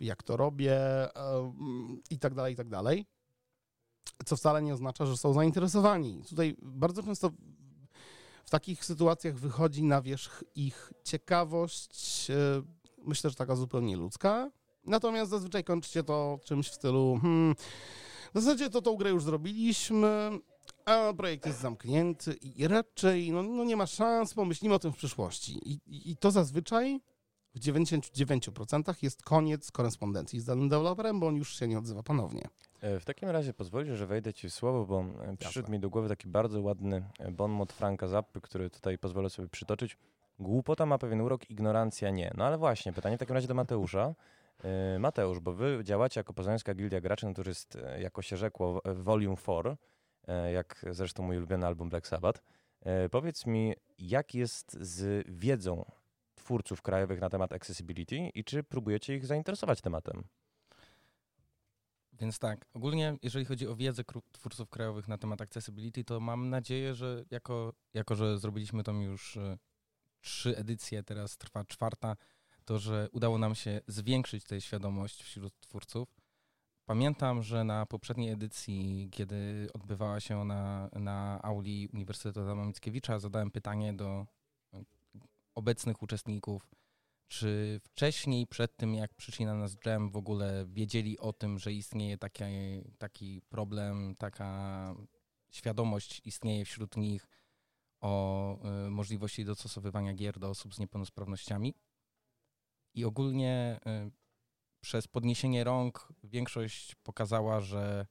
jak 0.00 0.22
to 0.22 0.36
robię 0.36 0.78
i 2.10 2.18
tak 2.18 2.34
dalej, 2.34 2.52
i 2.52 2.56
tak 2.56 2.68
dalej. 2.68 3.06
Co 4.24 4.36
wcale 4.36 4.62
nie 4.62 4.74
oznacza, 4.74 5.06
że 5.06 5.16
są 5.16 5.32
zainteresowani. 5.32 6.22
Tutaj 6.28 6.56
bardzo 6.62 7.02
często 7.02 7.30
w 8.44 8.50
takich 8.50 8.84
sytuacjach 8.84 9.34
wychodzi 9.34 9.82
na 9.82 10.02
wierzch 10.02 10.44
ich 10.54 10.92
ciekawość, 11.04 12.28
myślę, 12.98 13.30
że 13.30 13.36
taka 13.36 13.56
zupełnie 13.56 13.96
ludzka, 13.96 14.50
Natomiast 14.86 15.30
zazwyczaj 15.30 15.64
kończy 15.64 15.90
się 15.90 16.02
to 16.02 16.38
czymś 16.44 16.68
w 16.68 16.74
stylu 16.74 17.18
hmm, 17.22 17.54
w 18.34 18.40
zasadzie 18.40 18.70
to 18.70 18.82
tą 18.82 18.96
grę 18.96 19.10
już 19.10 19.24
zrobiliśmy, 19.24 20.30
a 20.84 21.12
projekt 21.16 21.46
jest 21.46 21.60
zamknięty 21.60 22.32
i 22.32 22.68
raczej 22.68 23.32
no, 23.32 23.42
no 23.42 23.64
nie 23.64 23.76
ma 23.76 23.86
szans, 23.86 24.34
pomyślimy 24.34 24.74
o 24.74 24.78
tym 24.78 24.92
w 24.92 24.96
przyszłości. 24.96 25.70
I, 25.70 25.72
i, 25.86 26.10
i 26.10 26.16
to 26.16 26.30
zazwyczaj 26.30 27.00
w 27.54 27.60
99% 27.60 28.94
jest 29.02 29.22
koniec 29.22 29.70
korespondencji 29.70 30.40
z 30.40 30.44
danym 30.44 30.68
deweloperem, 30.68 31.20
bo 31.20 31.26
on 31.26 31.36
już 31.36 31.58
się 31.58 31.68
nie 31.68 31.78
odzywa 31.78 32.02
ponownie. 32.02 32.48
E, 32.80 33.00
w 33.00 33.04
takim 33.04 33.28
razie 33.28 33.54
pozwolisz, 33.54 33.98
że 33.98 34.06
wejdę 34.06 34.34
Ci 34.34 34.48
w 34.48 34.54
słowo, 34.54 34.86
bo 34.86 35.00
e, 35.00 35.36
przyszedł 35.36 35.70
mi 35.70 35.80
do 35.80 35.90
głowy 35.90 36.08
taki 36.08 36.28
bardzo 36.28 36.60
ładny 36.60 37.04
e, 37.18 37.30
bon 37.30 37.50
mot 37.50 37.72
Franka 37.72 38.08
Zappy, 38.08 38.40
który 38.40 38.70
tutaj 38.70 38.98
pozwolę 38.98 39.30
sobie 39.30 39.48
przytoczyć. 39.48 39.96
Głupota 40.38 40.86
ma 40.86 40.98
pewien 40.98 41.20
urok, 41.20 41.50
ignorancja 41.50 42.10
nie. 42.10 42.32
No 42.36 42.44
ale 42.44 42.58
właśnie, 42.58 42.92
pytanie 42.92 43.16
w 43.16 43.20
takim 43.20 43.34
razie 43.34 43.48
do 43.48 43.54
Mateusza. 43.54 44.14
Mateusz, 44.98 45.40
bo 45.40 45.52
wy 45.52 45.80
działacie 45.84 46.20
jako 46.20 46.32
Poznańska 46.32 46.74
Gildia 46.74 47.00
Graczy 47.00 47.26
Naturyst, 47.26 47.76
e, 47.76 48.00
jako 48.00 48.22
się 48.22 48.36
rzekło, 48.36 48.82
Volume 48.94 49.36
4, 49.36 49.70
e, 49.70 49.76
jak 50.52 50.84
zresztą 50.90 51.22
mój 51.22 51.36
ulubiony 51.36 51.66
album 51.66 51.88
Black 51.88 52.06
Sabbath. 52.06 52.42
E, 52.80 53.08
Powiedz 53.08 53.46
mi, 53.46 53.74
jak 53.98 54.34
jest 54.34 54.72
z 54.80 55.26
wiedzą 55.28 55.84
twórców 56.34 56.82
krajowych 56.82 57.20
na 57.20 57.30
temat 57.30 57.52
accessibility 57.52 58.16
i 58.16 58.44
czy 58.44 58.62
próbujecie 58.62 59.16
ich 59.16 59.26
zainteresować 59.26 59.80
tematem? 59.80 60.24
Więc 62.12 62.38
tak, 62.38 62.66
ogólnie 62.74 63.16
jeżeli 63.22 63.44
chodzi 63.44 63.68
o 63.68 63.76
wiedzę 63.76 64.02
twórców 64.32 64.70
krajowych 64.70 65.08
na 65.08 65.18
temat 65.18 65.40
accessibility, 65.40 66.04
to 66.04 66.20
mam 66.20 66.50
nadzieję, 66.50 66.94
że 66.94 67.24
jako, 67.30 67.72
jako 67.94 68.14
że 68.14 68.38
zrobiliśmy 68.38 68.82
tam 68.82 69.02
już 69.02 69.36
e, 69.36 69.58
trzy 70.20 70.56
edycje, 70.56 71.02
teraz 71.02 71.36
trwa 71.36 71.64
czwarta, 71.64 72.16
to 72.64 72.78
że 72.78 73.08
udało 73.12 73.38
nam 73.38 73.54
się 73.54 73.80
zwiększyć 73.86 74.44
tę 74.44 74.60
świadomość 74.60 75.22
wśród 75.22 75.60
twórców. 75.60 76.23
Pamiętam, 76.86 77.42
że 77.42 77.64
na 77.64 77.86
poprzedniej 77.86 78.30
edycji, 78.30 79.08
kiedy 79.12 79.68
odbywała 79.74 80.20
się 80.20 80.38
ona 80.38 80.90
na 80.92 81.42
auli 81.42 81.88
Uniwersytetu 81.92 82.40
Adama 82.40 82.64
Mickiewicza, 82.64 83.18
zadałem 83.18 83.50
pytanie 83.50 83.92
do 83.92 84.26
e, 84.74 84.84
obecnych 85.54 86.02
uczestników, 86.02 86.70
czy 87.28 87.80
wcześniej, 87.84 88.46
przed 88.46 88.76
tym 88.76 88.94
jak 88.94 89.14
przyszli 89.14 89.44
na 89.44 89.54
nas 89.54 89.76
Jam, 89.86 90.10
w 90.10 90.16
ogóle 90.16 90.66
wiedzieli 90.68 91.18
o 91.18 91.32
tym, 91.32 91.58
że 91.58 91.72
istnieje 91.72 92.18
taki, 92.18 92.44
taki 92.98 93.42
problem, 93.48 94.14
taka 94.18 94.94
świadomość 95.50 96.20
istnieje 96.24 96.64
wśród 96.64 96.96
nich 96.96 97.28
o 98.00 98.56
y, 98.86 98.90
możliwości 98.90 99.44
dostosowywania 99.44 100.14
gier 100.14 100.38
do 100.38 100.48
osób 100.48 100.74
z 100.74 100.78
niepełnosprawnościami? 100.78 101.74
I 102.94 103.04
ogólnie 103.04 103.80
y, 103.86 104.23
przez 104.84 105.08
podniesienie 105.08 105.64
rąk 105.64 106.08
większość 106.24 106.94
pokazała, 106.94 107.60
że 107.60 108.06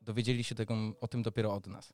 dowiedzieli 0.00 0.44
się 0.44 0.54
tego, 0.54 0.74
o 1.00 1.08
tym 1.08 1.22
dopiero 1.22 1.54
od 1.54 1.66
nas. 1.66 1.92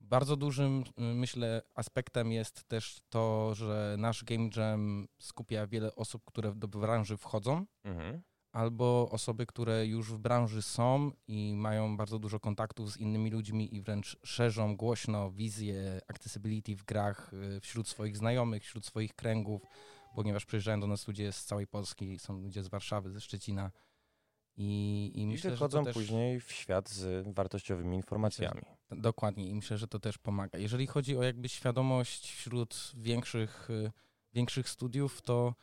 Bardzo 0.00 0.36
dużym, 0.36 0.80
y, 0.80 1.02
myślę, 1.02 1.62
aspektem 1.74 2.32
jest 2.32 2.64
też 2.64 3.00
to, 3.08 3.54
że 3.54 3.96
nasz 3.98 4.24
Game 4.24 4.48
Jam 4.56 5.08
skupia 5.18 5.66
wiele 5.66 5.94
osób, 5.94 6.22
które 6.24 6.54
do 6.54 6.68
branży 6.68 7.16
wchodzą, 7.16 7.66
Mhm. 7.84 8.22
albo 8.52 9.08
osoby, 9.10 9.46
które 9.46 9.86
już 9.86 10.12
w 10.12 10.18
branży 10.18 10.62
są 10.62 11.10
i 11.28 11.54
mają 11.56 11.96
bardzo 11.96 12.18
dużo 12.18 12.40
kontaktów 12.40 12.92
z 12.92 12.96
innymi 12.96 13.30
ludźmi 13.30 13.74
i 13.74 13.82
wręcz 13.82 14.16
szerzą 14.24 14.76
głośno 14.76 15.30
wizję 15.30 16.00
accessibility 16.08 16.76
w 16.76 16.84
grach 16.84 17.32
y, 17.56 17.60
wśród 17.60 17.88
swoich 17.88 18.16
znajomych, 18.16 18.62
wśród 18.64 18.86
swoich 18.86 19.14
kręgów, 19.14 19.62
ponieważ 20.16 20.44
przyjeżdżają 20.44 20.80
do 20.80 20.86
nas 20.86 21.08
ludzie 21.08 21.32
z 21.32 21.44
całej 21.44 21.66
Polski, 21.66 22.18
są 22.18 22.40
ludzie 22.40 22.62
z 22.62 22.68
Warszawy, 22.68 23.10
ze 23.10 23.20
Szczecina. 23.20 23.70
I, 24.56 25.12
i 25.14 25.20
I 25.20 25.26
myślę, 25.26 25.50
że 25.50 25.56
wychodzą 25.56 25.78
to 25.78 25.84
też... 25.84 25.94
później 25.94 26.40
w 26.40 26.52
świat 26.52 26.90
z 26.90 27.34
wartościowymi 27.34 27.96
informacjami. 27.96 28.62
Dokładnie 28.90 29.48
i 29.48 29.54
myślę, 29.54 29.78
że 29.78 29.88
to 29.88 29.98
też 29.98 30.18
pomaga. 30.18 30.58
Jeżeli 30.58 30.86
chodzi 30.86 31.16
o 31.16 31.22
jakby 31.22 31.48
świadomość 31.48 32.32
wśród 32.32 32.92
większych, 32.94 33.70
y, 33.70 33.92
większych 34.32 34.68
studiów, 34.68 35.22
to 35.22 35.54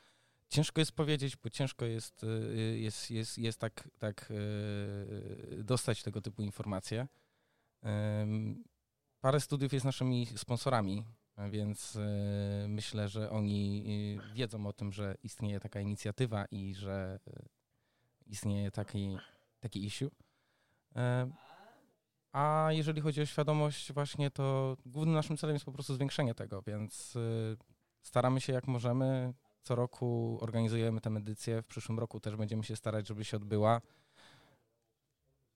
ciężko 0.49 0.81
jest 0.81 0.91
powiedzieć, 0.91 1.37
bo 1.37 1.49
ciężko 1.49 1.85
jest, 1.85 2.23
y, 2.23 2.79
jest, 2.79 3.11
jest, 3.11 3.37
jest 3.37 3.59
tak, 3.59 3.89
tak 3.99 4.31
y, 4.31 5.63
dostać 5.63 6.03
tego 6.03 6.21
typu 6.21 6.41
informacje. 6.41 7.07
Parę 9.21 9.39
studiów 9.39 9.73
jest 9.73 9.85
naszymi 9.85 10.27
sponsorami, 10.35 11.05
więc 11.51 11.95
y, 11.95 11.99
myślę, 12.67 13.09
że 13.09 13.29
oni 13.29 13.83
y, 14.31 14.33
wiedzą 14.35 14.67
o 14.67 14.73
tym, 14.73 14.93
że 14.93 15.15
istnieje 15.23 15.59
taka 15.59 15.79
inicjatywa 15.79 16.45
i 16.45 16.75
że 16.75 17.19
y, 17.27 17.45
istnieje 18.25 18.71
taki, 18.71 19.17
taki 19.59 19.85
issue. 19.85 20.11
A 22.31 22.67
jeżeli 22.71 23.01
chodzi 23.01 23.21
o 23.21 23.25
świadomość, 23.25 23.93
właśnie 23.93 24.31
to 24.31 24.77
głównym 24.85 25.15
naszym 25.15 25.37
celem 25.37 25.55
jest 25.55 25.65
po 25.65 25.71
prostu 25.71 25.95
zwiększenie 25.95 26.35
tego, 26.35 26.61
więc 26.61 27.17
staramy 28.01 28.41
się 28.41 28.53
jak 28.53 28.67
możemy. 28.67 29.33
Co 29.61 29.75
roku 29.75 30.37
organizujemy 30.41 31.01
tę 31.01 31.09
edycję. 31.09 31.61
W 31.61 31.65
przyszłym 31.65 31.99
roku 31.99 32.19
też 32.19 32.35
będziemy 32.35 32.63
się 32.63 32.75
starać, 32.75 33.07
żeby 33.07 33.25
się 33.25 33.37
odbyła. 33.37 33.81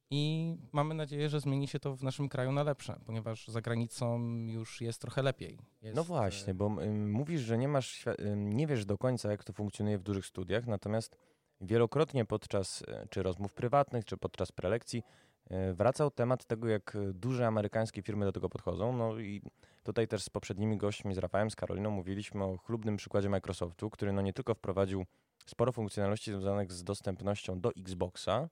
I 0.10 0.56
mamy 0.72 0.94
nadzieję, 0.94 1.30
że 1.30 1.40
zmieni 1.40 1.68
się 1.68 1.80
to 1.80 1.96
w 1.96 2.04
naszym 2.04 2.30
kraju 2.30 2.52
na 2.52 2.64
lepsze, 2.64 3.00
ponieważ 3.06 3.48
za 3.48 3.62
granicą 3.62 4.20
już 4.48 4.82
jest 4.82 5.02
trochę 5.02 5.22
lepiej. 5.22 5.60
Jest, 5.82 5.96
No 5.96 6.04
właśnie, 6.04 6.52
e, 6.52 6.54
bo 6.54 6.66
ym, 6.66 7.12
mówisz, 7.12 7.42
że 7.42 7.58
nie 7.58 7.68
masz, 7.68 8.06
nie 8.36 8.68
wiesz 8.68 8.86
do 8.86 8.98
końca, 8.98 9.32
jak 9.32 9.44
to 9.44 9.54
funkcjonuje 9.54 9.98
w 9.98 10.04
dużych 10.04 10.26
studiach, 10.26 10.68
natomiast 10.68 11.18
wielokrotnie 11.62 12.26
podczas 12.26 12.84
e, 12.88 13.08
czy 13.10 13.24
rozmów 13.24 13.54
prywatnych, 13.54 14.06
czy 14.06 14.18
podczas 14.18 14.52
prelekcji 14.52 15.04
e, 15.50 15.74
wracał 15.74 16.12
temat 16.12 16.46
tego, 16.46 16.68
jak 16.68 16.98
duże 17.14 17.48
amerykańskie 17.48 18.02
firmy 18.02 18.26
do 18.26 18.32
tego 18.32 18.50
podchodzą. 18.50 18.94
No 18.98 19.20
i 19.20 19.42
tutaj 19.84 20.08
też 20.08 20.24
z 20.24 20.30
poprzednimi 20.30 20.78
gośćmi, 20.78 21.14
z 21.14 21.18
Rafałem, 21.18 21.52
z 21.52 21.56
Karoliną, 21.56 21.92
mówiliśmy 21.92 22.44
o 22.44 22.58
chlubnym 22.58 22.98
przykładzie 22.98 23.30
Microsoftu, 23.30 23.90
który 23.90 24.14
no 24.14 24.22
nie 24.22 24.34
tylko 24.34 24.54
wprowadził 24.54 25.06
sporo 25.46 25.72
funkcjonalności 25.72 26.32
związanych 26.32 26.72
z 26.72 26.84
dostępnością 26.84 27.60
do 27.60 27.72
Xboxa, 27.78 28.50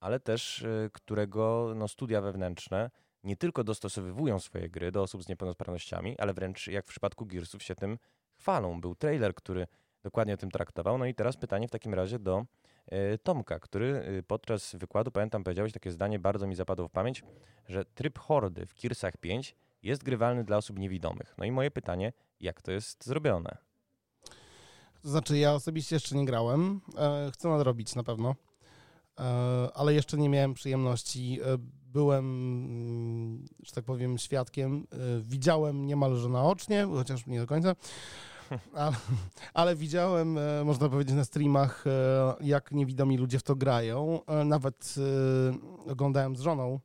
ale 0.00 0.20
też 0.20 0.62
e, 0.62 0.90
którego 0.92 1.72
no, 1.76 1.88
studia 1.88 2.20
wewnętrzne 2.20 2.90
nie 3.24 3.36
tylko 3.36 3.64
dostosowywują 3.64 4.40
swoje 4.40 4.68
gry 4.68 4.92
do 4.92 5.02
osób 5.02 5.22
z 5.22 5.28
niepełnosprawnościami, 5.28 6.18
ale 6.18 6.34
wręcz 6.34 6.66
jak 6.66 6.86
w 6.86 6.88
przypadku 6.88 7.26
Gearsów 7.26 7.62
się 7.62 7.74
tym 7.74 7.98
chwalą. 8.34 8.80
Był 8.80 8.94
trailer, 8.94 9.34
który 9.34 9.66
dokładnie 10.02 10.34
o 10.34 10.36
tym 10.36 10.50
traktował. 10.50 10.98
No 10.98 11.06
i 11.06 11.14
teraz 11.14 11.36
pytanie 11.36 11.68
w 11.68 11.70
takim 11.70 11.94
razie 11.94 12.18
do 12.18 12.44
e, 12.86 13.18
Tomka, 13.18 13.58
który 13.58 13.86
e, 14.18 14.22
podczas 14.22 14.76
wykładu, 14.76 15.10
pamiętam, 15.10 15.44
powiedziałeś 15.44 15.72
takie 15.72 15.90
zdanie, 15.90 16.18
bardzo 16.18 16.46
mi 16.46 16.54
zapadło 16.54 16.88
w 16.88 16.90
pamięć, 16.90 17.22
że 17.68 17.84
tryb 17.84 18.18
hordy 18.18 18.66
w 18.66 18.74
Gearsach 18.82 19.16
5 19.16 19.56
jest 19.82 20.02
grywalny 20.02 20.44
dla 20.44 20.56
osób 20.56 20.78
niewidomych. 20.78 21.34
No 21.38 21.44
i 21.44 21.52
moje 21.52 21.70
pytanie, 21.70 22.12
jak 22.40 22.62
to 22.62 22.72
jest 22.72 23.04
zrobione? 23.04 23.56
To 25.02 25.08
znaczy, 25.08 25.38
ja 25.38 25.54
osobiście 25.54 25.96
jeszcze 25.96 26.16
nie 26.16 26.24
grałem. 26.24 26.80
E, 26.98 27.30
chcę 27.32 27.48
nadrobić 27.48 27.94
na 27.94 28.02
pewno, 28.02 28.34
ale 29.74 29.94
jeszcze 29.94 30.16
nie 30.16 30.28
miałem 30.28 30.54
przyjemności. 30.54 31.40
E, 31.42 31.58
byłem, 31.92 32.24
mm, 32.24 33.44
że 33.64 33.72
tak 33.72 33.84
powiem, 33.84 34.18
świadkiem. 34.18 34.86
E, 34.92 34.96
widziałem 35.20 35.86
niemalże 35.86 36.28
naocznie, 36.28 36.86
chociaż 36.86 37.26
nie 37.26 37.40
do 37.40 37.46
końca. 37.46 37.74
Ale, 38.74 38.96
ale 39.54 39.76
widziałem, 39.76 40.38
e, 40.38 40.64
można 40.64 40.88
powiedzieć, 40.88 41.16
na 41.16 41.24
streamach, 41.24 41.84
e, 41.86 42.34
jak 42.40 42.72
niewidomi 42.72 43.18
ludzie 43.18 43.38
w 43.38 43.42
to 43.42 43.56
grają. 43.56 44.20
E, 44.26 44.44
Nawet 44.44 44.94
e, 45.86 45.90
oglądałem 45.92 46.36
z 46.36 46.40
żoną, 46.40 46.80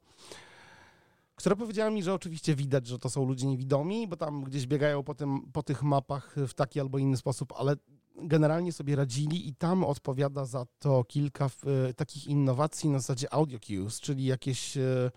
która 1.36 1.56
powiedziała 1.56 1.90
mi, 1.90 2.04
że 2.04 2.14
oczywiście 2.14 2.56
widać, 2.56 2.88
że 2.88 3.00
to 3.00 3.10
są 3.10 3.26
ludzie 3.26 3.48
niewidomi, 3.48 4.08
bo 4.08 4.18
tam 4.18 4.44
gdzieś 4.44 4.68
biegają 4.68 5.04
po, 5.04 5.16
tym, 5.16 5.42
po 5.54 5.64
tych 5.64 5.84
mapach 5.84 6.36
w 6.48 6.54
taki 6.54 6.80
albo 6.80 6.98
inny 6.98 7.18
sposób, 7.18 7.54
ale 7.58 7.76
generalnie 8.16 8.72
sobie 8.72 8.96
radzili 8.96 9.48
i 9.48 9.56
tam 9.56 9.84
odpowiada 9.84 10.46
za 10.46 10.66
to 10.80 11.04
kilka 11.04 11.46
e, 11.90 11.94
takich 11.94 12.28
innowacji 12.28 12.90
na 12.90 13.00
zasadzie 13.00 13.34
audio 13.34 13.60
cues, 13.60 14.00
czyli 14.00 14.26
jakieś 14.26 14.78
e, 14.78 15.12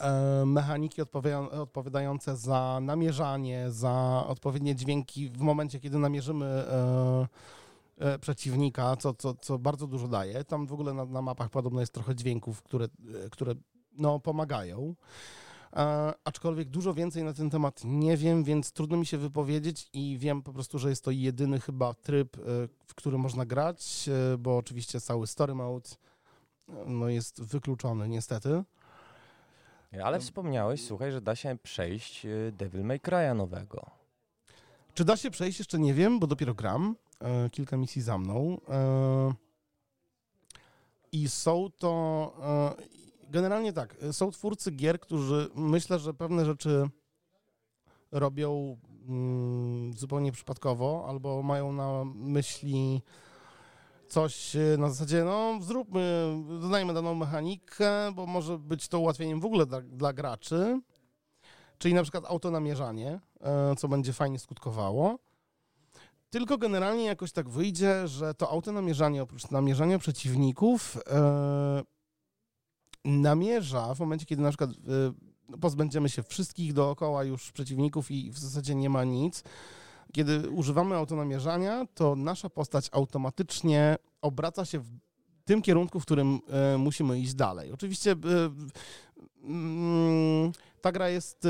e, 0.00 0.44
mechaniki 0.46 1.02
odpowiada- 1.02 1.50
odpowiadające 1.50 2.36
za 2.36 2.78
namierzanie, 2.82 3.70
za 3.70 4.24
odpowiednie 4.26 4.74
dźwięki 4.74 5.28
w 5.28 5.40
momencie, 5.40 5.80
kiedy 5.80 5.98
namierzymy 5.98 6.64
przeciwnika, 8.20 8.96
co, 8.96 9.14
co, 9.14 9.34
co 9.34 9.58
bardzo 9.58 9.86
dużo 9.86 10.08
daje. 10.08 10.44
Tam 10.44 10.66
w 10.66 10.72
ogóle 10.72 10.94
na, 10.94 11.04
na 11.04 11.22
mapach 11.22 11.50
podobno 11.50 11.80
jest 11.80 11.92
trochę 11.92 12.14
dźwięków, 12.14 12.62
które, 12.62 12.88
które 13.30 13.54
no, 13.98 14.20
pomagają. 14.20 14.94
Aczkolwiek 16.24 16.68
dużo 16.68 16.94
więcej 16.94 17.24
na 17.24 17.32
ten 17.32 17.50
temat 17.50 17.80
nie 17.84 18.16
wiem, 18.16 18.44
więc 18.44 18.72
trudno 18.72 18.96
mi 18.96 19.06
się 19.06 19.18
wypowiedzieć 19.18 19.88
i 19.92 20.16
wiem 20.18 20.42
po 20.42 20.52
prostu, 20.52 20.78
że 20.78 20.90
jest 20.90 21.04
to 21.04 21.10
jedyny 21.10 21.60
chyba 21.60 21.94
tryb, 21.94 22.36
e, 22.36 22.40
w 22.86 22.94
którym 22.94 23.20
można 23.20 23.46
grać, 23.46 24.08
e, 24.08 24.38
bo 24.38 24.56
oczywiście 24.56 25.00
cały 25.00 25.26
story 25.26 25.54
mode 25.54 25.90
e, 26.68 26.72
no, 26.86 27.08
jest 27.08 27.42
wykluczony 27.42 28.08
niestety. 28.08 28.62
Ale 30.04 30.20
wspomniałeś, 30.20 30.84
słuchaj, 30.84 31.12
że 31.12 31.20
da 31.20 31.36
się 31.36 31.56
przejść 31.62 32.26
Devil 32.52 32.84
May 32.84 32.98
Cry'a 32.98 33.36
nowego. 33.36 33.90
Czy 34.94 35.04
da 35.04 35.16
się 35.16 35.30
przejść? 35.30 35.58
Jeszcze 35.58 35.78
nie 35.78 35.94
wiem, 35.94 36.18
bo 36.18 36.26
dopiero 36.26 36.54
gram. 36.54 36.96
Kilka 37.52 37.76
misji 37.76 38.02
za 38.02 38.18
mną. 38.18 38.60
I 41.12 41.28
są 41.28 41.70
to. 41.78 42.76
Generalnie 43.30 43.72
tak. 43.72 43.96
e, 44.02 44.12
Są 44.12 44.30
twórcy 44.30 44.70
gier, 44.70 45.00
którzy 45.00 45.50
myślę, 45.54 45.98
że 45.98 46.14
pewne 46.14 46.44
rzeczy 46.44 46.88
robią 48.12 48.76
mm, 49.08 49.92
zupełnie 49.96 50.32
przypadkowo, 50.32 51.04
albo 51.08 51.42
mają 51.42 51.72
na 51.72 52.04
myśli 52.14 53.02
coś 54.08 54.56
e, 54.56 54.76
na 54.78 54.90
zasadzie, 54.90 55.24
no 55.24 55.58
zróbmy, 55.60 56.36
dodajmy 56.60 56.94
daną 56.94 57.14
mechanikę, 57.14 58.12
bo 58.14 58.26
może 58.26 58.58
być 58.58 58.88
to 58.88 58.98
ułatwieniem 59.00 59.40
w 59.40 59.44
ogóle 59.44 59.66
dla, 59.66 59.80
dla 59.80 60.12
graczy. 60.12 60.80
Czyli 61.78 61.94
na 61.94 62.02
przykład 62.02 62.24
autonamierzanie, 62.24 63.20
e, 63.40 63.76
co 63.76 63.88
będzie 63.88 64.12
fajnie 64.12 64.38
skutkowało. 64.38 65.18
tylko 66.30 66.58
generalnie 66.58 67.04
jakoś 67.04 67.32
tak 67.32 67.48
wyjdzie, 67.48 68.08
że 68.08 68.34
to 68.34 68.50
autonamierzanie 68.50 69.22
oprócz 69.22 69.50
namierzania 69.50 69.98
przeciwników 69.98 70.98
e, 71.10 71.82
namierza 73.06 73.94
w 73.94 74.00
momencie, 74.00 74.26
kiedy 74.26 74.42
na 74.42 74.48
przykład 74.48 74.70
e, 74.70 75.56
pozbędziemy 75.60 76.08
się 76.08 76.22
wszystkich 76.22 76.72
dookoła 76.72 77.24
już 77.24 77.52
przeciwników 77.52 78.10
i 78.10 78.30
w 78.30 78.38
zasadzie 78.38 78.74
nie 78.74 78.90
ma 78.90 79.04
nic. 79.04 79.44
Kiedy 80.12 80.50
używamy 80.50 80.94
autonamierzania, 80.94 81.86
to 81.94 82.16
nasza 82.16 82.50
postać 82.50 82.88
automatycznie 82.92 83.96
obraca 84.22 84.64
się 84.64 84.78
w 84.78 84.90
tym 85.44 85.62
kierunku, 85.62 86.00
w 86.00 86.02
którym 86.02 86.40
e, 86.48 86.78
musimy 86.78 87.20
iść 87.20 87.34
dalej. 87.34 87.72
Oczywiście 87.72 88.12
e, 88.12 88.16
mm, 89.44 90.52
ta 90.80 90.92
gra 90.92 91.08
jest 91.08 91.46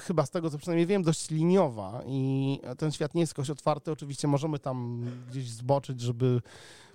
chyba 0.00 0.26
z 0.26 0.30
tego, 0.30 0.50
co 0.50 0.58
przynajmniej 0.58 0.86
wiem, 0.86 1.02
dość 1.02 1.30
liniowa 1.30 2.02
i 2.06 2.60
ten 2.78 2.92
świat 2.92 3.14
nie 3.14 3.20
jest 3.20 3.32
jakoś 3.32 3.50
otwarty. 3.50 3.92
Oczywiście 3.92 4.28
możemy 4.28 4.58
tam 4.58 5.04
gdzieś 5.30 5.50
zboczyć, 5.50 6.00
żeby 6.00 6.40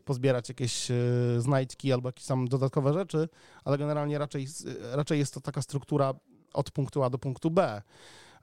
pozbierać 0.07 0.49
jakieś 0.49 0.91
e, 0.91 0.95
znajdźki 1.37 1.93
albo 1.93 2.09
jakieś 2.09 2.25
tam 2.25 2.47
dodatkowe 2.47 2.93
rzeczy, 2.93 3.29
ale 3.65 3.77
generalnie 3.77 4.17
raczej, 4.17 4.47
raczej 4.91 5.19
jest 5.19 5.33
to 5.33 5.41
taka 5.41 5.61
struktura 5.61 6.13
od 6.53 6.71
punktu 6.71 7.03
A 7.03 7.09
do 7.09 7.17
punktu 7.17 7.51
B 7.51 7.81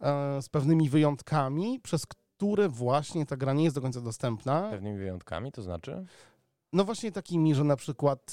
e, 0.00 0.42
z 0.42 0.48
pewnymi 0.48 0.90
wyjątkami, 0.90 1.80
przez 1.80 2.06
które 2.06 2.68
właśnie 2.68 3.26
ta 3.26 3.36
gra 3.36 3.52
nie 3.52 3.64
jest 3.64 3.76
do 3.76 3.82
końca 3.82 4.00
dostępna. 4.00 4.70
Pewnymi 4.70 4.98
wyjątkami, 4.98 5.52
to 5.52 5.62
znaczy? 5.62 6.06
No 6.72 6.84
właśnie 6.84 7.12
takimi, 7.12 7.54
że 7.54 7.64
na 7.64 7.76
przykład 7.76 8.32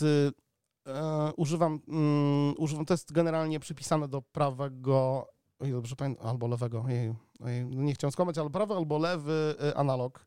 e, 0.87 1.31
używam, 1.37 1.79
mm, 1.87 2.53
używam, 2.57 2.85
to 2.85 2.93
jest 2.93 3.11
generalnie 3.11 3.59
przypisane 3.59 4.07
do 4.07 4.21
prawego 4.21 5.27
oj, 5.61 5.71
dobrze 5.71 5.95
pamiętam, 5.95 6.27
albo 6.27 6.47
lewego, 6.47 6.83
ojej, 6.87 7.13
ojej, 7.39 7.65
no 7.65 7.83
nie 7.83 7.93
chciałem 7.93 8.11
skłamać, 8.11 8.37
ale 8.37 8.49
prawy 8.49 8.73
albo 8.73 8.97
lewy 8.97 9.55
y, 9.69 9.75
analog. 9.75 10.25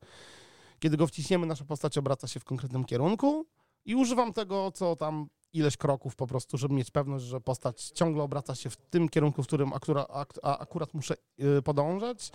Kiedy 0.85 0.97
go 0.97 1.07
wciśniemy, 1.07 1.47
nasza 1.47 1.65
postać 1.65 1.99
obraca 1.99 2.29
się 2.29 2.41
w 2.41 2.45
konkretnym 2.45 2.85
kierunku 2.85 3.47
i 3.85 3.95
używam 3.95 4.33
tego, 4.33 4.71
co 4.71 4.97
tam 4.97 5.29
ileś 5.53 5.77
kroków 5.77 6.17
po 6.17 6.27
prostu, 6.27 6.59
żeby 6.59 6.75
mieć 6.75 6.91
pewność, 6.91 7.25
że 7.25 7.41
postać 7.41 7.83
ciągle 7.83 8.23
obraca 8.23 8.55
się 8.55 8.71
w 8.71 8.77
tym 8.77 9.09
kierunku, 9.09 9.43
w 9.43 9.47
którym 9.47 9.73
akura, 9.73 10.07
ak, 10.07 10.35
akurat 10.43 10.95
muszę 10.95 11.15
y, 11.59 11.63
podążać. 11.63 12.31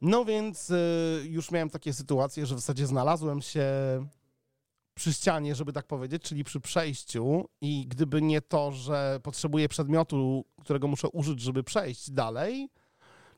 No 0.00 0.24
więc 0.24 0.70
y, 0.70 1.22
już 1.28 1.50
miałem 1.50 1.70
takie 1.70 1.92
sytuacje, 1.92 2.46
że 2.46 2.54
w 2.54 2.58
zasadzie 2.58 2.86
znalazłem 2.86 3.42
się 3.42 3.66
przy 4.94 5.12
ścianie, 5.12 5.54
żeby 5.54 5.72
tak 5.72 5.86
powiedzieć, 5.86 6.22
czyli 6.22 6.44
przy 6.44 6.60
przejściu 6.60 7.48
i 7.60 7.86
gdyby 7.86 8.22
nie 8.22 8.40
to, 8.40 8.72
że 8.72 9.20
potrzebuję 9.22 9.68
przedmiotu, 9.68 10.44
którego 10.60 10.88
muszę 10.88 11.08
użyć, 11.08 11.40
żeby 11.40 11.62
przejść 11.62 12.10
dalej, 12.10 12.68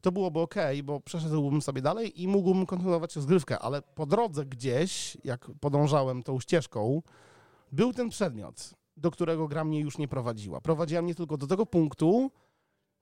to 0.01 0.13
byłoby 0.13 0.41
ok, 0.41 0.55
bo 0.85 1.01
przeszedłbym 1.01 1.63
sobie 1.63 1.83
dalej 1.83 2.23
i 2.23 2.29
mógłbym 2.29 2.67
kontynuować 2.67 3.17
rozgrywkę, 3.17 3.59
ale 3.59 3.83
po 3.83 4.07
drodze 4.07 4.47
gdzieś, 4.47 5.17
jak 5.25 5.51
podążałem 5.61 6.23
tą 6.23 6.41
ścieżką, 6.41 7.03
był 7.73 7.93
ten 7.93 8.09
przedmiot, 8.09 8.75
do 8.97 9.11
którego 9.11 9.49
gra 9.49 9.65
mnie 9.65 9.81
już 9.81 9.99
nie 9.99 10.09
prowadziła. 10.09 10.61
Prowadziła 10.61 11.03
mnie 11.03 11.15
tylko 11.15 11.37
do 11.37 11.47
tego 11.47 11.67
punktu, 11.67 12.31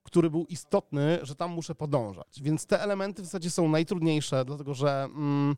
który 0.03 0.29
był 0.29 0.45
istotny, 0.45 1.19
że 1.21 1.35
tam 1.35 1.51
muszę 1.51 1.75
podążać. 1.75 2.41
Więc 2.41 2.65
te 2.65 2.81
elementy 2.81 3.21
w 3.21 3.25
zasadzie 3.25 3.51
są 3.51 3.69
najtrudniejsze, 3.69 4.45
dlatego 4.45 4.73
że... 4.73 5.03
Mm, 5.03 5.55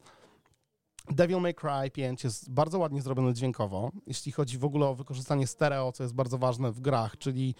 Devil 1.11 1.39
May 1.41 1.53
Cry 1.53 1.91
5 1.93 2.23
jest 2.23 2.51
bardzo 2.51 2.79
ładnie 2.79 3.01
zrobione 3.01 3.33
dźwiękowo, 3.33 3.91
jeśli 4.07 4.31
chodzi 4.31 4.57
w 4.57 4.65
ogóle 4.65 4.87
o 4.87 4.95
wykorzystanie 4.95 5.47
stereo, 5.47 5.91
co 5.91 6.03
jest 6.03 6.15
bardzo 6.15 6.37
ważne 6.37 6.71
w 6.71 6.79
grach, 6.79 7.17
czyli 7.17 7.55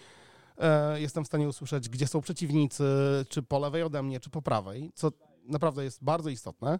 jestem 0.96 1.24
w 1.24 1.26
stanie 1.26 1.48
usłyszeć, 1.48 1.88
gdzie 1.88 2.06
są 2.06 2.20
przeciwnicy, 2.20 2.84
czy 3.28 3.42
po 3.42 3.58
lewej 3.58 3.82
ode 3.82 4.02
mnie, 4.02 4.20
czy 4.20 4.30
po 4.30 4.42
prawej, 4.42 4.90
co 4.94 5.12
naprawdę 5.46 5.84
jest 5.84 6.04
bardzo 6.04 6.30
istotne. 6.30 6.78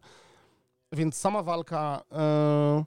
Więc 0.93 1.17
sama 1.17 1.43
walka 1.43 2.03
e, 2.13 2.85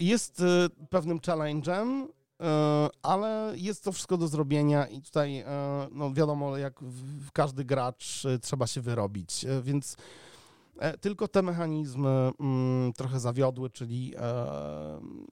jest 0.00 0.40
e, 0.40 0.68
pewnym 0.90 1.18
challenge'em, 1.18 2.06
e, 2.40 2.88
ale 3.02 3.52
jest 3.56 3.84
to 3.84 3.92
wszystko 3.92 4.16
do 4.16 4.28
zrobienia 4.28 4.86
i 4.86 5.02
tutaj, 5.02 5.38
e, 5.38 5.46
no 5.92 6.12
wiadomo, 6.12 6.56
jak 6.56 6.80
każdy 7.32 7.64
gracz 7.64 8.24
e, 8.24 8.38
trzeba 8.38 8.66
się 8.66 8.80
wyrobić, 8.80 9.46
więc 9.62 9.96
E, 9.96 9.98
tylko 11.00 11.28
te 11.28 11.42
mechanizmy 11.42 12.30
mm, 12.40 12.92
trochę 12.92 13.20
zawiodły, 13.20 13.70
czyli 13.70 14.14
e, 14.16 14.20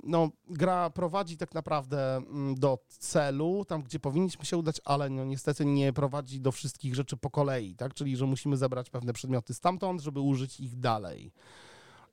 no, 0.03 0.31
gra 0.49 0.91
prowadzi 0.91 1.37
tak 1.37 1.55
naprawdę 1.55 2.17
mm, 2.17 2.55
do 2.55 2.79
celu, 2.89 3.65
tam 3.65 3.83
gdzie 3.83 4.01
powinniśmy 4.01 4.45
się 4.45 4.57
udać, 4.57 4.81
ale 4.85 5.11
no, 5.11 5.25
niestety 5.25 5.65
nie 5.65 5.93
prowadzi 5.93 6.41
do 6.41 6.53
wszystkich 6.53 6.95
rzeczy 6.95 7.17
po 7.17 7.31
kolei, 7.31 7.75
tak? 7.75 7.95
czyli 7.95 8.17
że 8.17 8.27
musimy 8.27 8.57
zebrać 8.57 8.91
pewne 8.91 9.13
przedmioty 9.13 9.55
stamtąd, 9.55 10.01
żeby 10.01 10.21
użyć 10.21 10.61
ich 10.61 10.77
dalej. 10.77 11.33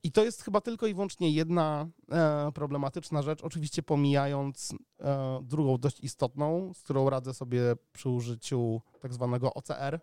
I 0.03 0.11
to 0.11 0.23
jest 0.23 0.43
chyba 0.43 0.61
tylko 0.61 0.87
i 0.87 0.93
wyłącznie 0.93 1.31
jedna 1.31 1.87
e, 2.11 2.51
problematyczna 2.51 3.21
rzecz, 3.21 3.41
oczywiście 3.41 3.83
pomijając 3.83 4.73
e, 4.99 5.39
drugą 5.43 5.77
dość 5.77 5.99
istotną, 5.99 6.73
z 6.73 6.81
którą 6.81 7.09
radzę 7.09 7.33
sobie 7.33 7.61
przy 7.93 8.09
użyciu 8.09 8.81
tak 8.99 9.13
zwanego 9.13 9.53
OCR, 9.53 9.99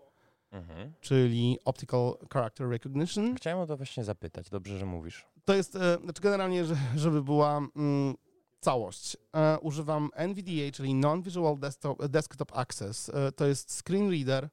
Mhm. 0.53 0.93
czyli 1.01 1.59
Optical 1.65 2.15
Character 2.33 2.69
Recognition. 2.69 3.35
Chciałem 3.35 3.59
o 3.59 3.67
to 3.67 3.77
właśnie 3.77 4.05
zapytać, 4.05 4.51
dobrze, 4.51 4.79
że 4.79 4.87
mówisz. 4.87 5.27
To 5.45 5.55
jest, 5.55 5.77
e, 5.77 5.99
znaczy 6.03 6.23
generalnie, 6.23 6.65
żeby 6.97 7.23
była 7.23 7.59
mm, 7.77 8.15
całość. 8.61 9.17
E, 9.37 9.59
używam 9.59 10.11
NVDA, 10.15 10.73
czyli 10.73 10.95
Non-Visual 10.95 11.59
Desktop, 11.59 12.07
Desktop 12.07 12.57
Access. 12.57 13.09
E, 13.09 13.33
to 13.33 13.47
jest 13.47 13.83
screen 13.83 14.11
reader 14.11 14.49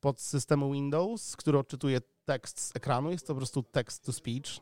pod 0.00 0.20
systemu 0.20 0.72
Windows, 0.72 1.36
który 1.36 1.58
odczytuje 1.58 2.00
tekst 2.24 2.60
z 2.60 2.76
ekranu. 2.76 3.10
Jest 3.10 3.26
to 3.26 3.34
po 3.34 3.38
prostu 3.38 3.62
text 3.62 4.04
to 4.04 4.12
speech. 4.12 4.60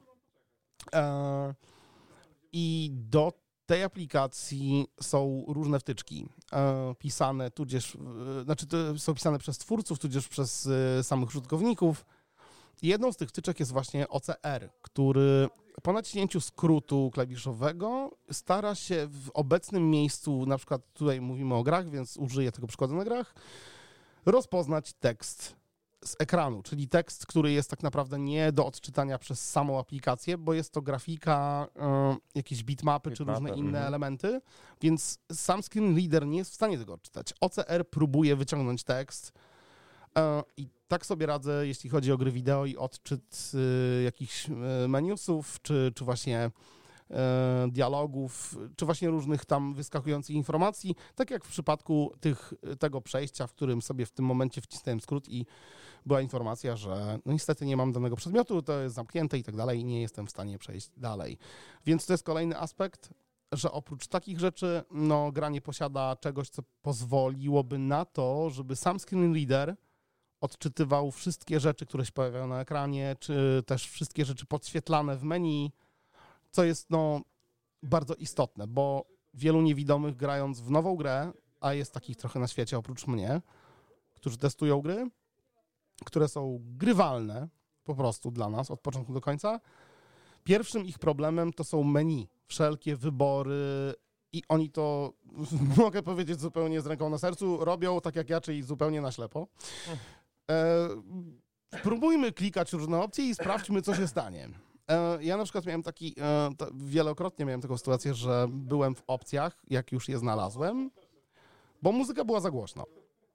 I 2.53 2.91
do 2.93 3.44
tej 3.67 3.83
aplikacji 3.83 4.87
są 5.01 5.45
różne 5.49 5.81
wtyczki 5.81 6.29
e, 6.53 6.95
pisane, 6.99 7.51
tudzież, 7.51 7.97
znaczy 8.45 8.67
są 8.99 9.15
pisane 9.15 9.39
przez 9.39 9.59
twórców, 9.59 9.99
tudzież 9.99 10.29
przez 10.29 10.69
e, 10.99 11.05
samych 11.05 11.29
użytkowników. 11.29 12.05
Jedną 12.83 13.13
z 13.13 13.17
tych 13.17 13.29
wtyczek 13.29 13.61
jest 13.61 13.73
właśnie 13.73 14.09
OCR, 14.09 14.71
który 14.83 15.49
po 15.83 15.93
naciśnięciu 15.93 16.41
skrótu 16.41 17.11
klawiszowego 17.15 18.11
stara 18.33 18.75
się 18.75 19.07
w 19.07 19.31
obecnym 19.35 19.91
miejscu, 19.91 20.47
na 20.47 20.59
przykład 20.59 20.83
tutaj 20.95 21.21
mówimy 21.21 21.55
o 21.55 21.63
grach, 21.63 21.91
więc 21.91 22.17
użyję 22.17 22.53
tego 22.53 22.67
przykładu 22.67 22.95
na 22.95 23.05
grach, 23.05 23.35
rozpoznać 24.27 24.93
tekst 24.93 25.57
z 26.05 26.17
ekranu, 26.19 26.63
czyli 26.63 26.89
tekst, 26.89 27.27
który 27.27 27.53
jest 27.53 27.71
tak 27.71 27.83
naprawdę 27.83 28.19
nie 28.19 28.53
do 28.53 28.67
odczytania 28.67 29.19
przez 29.19 29.51
samą 29.51 29.79
aplikację, 29.79 30.39
bo 30.39 30.55
jest 30.55 30.73
to 30.73 30.83
grafika, 30.83 31.69
y, 31.77 32.21
jakieś 32.35 32.65
bitmapy, 32.65 33.11
czy 33.11 33.25
różne 33.25 33.51
inne 33.51 33.69
mhm. 33.69 33.87
elementy, 33.87 34.41
więc 34.81 35.19
sam 35.33 35.63
screen 35.63 35.97
reader 35.97 36.27
nie 36.27 36.39
jest 36.39 36.51
w 36.51 36.55
stanie 36.55 36.79
tego 36.79 36.95
odczytać. 36.95 37.35
OCR 37.41 37.89
próbuje 37.91 38.37
wyciągnąć 38.37 38.85
tekst 38.85 39.29
y, 39.29 40.21
i 40.57 40.69
tak 40.89 41.07
sobie 41.07 41.27
radzę, 41.27 41.67
jeśli 41.67 41.91
chodzi 41.91 42.13
o 42.13 42.19
gry 42.19 42.31
wideo 42.31 42.67
i 42.67 42.77
odczyt 42.77 43.53
y, 43.55 44.03
jakichś 44.03 44.49
menusów, 44.89 45.63
czy, 45.63 45.93
czy 45.95 46.05
właśnie 46.05 46.51
E, 46.51 46.51
dialogów, 47.69 48.59
czy 48.77 48.85
właśnie 48.85 49.09
różnych 49.09 49.45
tam 49.45 49.75
wyskakujących 49.75 50.37
informacji, 50.37 50.95
tak 51.15 51.31
jak 51.31 51.45
w 51.45 51.49
przypadku 51.49 52.13
tych, 52.21 52.55
tego 52.79 53.01
przejścia, 53.01 53.47
w 53.47 53.53
którym 53.53 53.83
sobie 53.83 54.07
w 54.07 54.11
tym 54.11 54.25
momencie 54.25 54.61
wcisnąłem 54.61 55.01
skrót 55.01 55.29
i 55.29 55.47
była 56.07 56.21
informacja, 56.21 56.77
że 56.77 57.19
no 57.27 57.33
niestety 57.33 57.67
nie 57.67 57.77
mam 57.77 57.93
danego 57.93 58.17
przedmiotu, 58.17 58.63
to 58.63 58.81
jest 58.81 58.95
zamknięte 58.95 59.39
i 59.39 59.43
tak 59.43 59.57
dalej 59.57 59.81
i 59.81 59.85
nie 59.85 60.01
jestem 60.01 60.27
w 60.27 60.31
stanie 60.31 60.59
przejść 60.59 60.91
dalej. 60.97 61.39
Więc 61.87 62.07
to 62.07 62.13
jest 62.13 62.25
kolejny 62.25 62.59
aspekt, 62.59 63.11
że 63.53 63.73
oprócz 63.73 64.07
takich 64.07 64.39
rzeczy, 64.41 64.83
no 64.91 65.33
gra 65.33 65.49
nie 65.49 65.61
posiada 65.61 66.17
czegoś, 66.17 66.49
co 66.49 66.63
pozwoliłoby 66.83 67.79
na 67.79 68.05
to, 68.05 68.51
żeby 68.51 68.77
sam 68.77 68.99
screen 68.99 69.35
reader 69.35 69.77
odczytywał 70.41 71.11
wszystkie 71.11 71.61
rzeczy, 71.61 71.87
które 71.87 72.07
się 72.07 72.13
pojawiają 72.13 72.47
na 72.47 72.61
ekranie, 72.61 73.17
czy 73.21 73.63
też 73.67 73.89
wszystkie 73.89 74.25
rzeczy 74.25 74.47
podświetlane 74.47 75.17
w 75.17 75.23
menu, 75.23 75.73
co 76.55 76.65
jest 76.65 76.91
no, 76.91 77.21
bardzo 77.83 78.15
istotne, 78.15 78.67
bo 78.67 79.07
wielu 79.35 79.63
niewidomych 79.63 80.17
grając 80.17 80.61
w 80.61 80.71
nową 80.71 80.97
grę, 80.97 81.33
a 81.61 81.75
jest 81.75 81.93
takich 81.93 82.17
trochę 82.17 82.41
na 82.41 82.47
świecie 82.47 82.79
oprócz 82.79 83.07
mnie, 83.07 83.41
którzy 84.15 84.39
testują 84.39 84.81
gry, 84.81 85.11
które 86.05 86.29
są 86.29 86.59
grywalne 86.63 87.49
po 87.85 87.95
prostu 87.95 88.31
dla 88.31 88.49
nas 88.49 88.71
od 88.71 88.81
początku 88.81 89.13
do 89.15 89.21
końca. 89.21 89.61
Pierwszym 90.45 90.85
ich 90.85 90.99
problemem 90.99 91.53
to 91.53 91.65
są 91.65 91.83
menu, 91.83 92.29
wszelkie 92.47 92.97
wybory 92.97 93.95
i 94.33 94.43
oni 94.49 94.71
to, 94.71 95.13
mogę 95.77 96.03
powiedzieć 96.03 96.41
zupełnie 96.41 96.81
z 96.81 96.87
ręką 96.87 97.11
na 97.11 97.19
sercu, 97.19 97.65
robią 97.65 98.01
tak 98.01 98.17
jak 98.17 98.31
ja, 98.31 98.41
czyli 98.41 98.63
zupełnie 98.63 99.01
na 99.01 99.13
ślepo. 99.13 99.49
E, 100.51 100.89
spróbujmy 101.79 102.33
klikać 102.33 102.73
różne 102.73 103.01
opcje 103.01 103.29
i 103.29 103.35
sprawdźmy, 103.35 103.83
co 103.83 103.95
się 103.95 104.09
stanie. 104.09 104.49
E, 104.89 105.25
ja 105.25 105.37
na 105.37 105.45
przykład 105.45 105.67
miałem 105.67 105.83
taki, 105.83 106.15
e, 106.21 106.51
wielokrotnie 106.75 107.45
miałem 107.45 107.61
taką 107.61 107.79
sytuację, 107.79 108.15
że 108.15 108.47
byłem 108.51 108.95
w 108.95 109.03
opcjach, 109.07 109.63
jak 109.71 109.93
już 109.93 110.09
je 110.09 110.19
znalazłem, 110.19 110.91
bo 111.83 111.93
muzyka 111.93 112.25
była 112.25 112.41
za 112.41 112.51
głośno. 112.51 112.85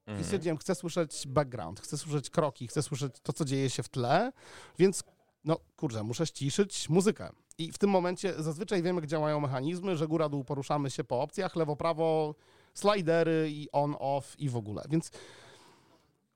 I 0.07 0.11
mhm. 0.11 0.23
stwierdziłem, 0.23 0.57
chcę 0.57 0.75
słyszeć 0.75 1.27
background, 1.27 1.79
chcę 1.79 1.97
słyszeć 1.97 2.29
kroki, 2.29 2.67
chcę 2.67 2.83
słyszeć 2.83 3.15
to, 3.23 3.33
co 3.33 3.45
dzieje 3.45 3.69
się 3.69 3.83
w 3.83 3.89
tle, 3.89 4.31
więc 4.79 5.03
no 5.45 5.59
kurczę, 5.75 6.03
muszę 6.03 6.27
ściszyć 6.27 6.89
muzykę. 6.89 7.29
I 7.57 7.71
w 7.71 7.77
tym 7.77 7.89
momencie 7.89 8.33
zazwyczaj 8.43 8.83
wiemy, 8.83 9.01
jak 9.01 9.09
działają 9.09 9.39
mechanizmy, 9.39 9.97
że 9.97 10.07
góra-dół 10.07 10.43
poruszamy 10.43 10.89
się 10.89 11.03
po 11.03 11.21
opcjach, 11.21 11.55
lewo-prawo, 11.55 12.35
slidery 12.73 13.47
i 13.51 13.67
on-off 13.71 14.39
i 14.39 14.49
w 14.49 14.55
ogóle. 14.55 14.83
Więc 14.89 15.11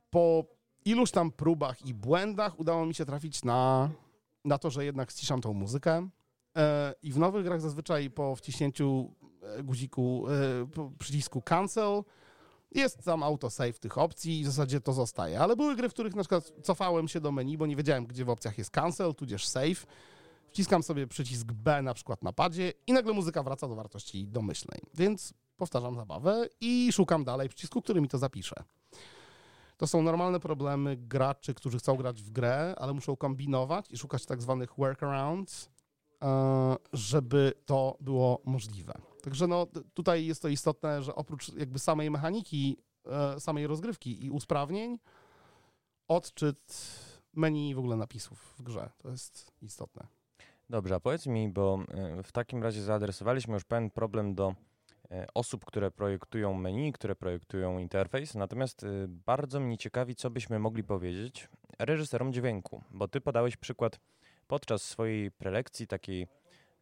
po 0.10 0.46
iluś 0.86 1.12
tam 1.12 1.32
próbach 1.32 1.86
i 1.86 1.94
błędach 1.94 2.60
udało 2.60 2.86
mi 2.86 2.96
się 2.96 3.06
trafić 3.06 3.44
na, 3.44 3.90
na 4.46 4.58
to, 4.58 4.70
że 4.70 4.86
jednak 4.86 5.12
ściszam 5.12 5.42
tą 5.42 5.54
muzykę. 5.54 6.10
E, 6.58 6.94
I 7.04 7.12
w 7.12 7.18
nowych 7.18 7.44
grach 7.44 7.62
zazwyczaj 7.62 8.10
po 8.10 8.36
wciśnięciu 8.36 9.14
e, 9.42 9.64
guziku, 9.64 10.26
e, 10.30 10.98
przycisku 11.00 11.42
cancel 11.42 12.04
jest 12.72 13.04
tam 13.04 13.24
autosave 13.24 13.80
tych 13.80 13.98
opcji 13.98 14.40
i 14.40 14.44
w 14.44 14.48
zasadzie 14.48 14.82
to 14.82 14.94
zostaje. 14.94 15.40
Ale 15.40 15.56
były 15.56 15.76
gry, 15.76 15.90
w 15.90 15.94
których 15.94 16.16
na 16.16 16.22
przykład 16.22 16.52
cofałem 16.64 17.08
się 17.08 17.20
do 17.20 17.32
menu, 17.32 17.58
bo 17.58 17.66
nie 17.66 17.76
wiedziałem, 17.76 18.06
gdzie 18.06 18.26
w 18.26 18.30
opcjach 18.30 18.58
jest 18.58 18.72
cancel, 18.72 19.16
tudzież 19.16 19.48
save. 19.48 19.86
Wciskam 20.48 20.84
sobie 20.84 21.08
przycisk 21.08 21.52
B 21.52 21.82
na 21.82 21.94
przykład 21.94 22.24
na 22.24 22.34
padzie 22.34 22.74
i 22.88 22.94
nagle 22.94 23.14
muzyka 23.14 23.44
wraca 23.44 23.68
do 23.68 23.76
wartości 23.76 24.28
domyślnej. 24.28 24.82
Więc 24.94 25.34
powtarzam 25.58 25.96
zabawę 25.96 26.48
i 26.62 26.90
szukam 26.92 27.24
dalej 27.24 27.50
przycisku, 27.50 27.82
który 27.82 28.02
mi 28.02 28.08
to 28.08 28.18
zapisze. 28.18 28.64
To 29.84 29.88
są 29.88 30.02
normalne 30.02 30.40
problemy 30.40 30.98
graczy, 30.98 31.54
którzy 31.54 31.78
chcą 31.78 31.96
grać 31.96 32.24
w 32.24 32.30
grę, 32.30 32.76
ale 32.78 32.94
muszą 32.94 33.16
kombinować 33.16 33.92
i 33.92 33.98
szukać 33.98 34.26
tak 34.26 34.42
zwanych 34.42 34.74
workarounds, 34.78 35.70
e, 36.24 36.76
żeby 36.94 37.54
to 37.66 37.98
było 38.00 38.42
możliwe. 38.46 38.94
Także 39.24 39.48
no, 39.48 39.68
tutaj 39.94 40.26
jest 40.26 40.42
to 40.42 40.48
istotne, 40.48 41.02
że 41.02 41.16
oprócz 41.16 41.54
jakby 41.54 41.80
samej 41.80 42.12
mechaniki, 42.12 42.78
e, 43.06 43.40
samej 43.40 43.68
rozgrywki 43.68 44.26
i 44.26 44.32
usprawnień, 44.32 45.00
odczyt 46.08 46.90
menu 47.34 47.76
w 47.76 47.80
ogóle 47.80 47.96
napisów 47.96 48.56
w 48.60 48.62
grze. 48.62 48.90
To 48.98 49.10
jest 49.10 49.52
istotne. 49.62 50.08
Dobrze, 50.70 50.96
a 50.96 51.00
powiedz 51.00 51.28
mi, 51.28 51.50
bo 51.50 51.80
e, 51.88 52.24
w 52.24 52.32
takim 52.32 52.64
razie 52.64 52.82
zaadresowaliśmy 52.82 53.54
już 53.54 53.64
pewien 53.64 53.90
problem 53.90 54.36
do 54.36 54.56
osób, 55.34 55.66
które 55.66 55.92
projektują 55.92 56.54
menu, 56.54 56.94
które 56.94 57.16
projektują 57.16 57.78
interfejs, 57.78 58.36
natomiast 58.36 58.84
e, 58.84 58.88
bardzo 59.08 59.60
mnie 59.60 59.78
ciekawi, 59.78 60.16
co 60.16 60.30
byśmy 60.30 60.60
mogli 60.60 60.84
powiedzieć 60.84 61.50
reżyserom 61.80 62.34
dźwięku, 62.34 62.82
bo 62.92 63.08
ty 63.08 63.22
podałeś 63.22 63.58
przykład 63.58 64.00
podczas 64.48 64.82
swojej 64.82 65.32
prelekcji 65.32 65.88
takiej, 65.88 66.28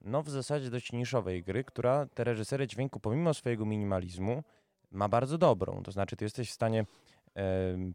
no 0.02 0.24
w 0.24 0.30
zasadzie 0.30 0.70
dość 0.70 0.92
niszowej 0.92 1.44
gry, 1.44 1.64
która 1.64 2.06
te 2.06 2.24
reżysery 2.24 2.68
dźwięku, 2.68 3.00
pomimo 3.00 3.34
swojego 3.34 3.66
minimalizmu, 3.66 4.44
ma 4.92 5.10
bardzo 5.10 5.38
dobrą. 5.38 5.84
To 5.84 5.92
znaczy, 5.92 6.16
ty 6.16 6.26
jesteś 6.26 6.50
w 6.50 6.54
stanie 6.54 6.86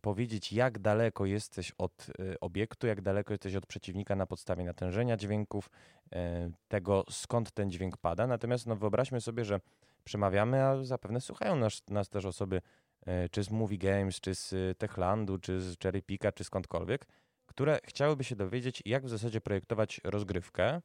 powiedzieć, 0.03 0.53
jak 0.53 0.79
daleko 0.79 1.27
jesteś 1.27 1.73
od 1.79 2.07
e, 2.19 2.41
obiektu, 2.41 2.87
jak 2.87 3.01
daleko 3.01 3.33
jesteś 3.33 3.55
od 3.55 3.67
przeciwnika 3.67 4.17
na 4.17 4.27
podstawie 4.27 4.65
natężenia 4.65 5.17
dźwięków, 5.17 5.71
e, 6.13 6.51
tego 6.69 7.05
skąd 7.11 7.53
ten 7.53 7.71
dźwięk 7.71 7.97
pada. 7.97 8.27
Natomiast 8.27 8.67
no, 8.67 8.77
wyobraźmy 8.77 9.21
sobie, 9.21 9.45
że 9.45 9.61
przemawiamy, 10.07 10.65
a 10.65 10.85
zapewne 10.85 11.21
słuchają 11.21 11.57
nas, 11.57 11.83
nas 11.89 12.09
też 12.09 12.25
osoby 12.25 12.61
e, 13.07 13.29
czy 13.29 13.43
z 13.43 13.51
Movie 13.51 13.79
Games, 13.79 14.21
czy 14.21 14.35
z 14.35 14.79
Techlandu, 14.79 15.39
czy 15.39 15.61
z 15.61 15.79
Cherry 15.83 16.03
Pika, 16.03 16.33
czy 16.33 16.45
skądkolwiek, 16.45 17.07
które 17.47 17.81
chciałyby 17.85 18.25
się 18.25 18.37
dowiedzieć, 18.37 18.83
jak 18.87 19.07
w 19.07 19.09
zasadzie 19.09 19.41
projektować 19.41 20.01
rozgrywkę 20.05 20.81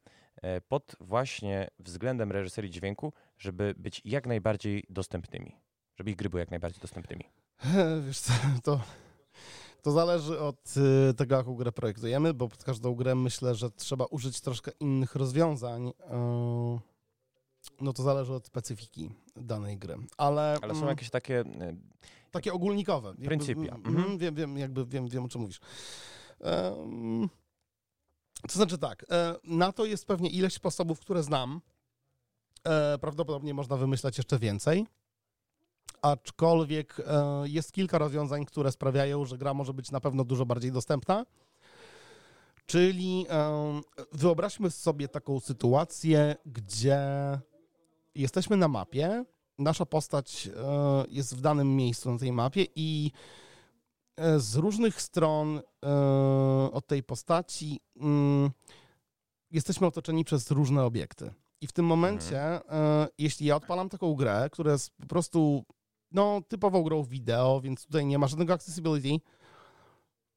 pod 0.68 0.96
właśnie 1.00 1.68
względem 1.78 2.32
reżyserii 2.32 2.70
dźwięku, 2.70 3.12
żeby 3.38 3.74
być 3.76 4.02
jak 4.04 4.26
najbardziej 4.26 4.84
dostępnymi, 4.88 5.56
żeby 5.96 6.10
ich 6.10 6.16
gry 6.16 6.28
były 6.28 6.40
jak 6.40 6.50
najbardziej 6.50 6.80
dostępnymi. 6.80 7.24
Wiesz 8.06 8.20
co, 8.20 8.32
to, 8.62 8.80
to 9.82 9.92
zależy 9.92 10.40
od 10.40 10.74
tego, 11.16 11.36
jaką 11.36 11.54
grę 11.54 11.72
projektujemy, 11.72 12.34
bo 12.34 12.48
pod 12.48 12.64
każdą 12.64 12.94
grę 12.94 13.14
myślę, 13.14 13.54
że 13.54 13.70
trzeba 13.70 14.04
użyć 14.04 14.40
troszkę 14.40 14.70
innych 14.80 15.14
rozwiązań. 15.14 15.88
Y, 15.88 16.91
no 17.82 17.92
to 17.92 18.02
zależy 18.02 18.32
od 18.32 18.46
specyfiki 18.46 19.10
danej 19.36 19.78
gry. 19.78 19.96
Ale, 20.16 20.58
Ale 20.62 20.72
są 20.74 20.78
mm, 20.78 20.88
jakieś 20.88 21.10
takie... 21.10 21.40
Y, 21.40 21.76
takie 22.30 22.52
ogólnikowe. 22.52 23.14
Pryncypia. 23.14 23.74
Mm, 23.74 23.86
mhm. 23.86 24.18
Wiem, 24.18 24.34
wiem, 24.34 24.58
jakby 24.58 24.86
wiem, 24.86 25.08
wiem, 25.08 25.24
o 25.24 25.28
czym 25.28 25.40
mówisz. 25.40 25.60
To 28.48 28.52
znaczy 28.52 28.78
tak, 28.78 29.04
e, 29.10 29.36
na 29.44 29.72
to 29.72 29.84
jest 29.84 30.06
pewnie 30.06 30.30
ileś 30.30 30.54
sposobów, 30.54 31.00
które 31.00 31.22
znam. 31.22 31.60
E, 32.64 32.98
prawdopodobnie 32.98 33.54
można 33.54 33.76
wymyślać 33.76 34.18
jeszcze 34.18 34.38
więcej 34.38 34.86
aczkolwiek 36.02 37.00
e, 37.00 37.42
jest 37.44 37.72
kilka 37.72 37.98
rozwiązań, 37.98 38.44
które 38.44 38.72
sprawiają, 38.72 39.24
że 39.24 39.38
gra 39.38 39.54
może 39.54 39.74
być 39.74 39.90
na 39.90 40.00
pewno 40.00 40.24
dużo 40.24 40.46
bardziej 40.46 40.72
dostępna. 40.72 41.26
Czyli 42.66 43.26
e, 43.30 43.80
wyobraźmy 44.12 44.70
sobie 44.70 45.08
taką 45.08 45.40
sytuację, 45.40 46.36
gdzie 46.46 46.98
jesteśmy 48.14 48.56
na 48.56 48.68
mapie, 48.68 49.24
nasza 49.58 49.86
postać 49.86 50.48
e, 50.56 51.04
jest 51.08 51.36
w 51.36 51.40
danym 51.40 51.76
miejscu 51.76 52.12
na 52.12 52.18
tej 52.18 52.32
mapie 52.32 52.66
i 52.76 53.12
z 54.36 54.56
różnych 54.56 55.02
stron 55.02 55.60
od 56.72 56.86
tej 56.86 57.02
postaci 57.02 57.80
mm, 57.96 58.50
jesteśmy 59.50 59.86
otoczeni 59.86 60.24
przez 60.24 60.50
różne 60.50 60.84
obiekty. 60.84 61.32
I 61.60 61.66
w 61.66 61.72
tym 61.72 61.86
momencie, 61.86 62.42
mhm. 62.42 63.08
jeśli 63.18 63.46
ja 63.46 63.56
odpalam 63.56 63.88
taką 63.88 64.14
grę, 64.14 64.48
która 64.52 64.72
jest 64.72 64.90
po 64.90 65.06
prostu 65.06 65.64
no, 66.12 66.42
typową 66.48 66.82
grą 66.82 67.04
wideo, 67.04 67.60
więc 67.60 67.86
tutaj 67.86 68.06
nie 68.06 68.18
ma 68.18 68.26
żadnego 68.26 68.52
accessibility. 68.52 69.24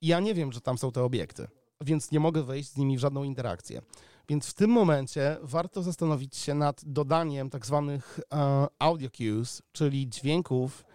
Ja 0.01 0.19
nie 0.19 0.33
wiem, 0.33 0.51
że 0.51 0.61
tam 0.61 0.77
są 0.77 0.91
te 0.91 1.03
obiekty, 1.03 1.47
więc 1.81 2.11
nie 2.11 2.19
mogę 2.19 2.43
wejść 2.43 2.69
z 2.69 2.77
nimi 2.77 2.97
w 2.97 2.99
żadną 2.99 3.23
interakcję. 3.23 3.81
Więc 4.27 4.49
w 4.49 4.53
tym 4.53 4.69
momencie 4.69 5.37
warto 5.41 5.83
zastanowić 5.83 6.35
się 6.35 6.53
nad 6.53 6.81
dodaniem 6.85 7.49
tak 7.49 7.65
zwanych 7.65 8.19
uh, 8.31 8.39
audio 8.79 9.09
cues, 9.09 9.61
czyli 9.71 10.09
dźwięków, 10.09 10.85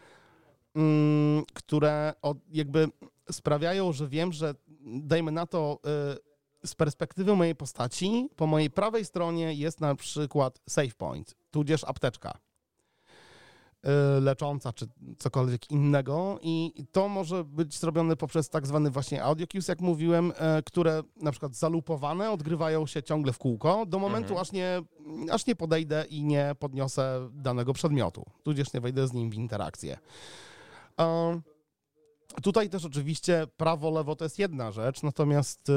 um, 0.74 1.44
które 1.54 2.14
jakby 2.52 2.88
sprawiają, 3.30 3.92
że 3.92 4.08
wiem, 4.08 4.32
że 4.32 4.54
dajmy 4.84 5.32
na 5.32 5.46
to 5.46 5.78
y, 6.64 6.68
z 6.68 6.74
perspektywy 6.74 7.36
mojej 7.36 7.54
postaci, 7.54 8.28
po 8.36 8.46
mojej 8.46 8.70
prawej 8.70 9.04
stronie 9.04 9.54
jest 9.54 9.80
na 9.80 9.94
przykład 9.94 10.60
save 10.68 10.94
point, 10.94 11.34
tudzież 11.50 11.84
apteczka 11.84 12.38
lecząca, 14.20 14.72
czy 14.72 14.86
cokolwiek 15.18 15.70
innego 15.70 16.38
i 16.42 16.72
to 16.92 17.08
może 17.08 17.44
być 17.44 17.78
zrobione 17.78 18.16
poprzez 18.16 18.48
tak 18.48 18.66
zwany 18.66 18.90
właśnie 18.90 19.22
audio 19.22 19.46
cues, 19.46 19.68
jak 19.68 19.80
mówiłem, 19.80 20.32
e, 20.36 20.62
które 20.62 21.02
na 21.16 21.30
przykład 21.30 21.54
zalupowane 21.54 22.30
odgrywają 22.30 22.86
się 22.86 23.02
ciągle 23.02 23.32
w 23.32 23.38
kółko 23.38 23.86
do 23.86 23.98
momentu, 23.98 24.28
mhm. 24.28 24.40
aż, 24.40 24.52
nie, 24.52 24.82
aż 25.30 25.46
nie 25.46 25.56
podejdę 25.56 26.04
i 26.10 26.24
nie 26.24 26.54
podniosę 26.58 27.28
danego 27.32 27.72
przedmiotu, 27.72 28.24
tudzież 28.42 28.72
nie 28.72 28.80
wejdę 28.80 29.08
z 29.08 29.12
nim 29.12 29.30
w 29.30 29.34
interakcję. 29.34 29.98
Tutaj 32.42 32.70
też 32.70 32.84
oczywiście 32.84 33.46
prawo, 33.56 33.90
lewo 33.90 34.16
to 34.16 34.24
jest 34.24 34.38
jedna 34.38 34.72
rzecz, 34.72 35.02
natomiast 35.02 35.68
y, 35.68 35.72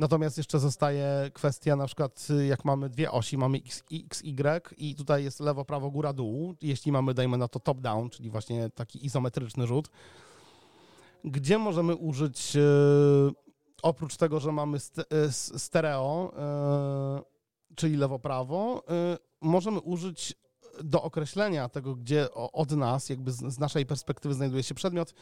Natomiast 0.00 0.38
jeszcze 0.38 0.58
zostaje 0.58 1.30
kwestia 1.34 1.76
na 1.76 1.86
przykład, 1.86 2.28
jak 2.48 2.64
mamy 2.64 2.88
dwie 2.90 3.10
osi, 3.10 3.38
mamy 3.38 3.58
x, 3.58 3.82
x, 3.92 4.22
y 4.24 4.72
i 4.78 4.94
tutaj 4.94 5.24
jest 5.24 5.40
lewo, 5.40 5.64
prawo, 5.64 5.90
góra, 5.90 6.12
dół. 6.12 6.54
Jeśli 6.62 6.92
mamy, 6.92 7.14
dajmy 7.14 7.38
na 7.38 7.48
to 7.48 7.60
top-down, 7.60 8.10
czyli 8.10 8.30
właśnie 8.30 8.70
taki 8.70 9.06
izometryczny 9.06 9.66
rzut, 9.66 9.90
gdzie 11.24 11.58
możemy 11.58 11.96
użyć 11.96 12.56
e, 12.56 12.60
oprócz 13.82 14.16
tego, 14.16 14.40
że 14.40 14.52
mamy 14.52 14.78
e, 14.78 15.32
stereo, 15.58 16.32
czyli 17.74 17.96
lewo-prawo, 17.96 18.82
możemy 19.40 19.80
użyć 19.80 20.34
do 20.84 21.02
określenia 21.02 21.68
tego, 21.68 21.94
gdzie 21.94 22.34
od 22.34 22.70
nas, 22.70 23.08
jakby 23.08 23.32
z 23.32 23.58
naszej 23.58 23.86
perspektywy 23.86 24.34
znajduje 24.34 24.62
się 24.62 24.74
przedmiot, 24.74 25.14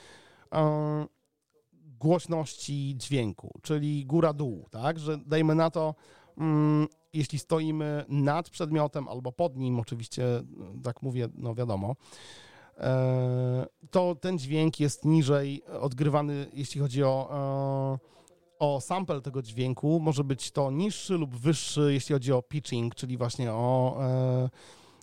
głośności 1.99 2.95
dźwięku, 2.97 3.59
czyli 3.63 4.07
góra-dół, 4.07 4.67
tak? 4.71 4.99
Że 4.99 5.19
dajmy 5.27 5.55
na 5.55 5.71
to, 5.71 5.95
mm, 6.39 6.87
jeśli 7.13 7.39
stoimy 7.39 8.05
nad 8.09 8.51
przedmiotem 8.51 9.09
albo 9.09 9.33
pod 9.33 9.57
nim, 9.57 9.81
oczywiście, 9.81 10.25
tak 10.83 11.03
mówię, 11.03 11.29
no 11.35 11.55
wiadomo, 11.55 11.97
e, 12.77 13.67
to 13.91 14.15
ten 14.15 14.39
dźwięk 14.39 14.81
jest 14.81 15.05
niżej 15.05 15.63
odgrywany, 15.81 16.47
jeśli 16.53 16.81
chodzi 16.81 17.05
o, 17.05 17.29
e, 17.33 18.19
o 18.59 18.81
sample 18.81 19.21
tego 19.21 19.43
dźwięku. 19.43 20.01
Może 20.01 20.25
być 20.25 20.51
to 20.51 20.71
niższy 20.71 21.15
lub 21.15 21.37
wyższy, 21.37 21.91
jeśli 21.93 22.13
chodzi 22.13 22.33
o 22.33 22.43
pitching, 22.43 22.95
czyli 22.95 23.17
właśnie 23.17 23.53
o 23.53 23.99
e, 24.01 24.49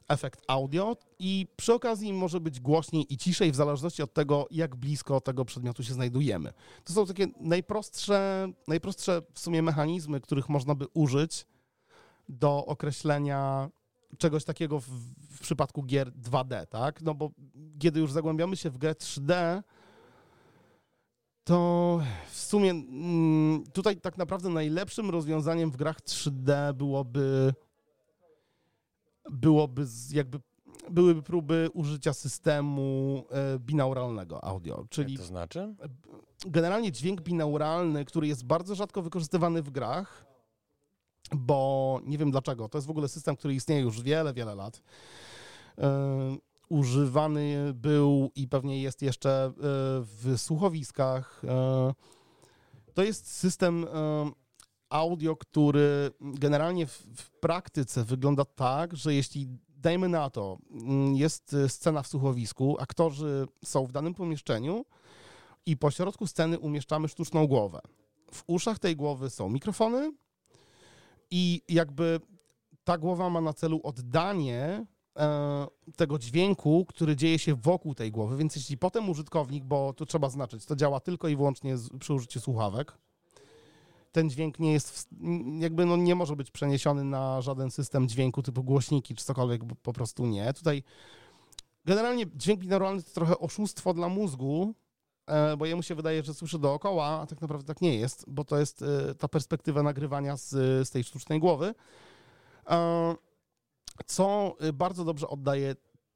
efekt 0.07 0.41
audio 0.47 0.97
i 1.19 1.47
przy 1.55 1.73
okazji 1.73 2.13
może 2.13 2.39
być 2.39 2.59
głośniej 2.59 3.13
i 3.13 3.17
ciszej 3.17 3.51
w 3.51 3.55
zależności 3.55 4.03
od 4.03 4.13
tego, 4.13 4.47
jak 4.51 4.75
blisko 4.75 5.21
tego 5.21 5.45
przedmiotu 5.45 5.83
się 5.83 5.93
znajdujemy. 5.93 6.53
To 6.83 6.93
są 6.93 7.05
takie 7.05 7.27
najprostsze, 7.39 8.47
najprostsze 8.67 9.21
w 9.33 9.39
sumie 9.39 9.61
mechanizmy, 9.61 10.21
których 10.21 10.49
można 10.49 10.75
by 10.75 10.85
użyć 10.93 11.45
do 12.29 12.65
określenia 12.65 13.69
czegoś 14.17 14.43
takiego 14.43 14.79
w, 14.79 14.87
w 15.29 15.39
przypadku 15.39 15.83
gier 15.83 16.11
2D, 16.11 16.65
tak? 16.67 17.01
No 17.01 17.13
bo 17.15 17.31
kiedy 17.79 17.99
już 17.99 18.11
zagłębiamy 18.11 18.57
się 18.57 18.69
w 18.69 18.77
grę 18.77 18.93
3D, 18.93 19.61
to 21.43 21.99
w 22.31 22.39
sumie 22.39 22.71
mm, 22.71 23.63
tutaj 23.73 24.01
tak 24.01 24.17
naprawdę 24.17 24.49
najlepszym 24.49 25.09
rozwiązaniem 25.09 25.71
w 25.71 25.77
grach 25.77 26.01
3D 26.01 26.73
byłoby 26.73 27.53
byłoby 29.31 29.85
jakby 30.11 30.39
byłyby 30.89 31.21
próby 31.21 31.69
użycia 31.73 32.13
systemu 32.13 33.23
e, 33.31 33.59
binauralnego 33.59 34.43
audio, 34.43 34.85
czyli 34.89 35.13
Jak 35.13 35.21
to 35.21 35.27
znaczy? 35.27 35.75
generalnie 36.47 36.91
dźwięk 36.91 37.21
binauralny, 37.21 38.05
który 38.05 38.27
jest 38.27 38.45
bardzo 38.45 38.75
rzadko 38.75 39.01
wykorzystywany 39.01 39.61
w 39.61 39.69
grach, 39.69 40.25
bo 41.35 41.99
nie 42.03 42.17
wiem 42.17 42.31
dlaczego. 42.31 42.69
To 42.69 42.77
jest 42.77 42.87
w 42.87 42.91
ogóle 42.91 43.07
system, 43.07 43.35
który 43.35 43.53
istnieje 43.53 43.81
już 43.81 44.01
wiele, 44.01 44.33
wiele 44.33 44.55
lat. 44.55 44.81
E, 45.77 46.37
używany 46.69 47.73
był 47.73 48.31
i 48.35 48.47
pewnie 48.47 48.81
jest 48.81 49.01
jeszcze 49.01 49.45
e, 49.45 49.51
w 50.01 50.33
słuchowiskach. 50.37 51.41
To 52.93 53.03
jest 53.03 53.27
system 53.27 53.85
audio, 54.89 55.35
który 55.35 56.11
generalnie 56.21 56.87
w, 56.87 57.05
w 57.15 57.31
praktyce 57.31 58.03
wygląda 58.03 58.45
tak, 58.45 58.95
że 58.95 59.13
jeśli 59.13 59.47
dajmy 59.77 60.09
na 60.09 60.29
to, 60.29 60.57
mm, 60.71 61.15
jest 61.15 61.53
e, 61.53 61.69
scena 61.69 62.01
w 62.01 62.07
słuchowisku, 62.07 62.77
aktorzy 62.79 63.47
są 63.65 63.85
w 63.85 63.91
danym 63.91 64.13
pomieszczeniu, 64.13 64.85
i 65.65 65.77
po 65.77 65.91
środku 65.91 66.27
sceny 66.27 66.59
umieszczamy 66.59 67.07
sztuczną 67.07 67.47
głowę. 67.47 67.81
W 68.31 68.43
uszach 68.47 68.79
tej 68.79 68.95
głowy 68.95 69.29
są 69.29 69.49
mikrofony 69.49 70.11
i 71.31 71.61
jakby 71.69 72.19
ta 72.83 72.97
głowa 72.97 73.29
ma 73.29 73.41
na 73.41 73.53
celu 73.53 73.81
oddanie 73.83 74.85
e, 75.17 75.67
tego 75.95 76.19
dźwięku, 76.19 76.85
który 76.85 77.15
dzieje 77.15 77.39
się 77.39 77.55
wokół 77.55 77.95
tej 77.95 78.11
głowy, 78.11 78.37
więc 78.37 78.55
jeśli 78.55 78.77
potem 78.77 79.09
użytkownik, 79.09 79.63
bo 79.63 79.93
tu 79.93 80.05
trzeba 80.05 80.29
znaczyć, 80.29 80.65
to 80.65 80.75
działa 80.75 80.99
tylko 80.99 81.27
i 81.27 81.35
wyłącznie 81.35 81.75
przy 81.99 82.13
użyciu 82.13 82.39
słuchawek, 82.39 82.97
ten 84.15 84.29
dźwięk 84.29 84.59
nie 84.59 84.73
jest, 84.73 84.89
w, 84.91 85.07
jakby 85.59 85.85
no 85.85 85.97
nie 85.97 86.15
może 86.15 86.35
być 86.35 86.51
przeniesiony 86.51 87.03
na 87.03 87.41
żaden 87.41 87.71
system 87.71 88.09
dźwięku 88.09 88.41
typu 88.41 88.63
głośniki 88.63 89.15
czy 89.15 89.25
cokolwiek, 89.25 89.61
po 89.81 89.93
prostu 89.93 90.25
nie. 90.25 90.53
Tutaj 90.53 90.83
generalnie 91.85 92.25
dźwięk 92.35 92.59
binauralny 92.59 93.03
to 93.03 93.11
trochę 93.11 93.39
oszustwo 93.39 93.93
dla 93.93 94.09
mózgu, 94.09 94.73
e, 95.27 95.57
bo 95.57 95.65
jemu 95.65 95.83
się 95.83 95.95
wydaje, 95.95 96.23
że 96.23 96.33
słyszy 96.33 96.59
dookoła, 96.59 97.05
a 97.05 97.25
tak 97.25 97.41
naprawdę 97.41 97.67
tak 97.67 97.81
nie 97.81 97.95
jest, 97.95 98.25
bo 98.27 98.43
to 98.43 98.59
jest 98.59 98.81
e, 98.81 99.15
ta 99.15 99.27
perspektywa 99.27 99.83
nagrywania 99.83 100.37
z, 100.37 100.49
z 100.87 100.91
tej 100.91 101.03
sztucznej 101.03 101.39
głowy, 101.39 101.73
E, 102.69 103.15
co 104.05 104.55
bardzo 104.73 105.05
dobrze 105.05 105.27
oddaje 105.27 105.75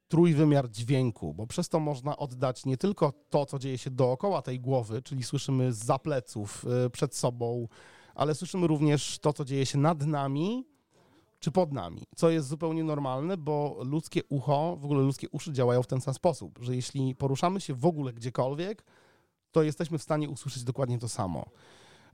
trójwymiar 0.09 0.69
dźwięku, 0.69 1.33
bo 1.33 1.47
przez 1.47 1.69
to 1.69 1.79
można 1.79 2.17
oddać 2.17 2.65
nie 2.65 2.77
tylko 2.77 3.13
to, 3.29 3.45
co 3.45 3.59
dzieje 3.59 3.77
się 3.77 3.89
dookoła 3.89 4.41
tej 4.41 4.59
głowy, 4.59 5.01
czyli 5.01 5.23
słyszymy 5.23 5.73
za 5.73 5.99
pleców, 5.99 6.65
e, 6.85 6.89
przed 6.89 7.15
sobą, 7.15 7.67
ale 8.15 8.35
słyszymy 8.35 8.67
również 8.67 9.19
to, 9.19 9.33
co 9.33 9.45
dzieje 9.45 9.65
się 9.65 9.77
nad 9.77 10.05
nami, 10.05 10.65
czy 11.39 11.51
pod 11.51 11.73
nami, 11.73 12.01
co 12.15 12.29
jest 12.29 12.47
zupełnie 12.47 12.83
normalne, 12.83 13.37
bo 13.37 13.77
ludzkie 13.83 14.21
ucho, 14.29 14.77
w 14.79 14.85
ogóle 14.85 15.01
ludzkie 15.01 15.29
uszy 15.29 15.53
działają 15.53 15.83
w 15.83 15.87
ten 15.87 16.01
sam 16.01 16.13
sposób, 16.13 16.59
że 16.61 16.75
jeśli 16.75 17.15
poruszamy 17.15 17.61
się 17.61 17.73
w 17.73 17.85
ogóle 17.85 18.13
gdziekolwiek, 18.13 18.85
to 19.51 19.63
jesteśmy 19.63 19.97
w 19.97 20.03
stanie 20.03 20.29
usłyszeć 20.29 20.63
dokładnie 20.63 20.99
to 20.99 21.09
samo. 21.09 21.45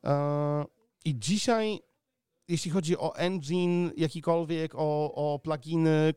E, 0.03 0.65
I 1.05 1.19
dzisiaj, 1.19 1.79
jeśli 2.47 2.71
chodzi 2.71 2.97
o 2.97 3.15
engine 3.15 3.91
jakikolwiek, 3.97 4.75
o, 4.75 5.13
o 5.15 5.39
pluginy, 5.39 6.13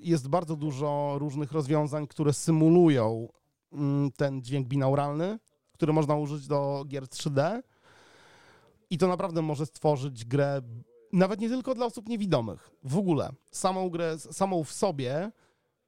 jest 0.00 0.28
bardzo 0.28 0.56
dużo 0.56 1.14
różnych 1.18 1.52
rozwiązań, 1.52 2.06
które 2.06 2.32
symulują 2.32 3.28
mm, 3.72 4.10
ten 4.12 4.42
dźwięk 4.42 4.68
binauralny, 4.68 5.38
który 5.72 5.92
można 5.92 6.16
użyć 6.16 6.46
do 6.46 6.84
gier 6.88 7.04
3D. 7.04 7.62
I 8.90 8.98
to 8.98 9.08
naprawdę 9.08 9.42
może 9.42 9.66
stworzyć 9.66 10.24
grę 10.24 10.60
nawet 11.12 11.40
nie 11.40 11.48
tylko 11.48 11.74
dla 11.74 11.86
osób 11.86 12.08
niewidomych, 12.08 12.70
w 12.84 12.98
ogóle. 12.98 13.30
Samą 13.50 13.90
grę, 13.90 14.18
samą 14.18 14.64
w 14.64 14.72
sobie, 14.72 15.30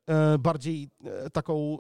e, 0.06 0.38
bardziej 0.38 0.88
e, 1.04 1.30
taką 1.30 1.78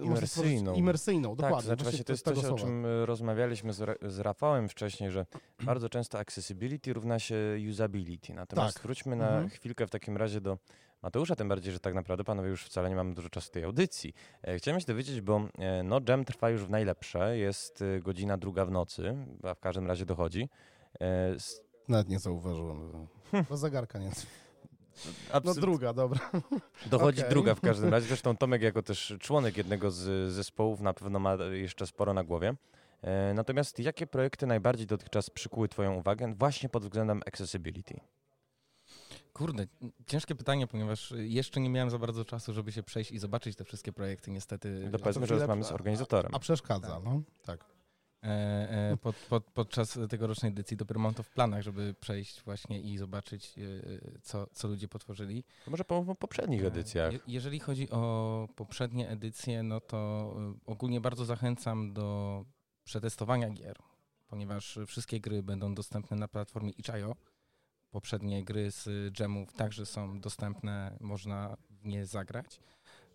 e, 0.00 0.04
Imersyjną. 0.04 0.74
imersyjną, 0.74 1.36
Tak, 1.36 1.46
dokładnie. 1.50 1.76
to 1.76 1.82
znaczy 1.84 2.04
to 2.04 2.12
jest 2.12 2.24
coś, 2.24 2.44
o 2.44 2.54
czym 2.54 2.86
rozmawialiśmy 3.04 3.72
z, 3.72 3.98
z 4.12 4.18
Rafałem 4.18 4.68
wcześniej, 4.68 5.10
że 5.10 5.26
bardzo 5.64 5.88
często 5.88 6.18
accessibility 6.18 6.92
równa 6.92 7.18
się 7.18 7.36
usability. 7.70 8.34
Natomiast 8.34 8.74
Tak. 8.74 8.82
wróćmy 8.82 9.16
na 9.16 9.28
Mhm. 9.28 9.48
chwilkę 9.48 9.86
w 9.86 9.90
takim 9.90 10.16
razie 10.16 10.40
do 10.40 10.58
Mateusza, 11.02 11.36
tym 11.36 11.48
bardziej, 11.48 11.72
że 11.72 11.80
tak 11.80 11.94
naprawdę 11.94 12.24
panowie 12.24 12.48
już 12.48 12.64
wcale 12.64 12.88
nie 12.90 12.96
mamy 12.96 13.14
dużo 13.14 13.30
czasu 13.30 13.50
tej 13.50 13.64
audycji. 13.64 14.14
E, 14.42 14.56
Chciałem 14.58 14.80
się 14.80 14.86
dowiedzieć, 14.86 15.20
bo 15.20 15.40
e, 15.58 15.82
no 15.82 16.00
jam 16.08 16.24
trwa 16.24 16.50
już 16.50 16.64
w 16.64 16.70
najlepsze, 16.70 17.38
jest 17.38 17.82
e, 17.82 18.00
godzina 18.00 18.36
druga 18.38 18.64
w 18.64 18.70
nocy, 18.70 19.16
a 19.42 19.54
w 19.54 19.60
każdym 19.60 19.86
razie 19.86 20.06
dochodzi. 20.06 20.48
S- 21.36 21.60
Nawet 21.88 22.08
nie 22.08 22.18
zauważyłem. 22.18 23.06
Bo 23.50 23.56
zegarka 23.56 23.98
nie. 23.98 24.06
No 24.08 25.12
absolut- 25.32 25.60
druga, 25.60 25.92
dobra. 25.92 26.20
Dochodzi 26.86 27.18
Okej. 27.20 27.30
druga 27.30 27.54
w 27.54 27.60
każdym 27.60 27.90
razie. 27.90 28.06
Zresztą 28.06 28.36
Tomek 28.36 28.62
jako 28.62 28.82
też 28.82 29.14
członek 29.20 29.56
jednego 29.56 29.90
z 29.90 30.32
zespołów 30.32 30.80
na 30.80 30.94
pewno 30.94 31.18
ma 31.18 31.34
jeszcze 31.34 31.86
sporo 31.86 32.14
na 32.14 32.24
głowie. 32.24 32.54
Natomiast 33.34 33.78
jakie 33.78 34.06
projekty 34.06 34.46
najbardziej 34.46 34.86
dotychczas 34.86 35.30
przykuły 35.30 35.68
Twoją 35.68 35.94
uwagę 35.94 36.34
właśnie 36.34 36.68
pod 36.68 36.82
względem 36.82 37.22
accessibility? 37.26 38.00
Kurde, 39.38 39.66
ciężkie 40.06 40.34
pytanie, 40.34 40.66
ponieważ 40.66 41.14
jeszcze 41.16 41.60
nie 41.60 41.70
miałem 41.70 41.90
za 41.90 41.98
bardzo 41.98 42.24
czasu, 42.24 42.52
żeby 42.52 42.72
się 42.72 42.82
przejść 42.82 43.10
i 43.10 43.18
zobaczyć 43.18 43.56
te 43.56 43.64
wszystkie 43.64 43.92
projekty, 43.92 44.30
niestety. 44.30 44.88
To 44.92 44.98
powiedzmy, 44.98 45.26
że 45.26 45.34
rozmawiamy 45.34 45.64
z 45.64 45.72
organizatorem. 45.72 46.34
A 46.34 46.38
przeszkadza, 46.38 46.88
Tak. 46.88 47.04
no. 47.04 47.22
Tak. 47.44 47.64
E, 48.22 48.28
e, 48.92 48.96
pod, 48.96 49.16
pod, 49.16 49.44
podczas 49.44 49.98
tegorocznej 50.08 50.52
edycji 50.52 50.76
dopiero 50.76 51.00
mam 51.00 51.14
to 51.14 51.22
w 51.22 51.30
planach, 51.30 51.62
żeby 51.62 51.94
przejść 52.00 52.42
właśnie 52.42 52.80
i 52.80 52.98
zobaczyć, 52.98 53.54
e, 53.58 54.20
co, 54.22 54.46
co 54.52 54.68
ludzie 54.68 54.88
potworzyli. 54.88 55.44
To 55.64 55.70
może 55.70 55.84
po, 55.84 56.04
po 56.04 56.14
poprzednich 56.14 56.64
edycjach. 56.64 57.12
Je, 57.12 57.18
jeżeli 57.26 57.60
chodzi 57.60 57.90
o 57.90 58.48
poprzednie 58.56 59.08
edycje, 59.08 59.62
no 59.62 59.80
to 59.80 60.32
y, 60.66 60.70
ogólnie 60.70 61.00
bardzo 61.00 61.24
zachęcam 61.24 61.92
do 61.92 62.44
przetestowania 62.84 63.50
gier, 63.50 63.76
ponieważ 64.28 64.78
wszystkie 64.86 65.20
gry 65.20 65.42
będą 65.42 65.74
dostępne 65.74 66.16
na 66.16 66.28
platformie 66.28 66.70
itch.io. 66.70 67.14
Poprzednie 67.90 68.44
gry 68.44 68.70
z 68.70 69.12
dżemów 69.12 69.52
także 69.52 69.86
są 69.86 70.20
dostępne, 70.20 70.96
można 71.00 71.56
w 71.70 71.84
nie 71.84 72.06
zagrać. 72.06 72.60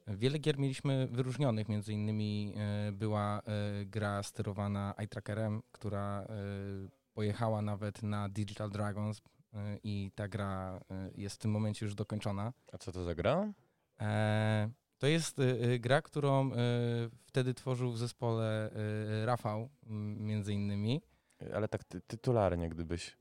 Wiele 0.08 0.40
gier 0.40 0.60
mieliśmy 0.60 1.08
wyróżnionych, 1.12 1.70
między 1.70 1.94
innymi 1.94 2.54
y, 2.88 2.92
była 2.92 3.42
y, 3.82 3.86
gra 3.86 4.24
sterowana 4.24 4.94
eye 4.98 5.08
trackerem, 5.08 5.62
która 5.72 6.24
y, 6.24 6.90
pojechała 7.14 7.62
nawet 7.62 8.04
na 8.04 8.30
Digital 8.30 8.72
Dragons 8.72 9.22
i 9.84 10.12
ta 10.16 10.28
gra 10.28 10.80
jest 11.16 11.36
w 11.36 11.38
tym 11.38 11.52
momencie 11.52 11.86
już 11.86 11.96
dokończona. 11.96 12.54
A 12.72 12.78
co 12.78 12.92
to 12.92 13.04
za 13.04 13.16
gra? 13.16 13.54
E, 14.02 14.70
to 14.98 15.08
jest 15.08 15.38
gra, 15.80 16.02
którą 16.02 16.52
wtedy 17.26 17.54
tworzył 17.54 17.92
w 17.92 17.98
zespole 17.98 18.70
Rafał, 19.26 19.70
między 20.18 20.54
innymi. 20.54 21.02
Ale 21.54 21.68
tak 21.68 21.84
ty, 21.84 22.02
tytularnie, 22.02 22.70
gdybyś. 22.70 23.18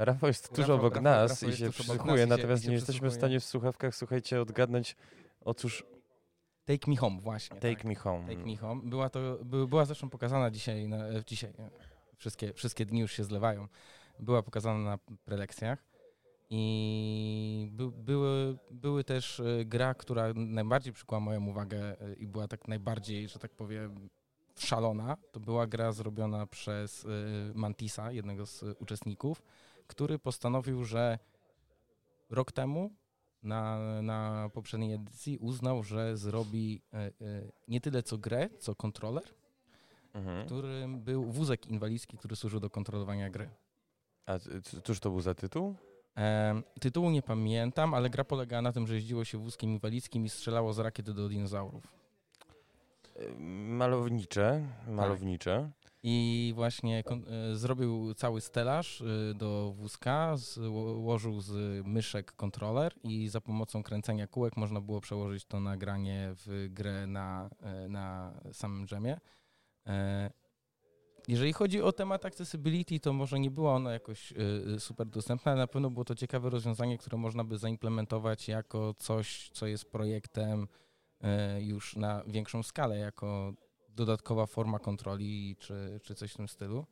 Rafał 0.00 0.28
jest 0.28 0.48
tuż 0.48 0.58
Rafał- 0.58 0.78
obok 0.78 0.94
Rafał- 0.94 1.02
nas 1.02 1.30
Rafał 1.30 1.50
i 1.50 1.56
się 1.56 1.70
przysłuchuje, 1.70 2.26
natomiast 2.26 2.68
nie 2.68 2.74
jesteśmy 2.74 3.10
w 3.10 3.14
stanie 3.14 3.40
w 3.40 3.44
słuchawkach, 3.44 3.94
słuchajcie, 3.96 4.40
odgadnąć, 4.40 4.96
otóż 5.40 5.84
Take 6.64 6.90
Me 6.90 6.96
Home, 6.96 7.20
właśnie. 7.20 7.56
Take 7.56 7.76
tak. 7.76 7.84
Me 7.84 7.94
Home. 7.94 8.28
Take 8.28 8.46
Me 8.46 8.56
Home. 8.56 8.82
Była, 8.84 9.10
to, 9.10 9.38
by, 9.44 9.66
była 9.66 9.84
zresztą 9.84 10.10
pokazana 10.10 10.50
dzisiaj, 10.50 10.88
na, 10.88 11.08
e, 11.08 11.22
dzisiaj 11.26 11.50
e, 11.50 11.70
wszystkie, 12.16 12.52
wszystkie 12.52 12.86
dni 12.86 13.00
już 13.00 13.12
się 13.12 13.24
zlewają. 13.24 13.68
Była 14.18 14.42
pokazana 14.42 14.78
na 14.78 14.98
prelekcjach. 15.24 15.84
I 16.50 17.68
by, 17.72 17.90
były, 17.90 18.58
były 18.70 19.04
też 19.04 19.40
e, 19.40 19.64
gra, 19.64 19.94
która 19.94 20.32
najbardziej 20.34 20.92
przykuła 20.92 21.20
moją 21.20 21.46
uwagę 21.46 21.96
i 22.16 22.26
była 22.26 22.48
tak 22.48 22.68
najbardziej, 22.68 23.28
że 23.28 23.38
tak 23.38 23.50
powiem, 23.50 24.08
szalona. 24.58 25.16
To 25.32 25.40
była 25.40 25.66
gra 25.66 25.92
zrobiona 25.92 26.46
przez 26.46 27.06
Mantisa, 27.54 28.12
jednego 28.12 28.46
z 28.46 28.64
uczestników, 28.78 29.42
który 29.90 30.18
postanowił, 30.18 30.84
że 30.84 31.18
rok 32.30 32.52
temu 32.52 32.90
na, 33.42 33.78
na 34.02 34.50
poprzedniej 34.54 34.92
edycji 34.92 35.38
uznał, 35.38 35.82
że 35.82 36.16
zrobi 36.16 36.82
e, 36.92 36.96
e, 36.96 37.12
nie 37.68 37.80
tyle 37.80 38.02
co 38.02 38.18
grę, 38.18 38.48
co 38.58 38.74
kontroler, 38.74 39.24
Mhm. 40.14 40.46
którym 40.46 41.00
był 41.00 41.24
wózek 41.24 41.66
inwalidzki, 41.66 42.18
który 42.18 42.36
służył 42.36 42.60
do 42.60 42.70
kontrolowania 42.70 43.30
gry. 43.30 43.48
A 44.26 44.38
cóż 44.84 45.00
to 45.00 45.10
był 45.10 45.20
za 45.20 45.34
tytuł? 45.34 45.74
E, 46.16 46.62
tytułu 46.80 47.10
nie 47.10 47.22
pamiętam, 47.22 47.94
ale 47.94 48.10
gra 48.10 48.24
polegała 48.24 48.62
na 48.62 48.72
tym, 48.72 48.86
że 48.86 48.94
jeździło 48.94 49.24
się 49.24 49.38
wózkiem 49.38 49.70
inwalidzkim 49.70 50.24
i 50.24 50.28
strzelało 50.28 50.72
z 50.72 50.78
rakiety 50.78 51.14
do 51.14 51.28
dinozaurów. 51.28 51.84
E, 53.16 53.38
Malownicze, 53.78 54.66
malownicze. 54.88 55.70
I 56.02 56.52
właśnie 56.54 57.02
e, 57.50 57.56
zrobił 57.56 58.14
cały 58.14 58.40
stelaż 58.40 59.02
e, 59.02 59.34
do 59.34 59.72
wózka, 59.76 60.36
złożył 60.36 61.40
z 61.40 61.86
myszek 61.86 62.32
kontroler 62.32 62.92
i 63.02 63.28
za 63.28 63.40
pomocą 63.40 63.82
kręcenia 63.82 64.26
kółek 64.26 64.56
można 64.56 64.80
było 64.80 65.00
przełożyć 65.00 65.44
to 65.44 65.60
nagranie 65.60 66.34
w 66.46 66.68
grę 66.70 67.06
na, 67.06 67.50
e, 67.60 67.88
na 67.88 68.34
samym 68.52 68.86
dżemie. 68.86 69.20
E, 69.86 70.30
Jeżeli 71.28 71.52
chodzi 71.52 71.82
o 71.82 71.92
temat 71.92 72.24
accessibility, 72.26 73.00
to 73.00 73.12
może 73.12 73.40
nie 73.40 73.50
była 73.50 73.74
ona 73.74 73.92
jakoś 73.92 74.32
super 74.78 75.06
dostępna, 75.06 75.52
ale 75.52 75.60
na 75.60 75.66
pewno 75.66 75.90
było 75.90 76.04
to 76.04 76.14
ciekawe 76.14 76.50
rozwiązanie, 76.50 76.98
które 76.98 77.18
można 77.18 77.44
by 77.44 77.58
zaimplementować 77.58 78.48
jako 78.48 78.94
coś, 78.94 79.50
co 79.52 79.66
jest 79.66 79.84
projektem 79.90 80.68
już 81.58 81.96
na 81.96 82.22
większą 82.26 82.62
skalę, 82.62 82.98
jako 82.98 83.54
dodatkowa 83.94 84.46
forma 84.46 84.78
kontroli 84.78 85.56
czy, 85.58 86.00
czy 86.02 86.14
coś 86.14 86.32
w 86.32 86.36
tym 86.36 86.48
stylu. 86.48 86.86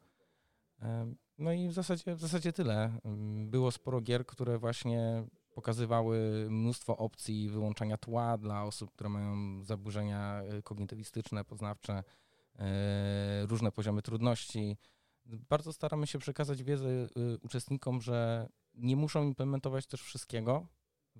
No 1.38 1.52
i 1.52 1.68
w 1.68 1.72
zasadzie, 1.72 2.14
w 2.14 2.20
zasadzie 2.20 2.52
tyle. 2.52 2.98
Było 3.44 3.70
sporo 3.70 4.00
gier, 4.00 4.26
które 4.26 4.58
właśnie 4.58 5.24
pokazywały 5.58 6.46
mnóstwo 6.50 6.96
opcji 6.96 7.48
wyłączania 7.48 7.96
tła 7.96 8.38
dla 8.38 8.64
osób, 8.64 8.90
które 8.90 9.10
mają 9.10 9.62
zaburzenia 9.64 10.42
e, 10.42 10.62
kognitywistyczne, 10.62 11.44
poznawcze, 11.44 12.04
e, 12.58 13.46
różne 13.46 13.72
poziomy 13.72 14.02
trudności. 14.02 14.76
Bardzo 15.26 15.72
staramy 15.72 16.06
się 16.06 16.18
przekazać 16.18 16.62
wiedzę 16.62 16.88
e, 16.88 17.08
uczestnikom, 17.42 18.00
że 18.00 18.48
nie 18.74 18.96
muszą 18.96 19.24
implementować 19.24 19.86
też 19.86 20.02
wszystkiego. 20.02 20.66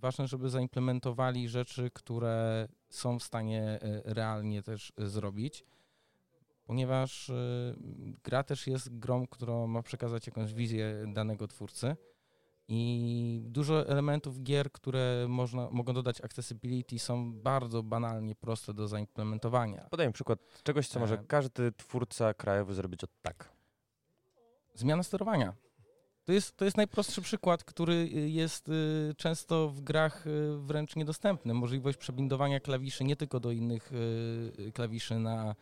Ważne, 0.00 0.28
żeby 0.28 0.50
zaimplementowali 0.50 1.48
rzeczy, 1.48 1.90
które 1.94 2.68
są 2.88 3.18
w 3.18 3.22
stanie 3.22 3.62
e, 3.62 4.02
realnie 4.04 4.62
też 4.62 4.92
e, 4.96 5.06
zrobić, 5.06 5.64
ponieważ 6.64 7.30
e, 7.30 7.34
gra 8.24 8.42
też 8.42 8.66
jest 8.66 8.98
grą, 8.98 9.26
która 9.26 9.66
ma 9.66 9.82
przekazać 9.82 10.26
jakąś 10.26 10.54
wizję 10.54 11.04
danego 11.12 11.48
twórcy. 11.48 11.96
I 12.70 13.40
dużo 13.44 13.88
elementów 13.88 14.42
gier, 14.42 14.72
które 14.72 15.26
można, 15.28 15.70
mogą 15.70 15.92
dodać 15.92 16.20
accessibility, 16.20 16.98
są 16.98 17.32
bardzo 17.32 17.82
banalnie 17.82 18.34
proste 18.34 18.74
do 18.74 18.88
zaimplementowania. 18.88 19.86
Podaj 19.90 20.06
mi 20.06 20.12
przykład 20.12 20.38
czegoś, 20.62 20.88
co 20.88 21.00
może 21.00 21.18
każdy 21.18 21.72
twórca 21.72 22.34
krajowy 22.34 22.74
zrobić 22.74 23.04
od 23.04 23.10
tak. 23.22 23.48
Zmiana 24.74 25.02
sterowania. 25.02 25.54
To 26.28 26.32
jest, 26.32 26.56
to 26.56 26.64
jest 26.64 26.76
najprostszy 26.76 27.22
przykład, 27.22 27.64
który 27.64 27.94
y, 27.94 28.30
jest 28.30 28.68
y, 28.68 29.14
często 29.16 29.68
w 29.68 29.80
grach 29.80 30.26
y, 30.26 30.58
wręcz 30.58 30.96
niedostępny. 30.96 31.54
Możliwość 31.54 31.98
przebindowania 31.98 32.60
klawiszy 32.60 33.04
nie 33.04 33.16
tylko 33.16 33.40
do 33.40 33.50
innych 33.50 33.90
klawiszy 34.74 35.18
na 35.18 35.54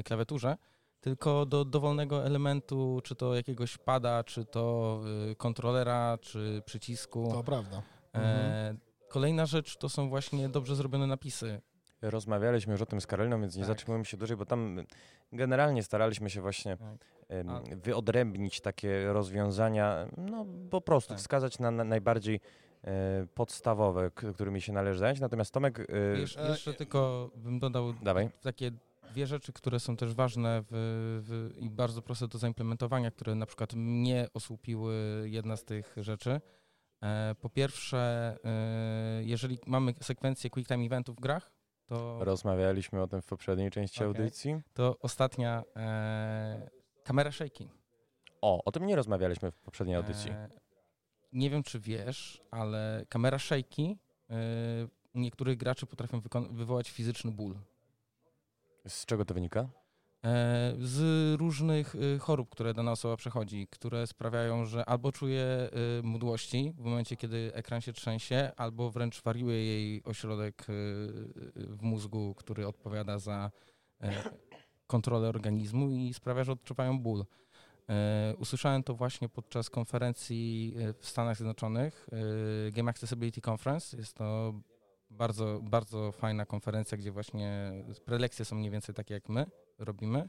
y, 0.00 0.02
klawiaturze, 0.02 0.56
tylko 1.00 1.46
do 1.46 1.64
dowolnego 1.64 2.26
elementu, 2.26 3.00
czy 3.04 3.14
to 3.14 3.34
jakiegoś 3.34 3.78
pada, 3.78 4.24
czy 4.24 4.44
to 4.44 5.00
kontrolera, 5.36 6.18
czy 6.20 6.62
przycisku. 6.66 7.28
To 7.32 7.44
prawda. 7.44 7.82
E, 8.14 8.76
kolejna 9.08 9.46
rzecz 9.46 9.76
to 9.76 9.88
są 9.88 10.08
właśnie 10.08 10.48
dobrze 10.48 10.76
zrobione 10.76 11.06
napisy. 11.06 11.60
Rozmawialiśmy 12.02 12.72
już 12.72 12.82
o 12.82 12.86
tym 12.86 13.00
z 13.00 13.06
Karoliną, 13.06 13.40
więc 13.40 13.54
nie 13.56 13.62
Tak. 13.62 13.66
zatrzymujemy 13.68 14.04
się 14.04 14.16
dłużej, 14.16 14.36
bo 14.36 14.46
tam 14.46 14.84
generalnie 15.32 15.82
staraliśmy 15.82 16.30
się 16.30 16.40
właśnie 16.40 16.76
Tak. 16.76 17.76
wyodrębnić 17.78 18.60
takie 18.60 19.12
rozwiązania, 19.12 20.06
no 20.16 20.46
po 20.70 20.80
prostu 20.80 21.08
Tak. 21.08 21.18
wskazać 21.18 21.58
na, 21.58 21.70
na 21.70 21.84
najbardziej 21.84 22.40
e, 22.84 23.26
podstawowe, 23.34 24.10
którymi 24.10 24.60
się 24.60 24.72
należy 24.72 24.98
zająć. 24.98 25.20
Natomiast 25.20 25.54
Tomek, 25.54 25.80
e, 25.80 25.84
Wiesz, 26.16 26.38
jeszcze 26.48 26.74
tylko 26.74 27.30
bym 27.36 27.58
dodał 27.58 27.92
dawaj. 27.92 28.30
takie 28.42 28.70
dwie 29.10 29.26
rzeczy, 29.26 29.52
które 29.52 29.80
są 29.80 29.96
też 29.96 30.14
ważne 30.14 30.62
w, 30.62 30.66
w, 31.26 31.62
i 31.62 31.70
bardzo 31.70 32.02
proste 32.02 32.28
do 32.28 32.38
zaimplementowania, 32.38 33.10
które 33.10 33.34
na 33.34 33.46
przykład 33.46 33.74
mnie 33.74 34.26
osłupiły 34.34 34.94
jedna 35.24 35.56
z 35.56 35.64
tych 35.64 35.94
rzeczy. 35.96 36.40
E, 37.02 37.34
po 37.40 37.50
pierwsze, 37.50 38.36
jeżeli 39.20 39.58
mamy 39.66 39.94
sekwencję 40.00 40.50
quick 40.50 40.68
time 40.68 40.84
eventów 40.84 41.16
w 41.16 41.20
grach, 41.20 41.50
to, 41.88 42.24
Rozmawialiśmy 42.24 43.02
o 43.02 43.06
tym 43.06 43.22
w 43.22 43.26
poprzedniej 43.26 43.70
części 43.70 44.04
Okej. 44.04 44.06
audycji. 44.22 44.60
to 44.74 44.96
ostatnia 45.00 45.62
e, 45.76 46.70
kamera 47.04 47.32
shaking. 47.32 47.72
O, 48.40 48.64
o 48.64 48.72
tym 48.72 48.86
nie 48.86 48.96
rozmawialiśmy 48.96 49.50
w 49.50 49.60
poprzedniej 49.60 49.96
audycji. 49.96 50.30
E, 50.30 50.48
nie 51.32 51.50
wiem, 51.50 51.62
czy 51.62 51.80
wiesz, 51.80 52.42
ale 52.50 53.04
kamera 53.08 53.38
shaky 53.38 53.96
e, 54.30 54.34
niektórych 55.14 55.56
graczy 55.56 55.86
potrafią 55.86 56.20
wywołać 56.50 56.90
fizyczny 56.90 57.32
ból. 57.32 57.58
Z 58.88 59.06
czego 59.06 59.24
to 59.24 59.34
wynika? 59.34 59.68
E, 60.24 60.74
z 60.80 61.40
różnych 61.40 61.94
y, 61.94 62.18
chorób, 62.18 62.50
które 62.50 62.74
dana 62.74 62.92
osoba 62.92 63.16
przechodzi, 63.16 63.66
które 63.70 64.06
sprawiają, 64.06 64.64
że 64.64 64.84
albo 64.84 65.12
czuje 65.12 65.70
y, 66.00 66.02
mdłości 66.02 66.72
w 66.78 66.84
momencie, 66.84 67.16
kiedy 67.16 67.50
ekran 67.54 67.80
się 67.80 67.92
trzęsie, 67.92 68.50
albo 68.56 68.90
wręcz 68.90 69.22
wariuje 69.22 69.64
jej 69.64 70.04
ośrodek 70.04 70.62
y, 70.62 70.64
w 71.54 71.78
mózgu, 71.82 72.34
który 72.34 72.66
odpowiada 72.66 73.18
za 73.18 73.50
e, 74.00 74.12
kontrolę 74.86 75.28
organizmu 75.28 75.90
i 75.90 76.14
sprawia, 76.14 76.44
że 76.44 76.52
odczuwają 76.52 76.98
ból. 76.98 77.24
E, 77.88 78.34
Usłyszałem 78.38 78.82
to 78.82 78.94
właśnie 78.94 79.28
podczas 79.28 79.70
konferencji 79.70 80.74
w 81.00 81.06
Stanach 81.06 81.36
Zjednoczonych, 81.36 82.08
Game 82.72 82.90
Accessibility 82.90 83.40
Conference. 83.50 83.96
Jest 83.96 84.14
to 84.14 84.54
bardzo, 85.10 85.60
bardzo 85.62 86.12
fajna 86.12 86.46
konferencja, 86.46 86.98
gdzie 86.98 87.12
właśnie 87.12 87.72
prelekcje 88.04 88.44
są 88.44 88.56
mniej 88.56 88.70
więcej 88.70 88.94
takie 88.94 89.14
jak 89.14 89.28
my 89.28 89.46
robimy. 89.78 90.28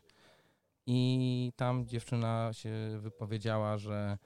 I 0.86 1.52
tam 1.56 1.88
dziewczyna 1.88 2.50
się 2.54 2.72
wypowiedziała, 3.00 3.78
że 3.78 4.18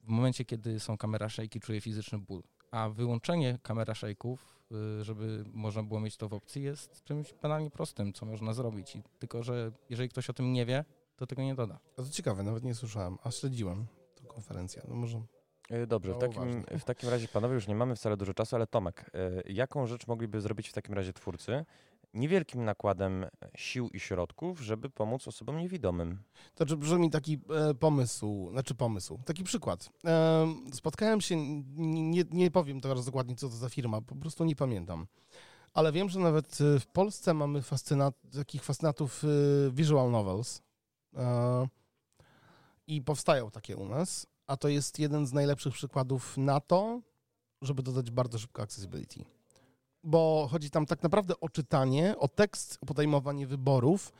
w 0.00 0.08
momencie, 0.08 0.44
kiedy 0.44 0.80
są 0.80 0.98
kamera 0.98 1.28
szejki, 1.28 1.60
czuje 1.60 1.80
fizyczny 1.80 2.18
ból. 2.18 2.42
A 2.70 2.88
wyłączenie 2.88 3.58
kamera 3.62 3.94
szejków, 3.94 4.62
y, 5.00 5.04
żeby 5.04 5.44
można 5.52 5.82
było 5.82 6.00
mieć 6.00 6.16
to 6.16 6.28
w 6.28 6.34
opcji, 6.34 6.62
jest 6.62 7.04
czymś 7.04 7.34
banalnie 7.42 7.70
prostym, 7.70 8.12
co 8.12 8.26
można 8.26 8.52
zrobić. 8.52 8.96
I 8.96 9.02
tylko, 9.18 9.42
że 9.42 9.72
jeżeli 9.90 10.08
ktoś 10.08 10.30
o 10.30 10.32
tym 10.32 10.52
nie 10.52 10.66
wie, 10.66 10.84
to 11.16 11.26
tego 11.26 11.42
nie 11.42 11.54
doda. 11.54 11.78
A 11.92 12.02
to 12.02 12.10
ciekawe, 12.10 12.42
nawet 12.42 12.64
nie 12.64 12.74
słyszałem, 12.74 13.18
a 13.22 13.30
śledziłem 13.30 13.86
tę 14.14 14.24
konferencję. 14.24 14.82
No 14.88 14.94
może 14.94 15.22
Dobrze, 15.86 16.14
w 16.14 16.18
takim, 16.18 16.64
w 16.78 16.84
takim 16.84 17.08
razie, 17.08 17.28
panowie, 17.28 17.54
już 17.54 17.68
nie 17.68 17.74
mamy 17.74 17.96
wcale 17.96 18.16
dużo 18.16 18.34
czasu, 18.34 18.56
ale 18.56 18.66
Tomek, 18.66 19.10
e, 19.14 19.52
jaką 19.52 19.86
rzecz 19.86 20.06
mogliby 20.06 20.40
zrobić 20.40 20.68
w 20.68 20.72
takim 20.72 20.94
razie 20.94 21.12
twórcy 21.12 21.64
niewielkim 22.14 22.64
nakładem 22.64 23.26
sił 23.56 23.88
i 23.88 24.00
środków, 24.00 24.60
żeby 24.60 24.90
pomóc 24.90 25.28
osobom 25.28 25.58
niewidomym? 25.58 26.18
To 26.54 26.56
znaczy 26.56 26.76
brzmi 26.76 27.10
taki 27.10 27.38
e, 27.70 27.74
pomysł, 27.74 28.48
znaczy 28.50 28.74
pomysł, 28.74 29.20
taki 29.24 29.44
przykład. 29.44 29.90
E, 30.04 30.46
spotkałem 30.72 31.20
się, 31.20 31.36
nie, 31.76 32.24
nie 32.30 32.50
powiem 32.50 32.80
teraz 32.80 33.04
dokładnie, 33.04 33.36
co 33.36 33.48
to 33.48 33.56
za 33.56 33.68
firma, 33.68 34.00
po 34.00 34.16
prostu 34.16 34.44
nie 34.44 34.56
pamiętam. 34.56 35.06
Ale 35.74 35.92
wiem, 35.92 36.08
że 36.08 36.20
nawet 36.20 36.58
e, 36.60 36.80
w 36.80 36.86
Polsce 36.86 37.34
mamy 37.34 37.62
fascynat, 37.62 38.14
takich 38.32 38.64
fascynatów 38.64 39.24
e, 39.24 39.26
visual 39.70 40.10
novels 40.10 40.62
e, 41.16 41.66
i 42.86 43.02
powstają 43.02 43.50
takie 43.50 43.76
u 43.76 43.88
nas, 43.88 44.26
a 44.46 44.56
to 44.56 44.68
jest 44.68 44.98
jeden 44.98 45.26
z 45.26 45.32
najlepszych 45.32 45.74
przykładów 45.74 46.36
na 46.36 46.60
to, 46.60 47.00
żeby 47.62 47.82
dodać 47.82 48.10
bardzo 48.10 48.38
szybko 48.38 48.62
accessibility. 48.62 49.24
Bo 50.04 50.48
chodzi 50.50 50.70
tam 50.70 50.86
tak 50.86 51.02
naprawdę 51.02 51.40
o 51.40 51.48
czytanie, 51.48 52.14
o 52.18 52.28
tekst, 52.28 52.78
o 52.80 52.86
podejmowanie 52.86 53.46
wyborów, 53.46 54.12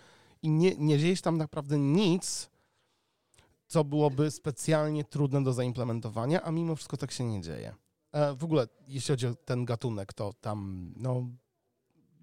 i 0.43 0.51
nie, 0.51 0.77
nie 0.77 0.99
dzieje 0.99 1.17
się 1.17 1.23
tam 1.23 1.39
naprawdę 1.39 1.79
nic, 1.79 2.51
co 3.67 3.85
byłoby 3.85 4.31
specjalnie 4.31 5.05
trudne 5.05 5.45
do 5.45 5.53
zaimplementowania, 5.53 6.43
a 6.43 6.51
mimo 6.51 6.77
wszystko 6.77 6.97
tak 6.97 7.13
się 7.13 7.25
nie 7.25 7.41
dzieje. 7.41 7.75
E, 8.13 8.35
w 8.35 8.45
ogóle, 8.45 8.69
jeśli 8.89 9.13
chodzi 9.13 9.27
o 9.27 9.35
ten 9.35 9.65
gatunek, 9.65 10.13
to 10.13 10.33
tam 10.33 10.93
no, 10.97 11.27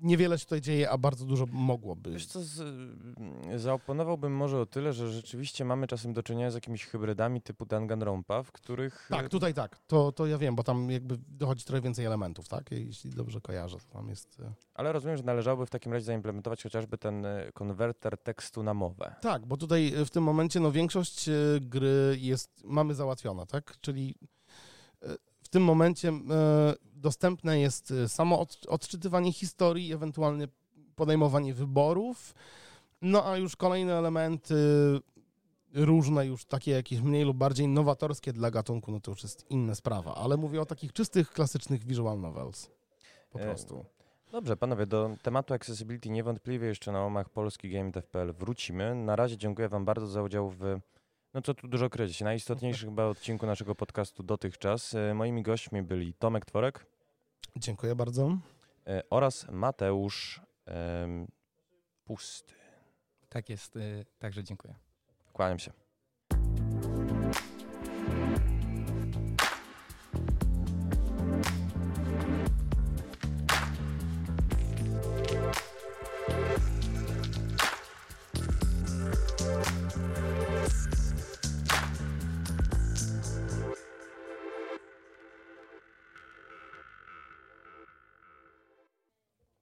niewiele 0.03 0.39
się 0.39 0.45
tutaj 0.45 0.61
dzieje, 0.61 0.89
a 0.89 0.97
bardzo 0.97 1.25
dużo 1.25 1.45
mogłoby. 1.51 2.11
Wiesz 2.11 2.25
co, 2.25 2.41
z, 2.41 2.59
mm, 2.59 3.59
zaoponowałbym 3.59 4.35
może 4.35 4.59
o 4.59 4.65
tyle, 4.65 4.93
że 4.93 5.11
rzeczywiście 5.11 5.65
mamy 5.65 5.87
czasem 5.87 6.13
do 6.13 6.23
czynienia 6.23 6.51
z 6.51 6.53
jakimiś 6.53 6.85
hybrydami 6.85 7.41
typu 7.41 7.65
Danganronpa, 7.65 8.43
w 8.43 8.51
których... 8.51 9.07
Tak, 9.09 9.29
tutaj 9.29 9.53
tak, 9.53 9.79
to, 9.87 10.11
to 10.11 10.25
ja 10.25 10.37
wiem, 10.37 10.55
bo 10.55 10.63
tam 10.63 10.91
jakby 10.91 11.17
dochodzi 11.27 11.65
trochę 11.65 11.81
więcej 11.81 12.05
elementów, 12.05 12.47
tak? 12.47 12.71
Jeśli 12.71 13.09
dobrze 13.09 13.41
kojarzę, 13.41 13.77
to 13.77 13.93
tam 13.93 14.09
jest... 14.09 14.39
e, 14.39 14.53
Ale 14.73 14.91
rozumiem, 14.93 15.17
że 15.17 15.23
należałoby 15.23 15.65
w 15.65 15.69
takim 15.69 15.93
razie 15.93 16.05
zaimplementować 16.05 16.63
chociażby 16.63 16.97
ten 16.97 17.25
e, 17.25 17.51
konwerter 17.53 18.17
tekstu 18.17 18.63
na 18.63 18.73
mowę. 18.73 19.15
Tak, 19.21 19.45
bo 19.45 19.57
tutaj 19.57 19.93
w 20.05 20.09
tym 20.09 20.23
momencie 20.23 20.59
no, 20.59 20.71
większość 20.71 21.29
e, 21.29 21.33
gry 21.61 22.17
jest, 22.19 22.63
mamy 22.63 22.93
załatwiona, 22.95 23.45
tak? 23.45 23.77
Czyli 23.81 24.15
e, 25.01 25.15
w 25.43 25.49
tym 25.49 25.63
momencie 25.63 26.09
e, 26.09 26.73
dostępne 27.03 27.59
jest 27.59 27.91
y, 27.91 28.09
samo 28.09 28.45
odczytywanie 28.67 29.33
historii, 29.33 29.93
ewentualnie 29.93 30.47
podejmowanie 30.95 31.53
wyborów. 31.53 32.35
No 33.01 33.25
a 33.25 33.37
już 33.37 33.55
kolejne 33.55 33.97
elementy, 33.97 34.55
różne 35.73 36.25
już 36.25 36.45
takie 36.45 36.71
jakieś 36.71 37.01
mniej 37.01 37.23
lub 37.25 37.37
bardziej 37.37 37.67
nowatorskie 37.67 38.33
dla 38.33 38.51
gatunku, 38.51 38.91
no 38.91 38.99
to 38.99 39.11
już 39.11 39.23
jest 39.23 39.45
inna 39.49 39.75
sprawa. 39.75 40.15
Ale 40.15 40.37
mówię 40.37 40.61
o 40.61 40.65
takich 40.65 40.93
czystych, 40.93 41.31
klasycznych 41.31 41.83
visual 41.83 42.19
novels. 42.19 42.71
Po 43.29 43.39
e, 43.39 43.43
prostu. 43.43 43.85
Dobrze, 44.31 44.57
panowie, 44.57 44.85
do 44.85 45.09
tematu 45.21 45.53
accessibility 45.53 46.09
niewątpliwie 46.09 46.67
jeszcze 46.67 46.91
na 46.91 47.05
omach 47.05 47.29
polski 47.29 47.69
Game 47.69 47.91
Dev.pl 47.91 48.33
wrócimy. 48.33 48.95
Na 48.95 49.15
razie 49.15 49.37
dziękuję 49.37 49.69
wam 49.69 49.85
bardzo 49.85 50.07
za 50.07 50.23
udział 50.23 50.49
w 50.49 50.79
no 51.33 51.41
co 51.41 51.53
tu 51.53 51.67
dużo 51.67 51.89
kryć. 51.89 52.21
Najistotniejszych 52.21 52.89
chyba 52.89 53.05
odcinku 53.05 53.45
naszego 53.45 53.75
podcastu 53.75 54.23
dotychczas. 54.23 54.93
E, 54.93 55.13
moimi 55.13 55.43
gośćmi 55.43 55.81
byli 55.81 56.13
Tomek 56.13 56.45
Tworek. 56.45 56.92
Dziękuję 57.57 57.95
bardzo. 57.95 58.37
E, 58.87 59.03
oraz 59.09 59.47
Mateusz 59.51 60.41
Pusty. 62.03 62.53
Tak 63.29 63.49
jest, 63.49 63.75
y, 63.75 64.05
także 64.19 64.43
dziękuję. 64.43 64.75
Kłaniam 65.33 65.59
się. 65.59 65.71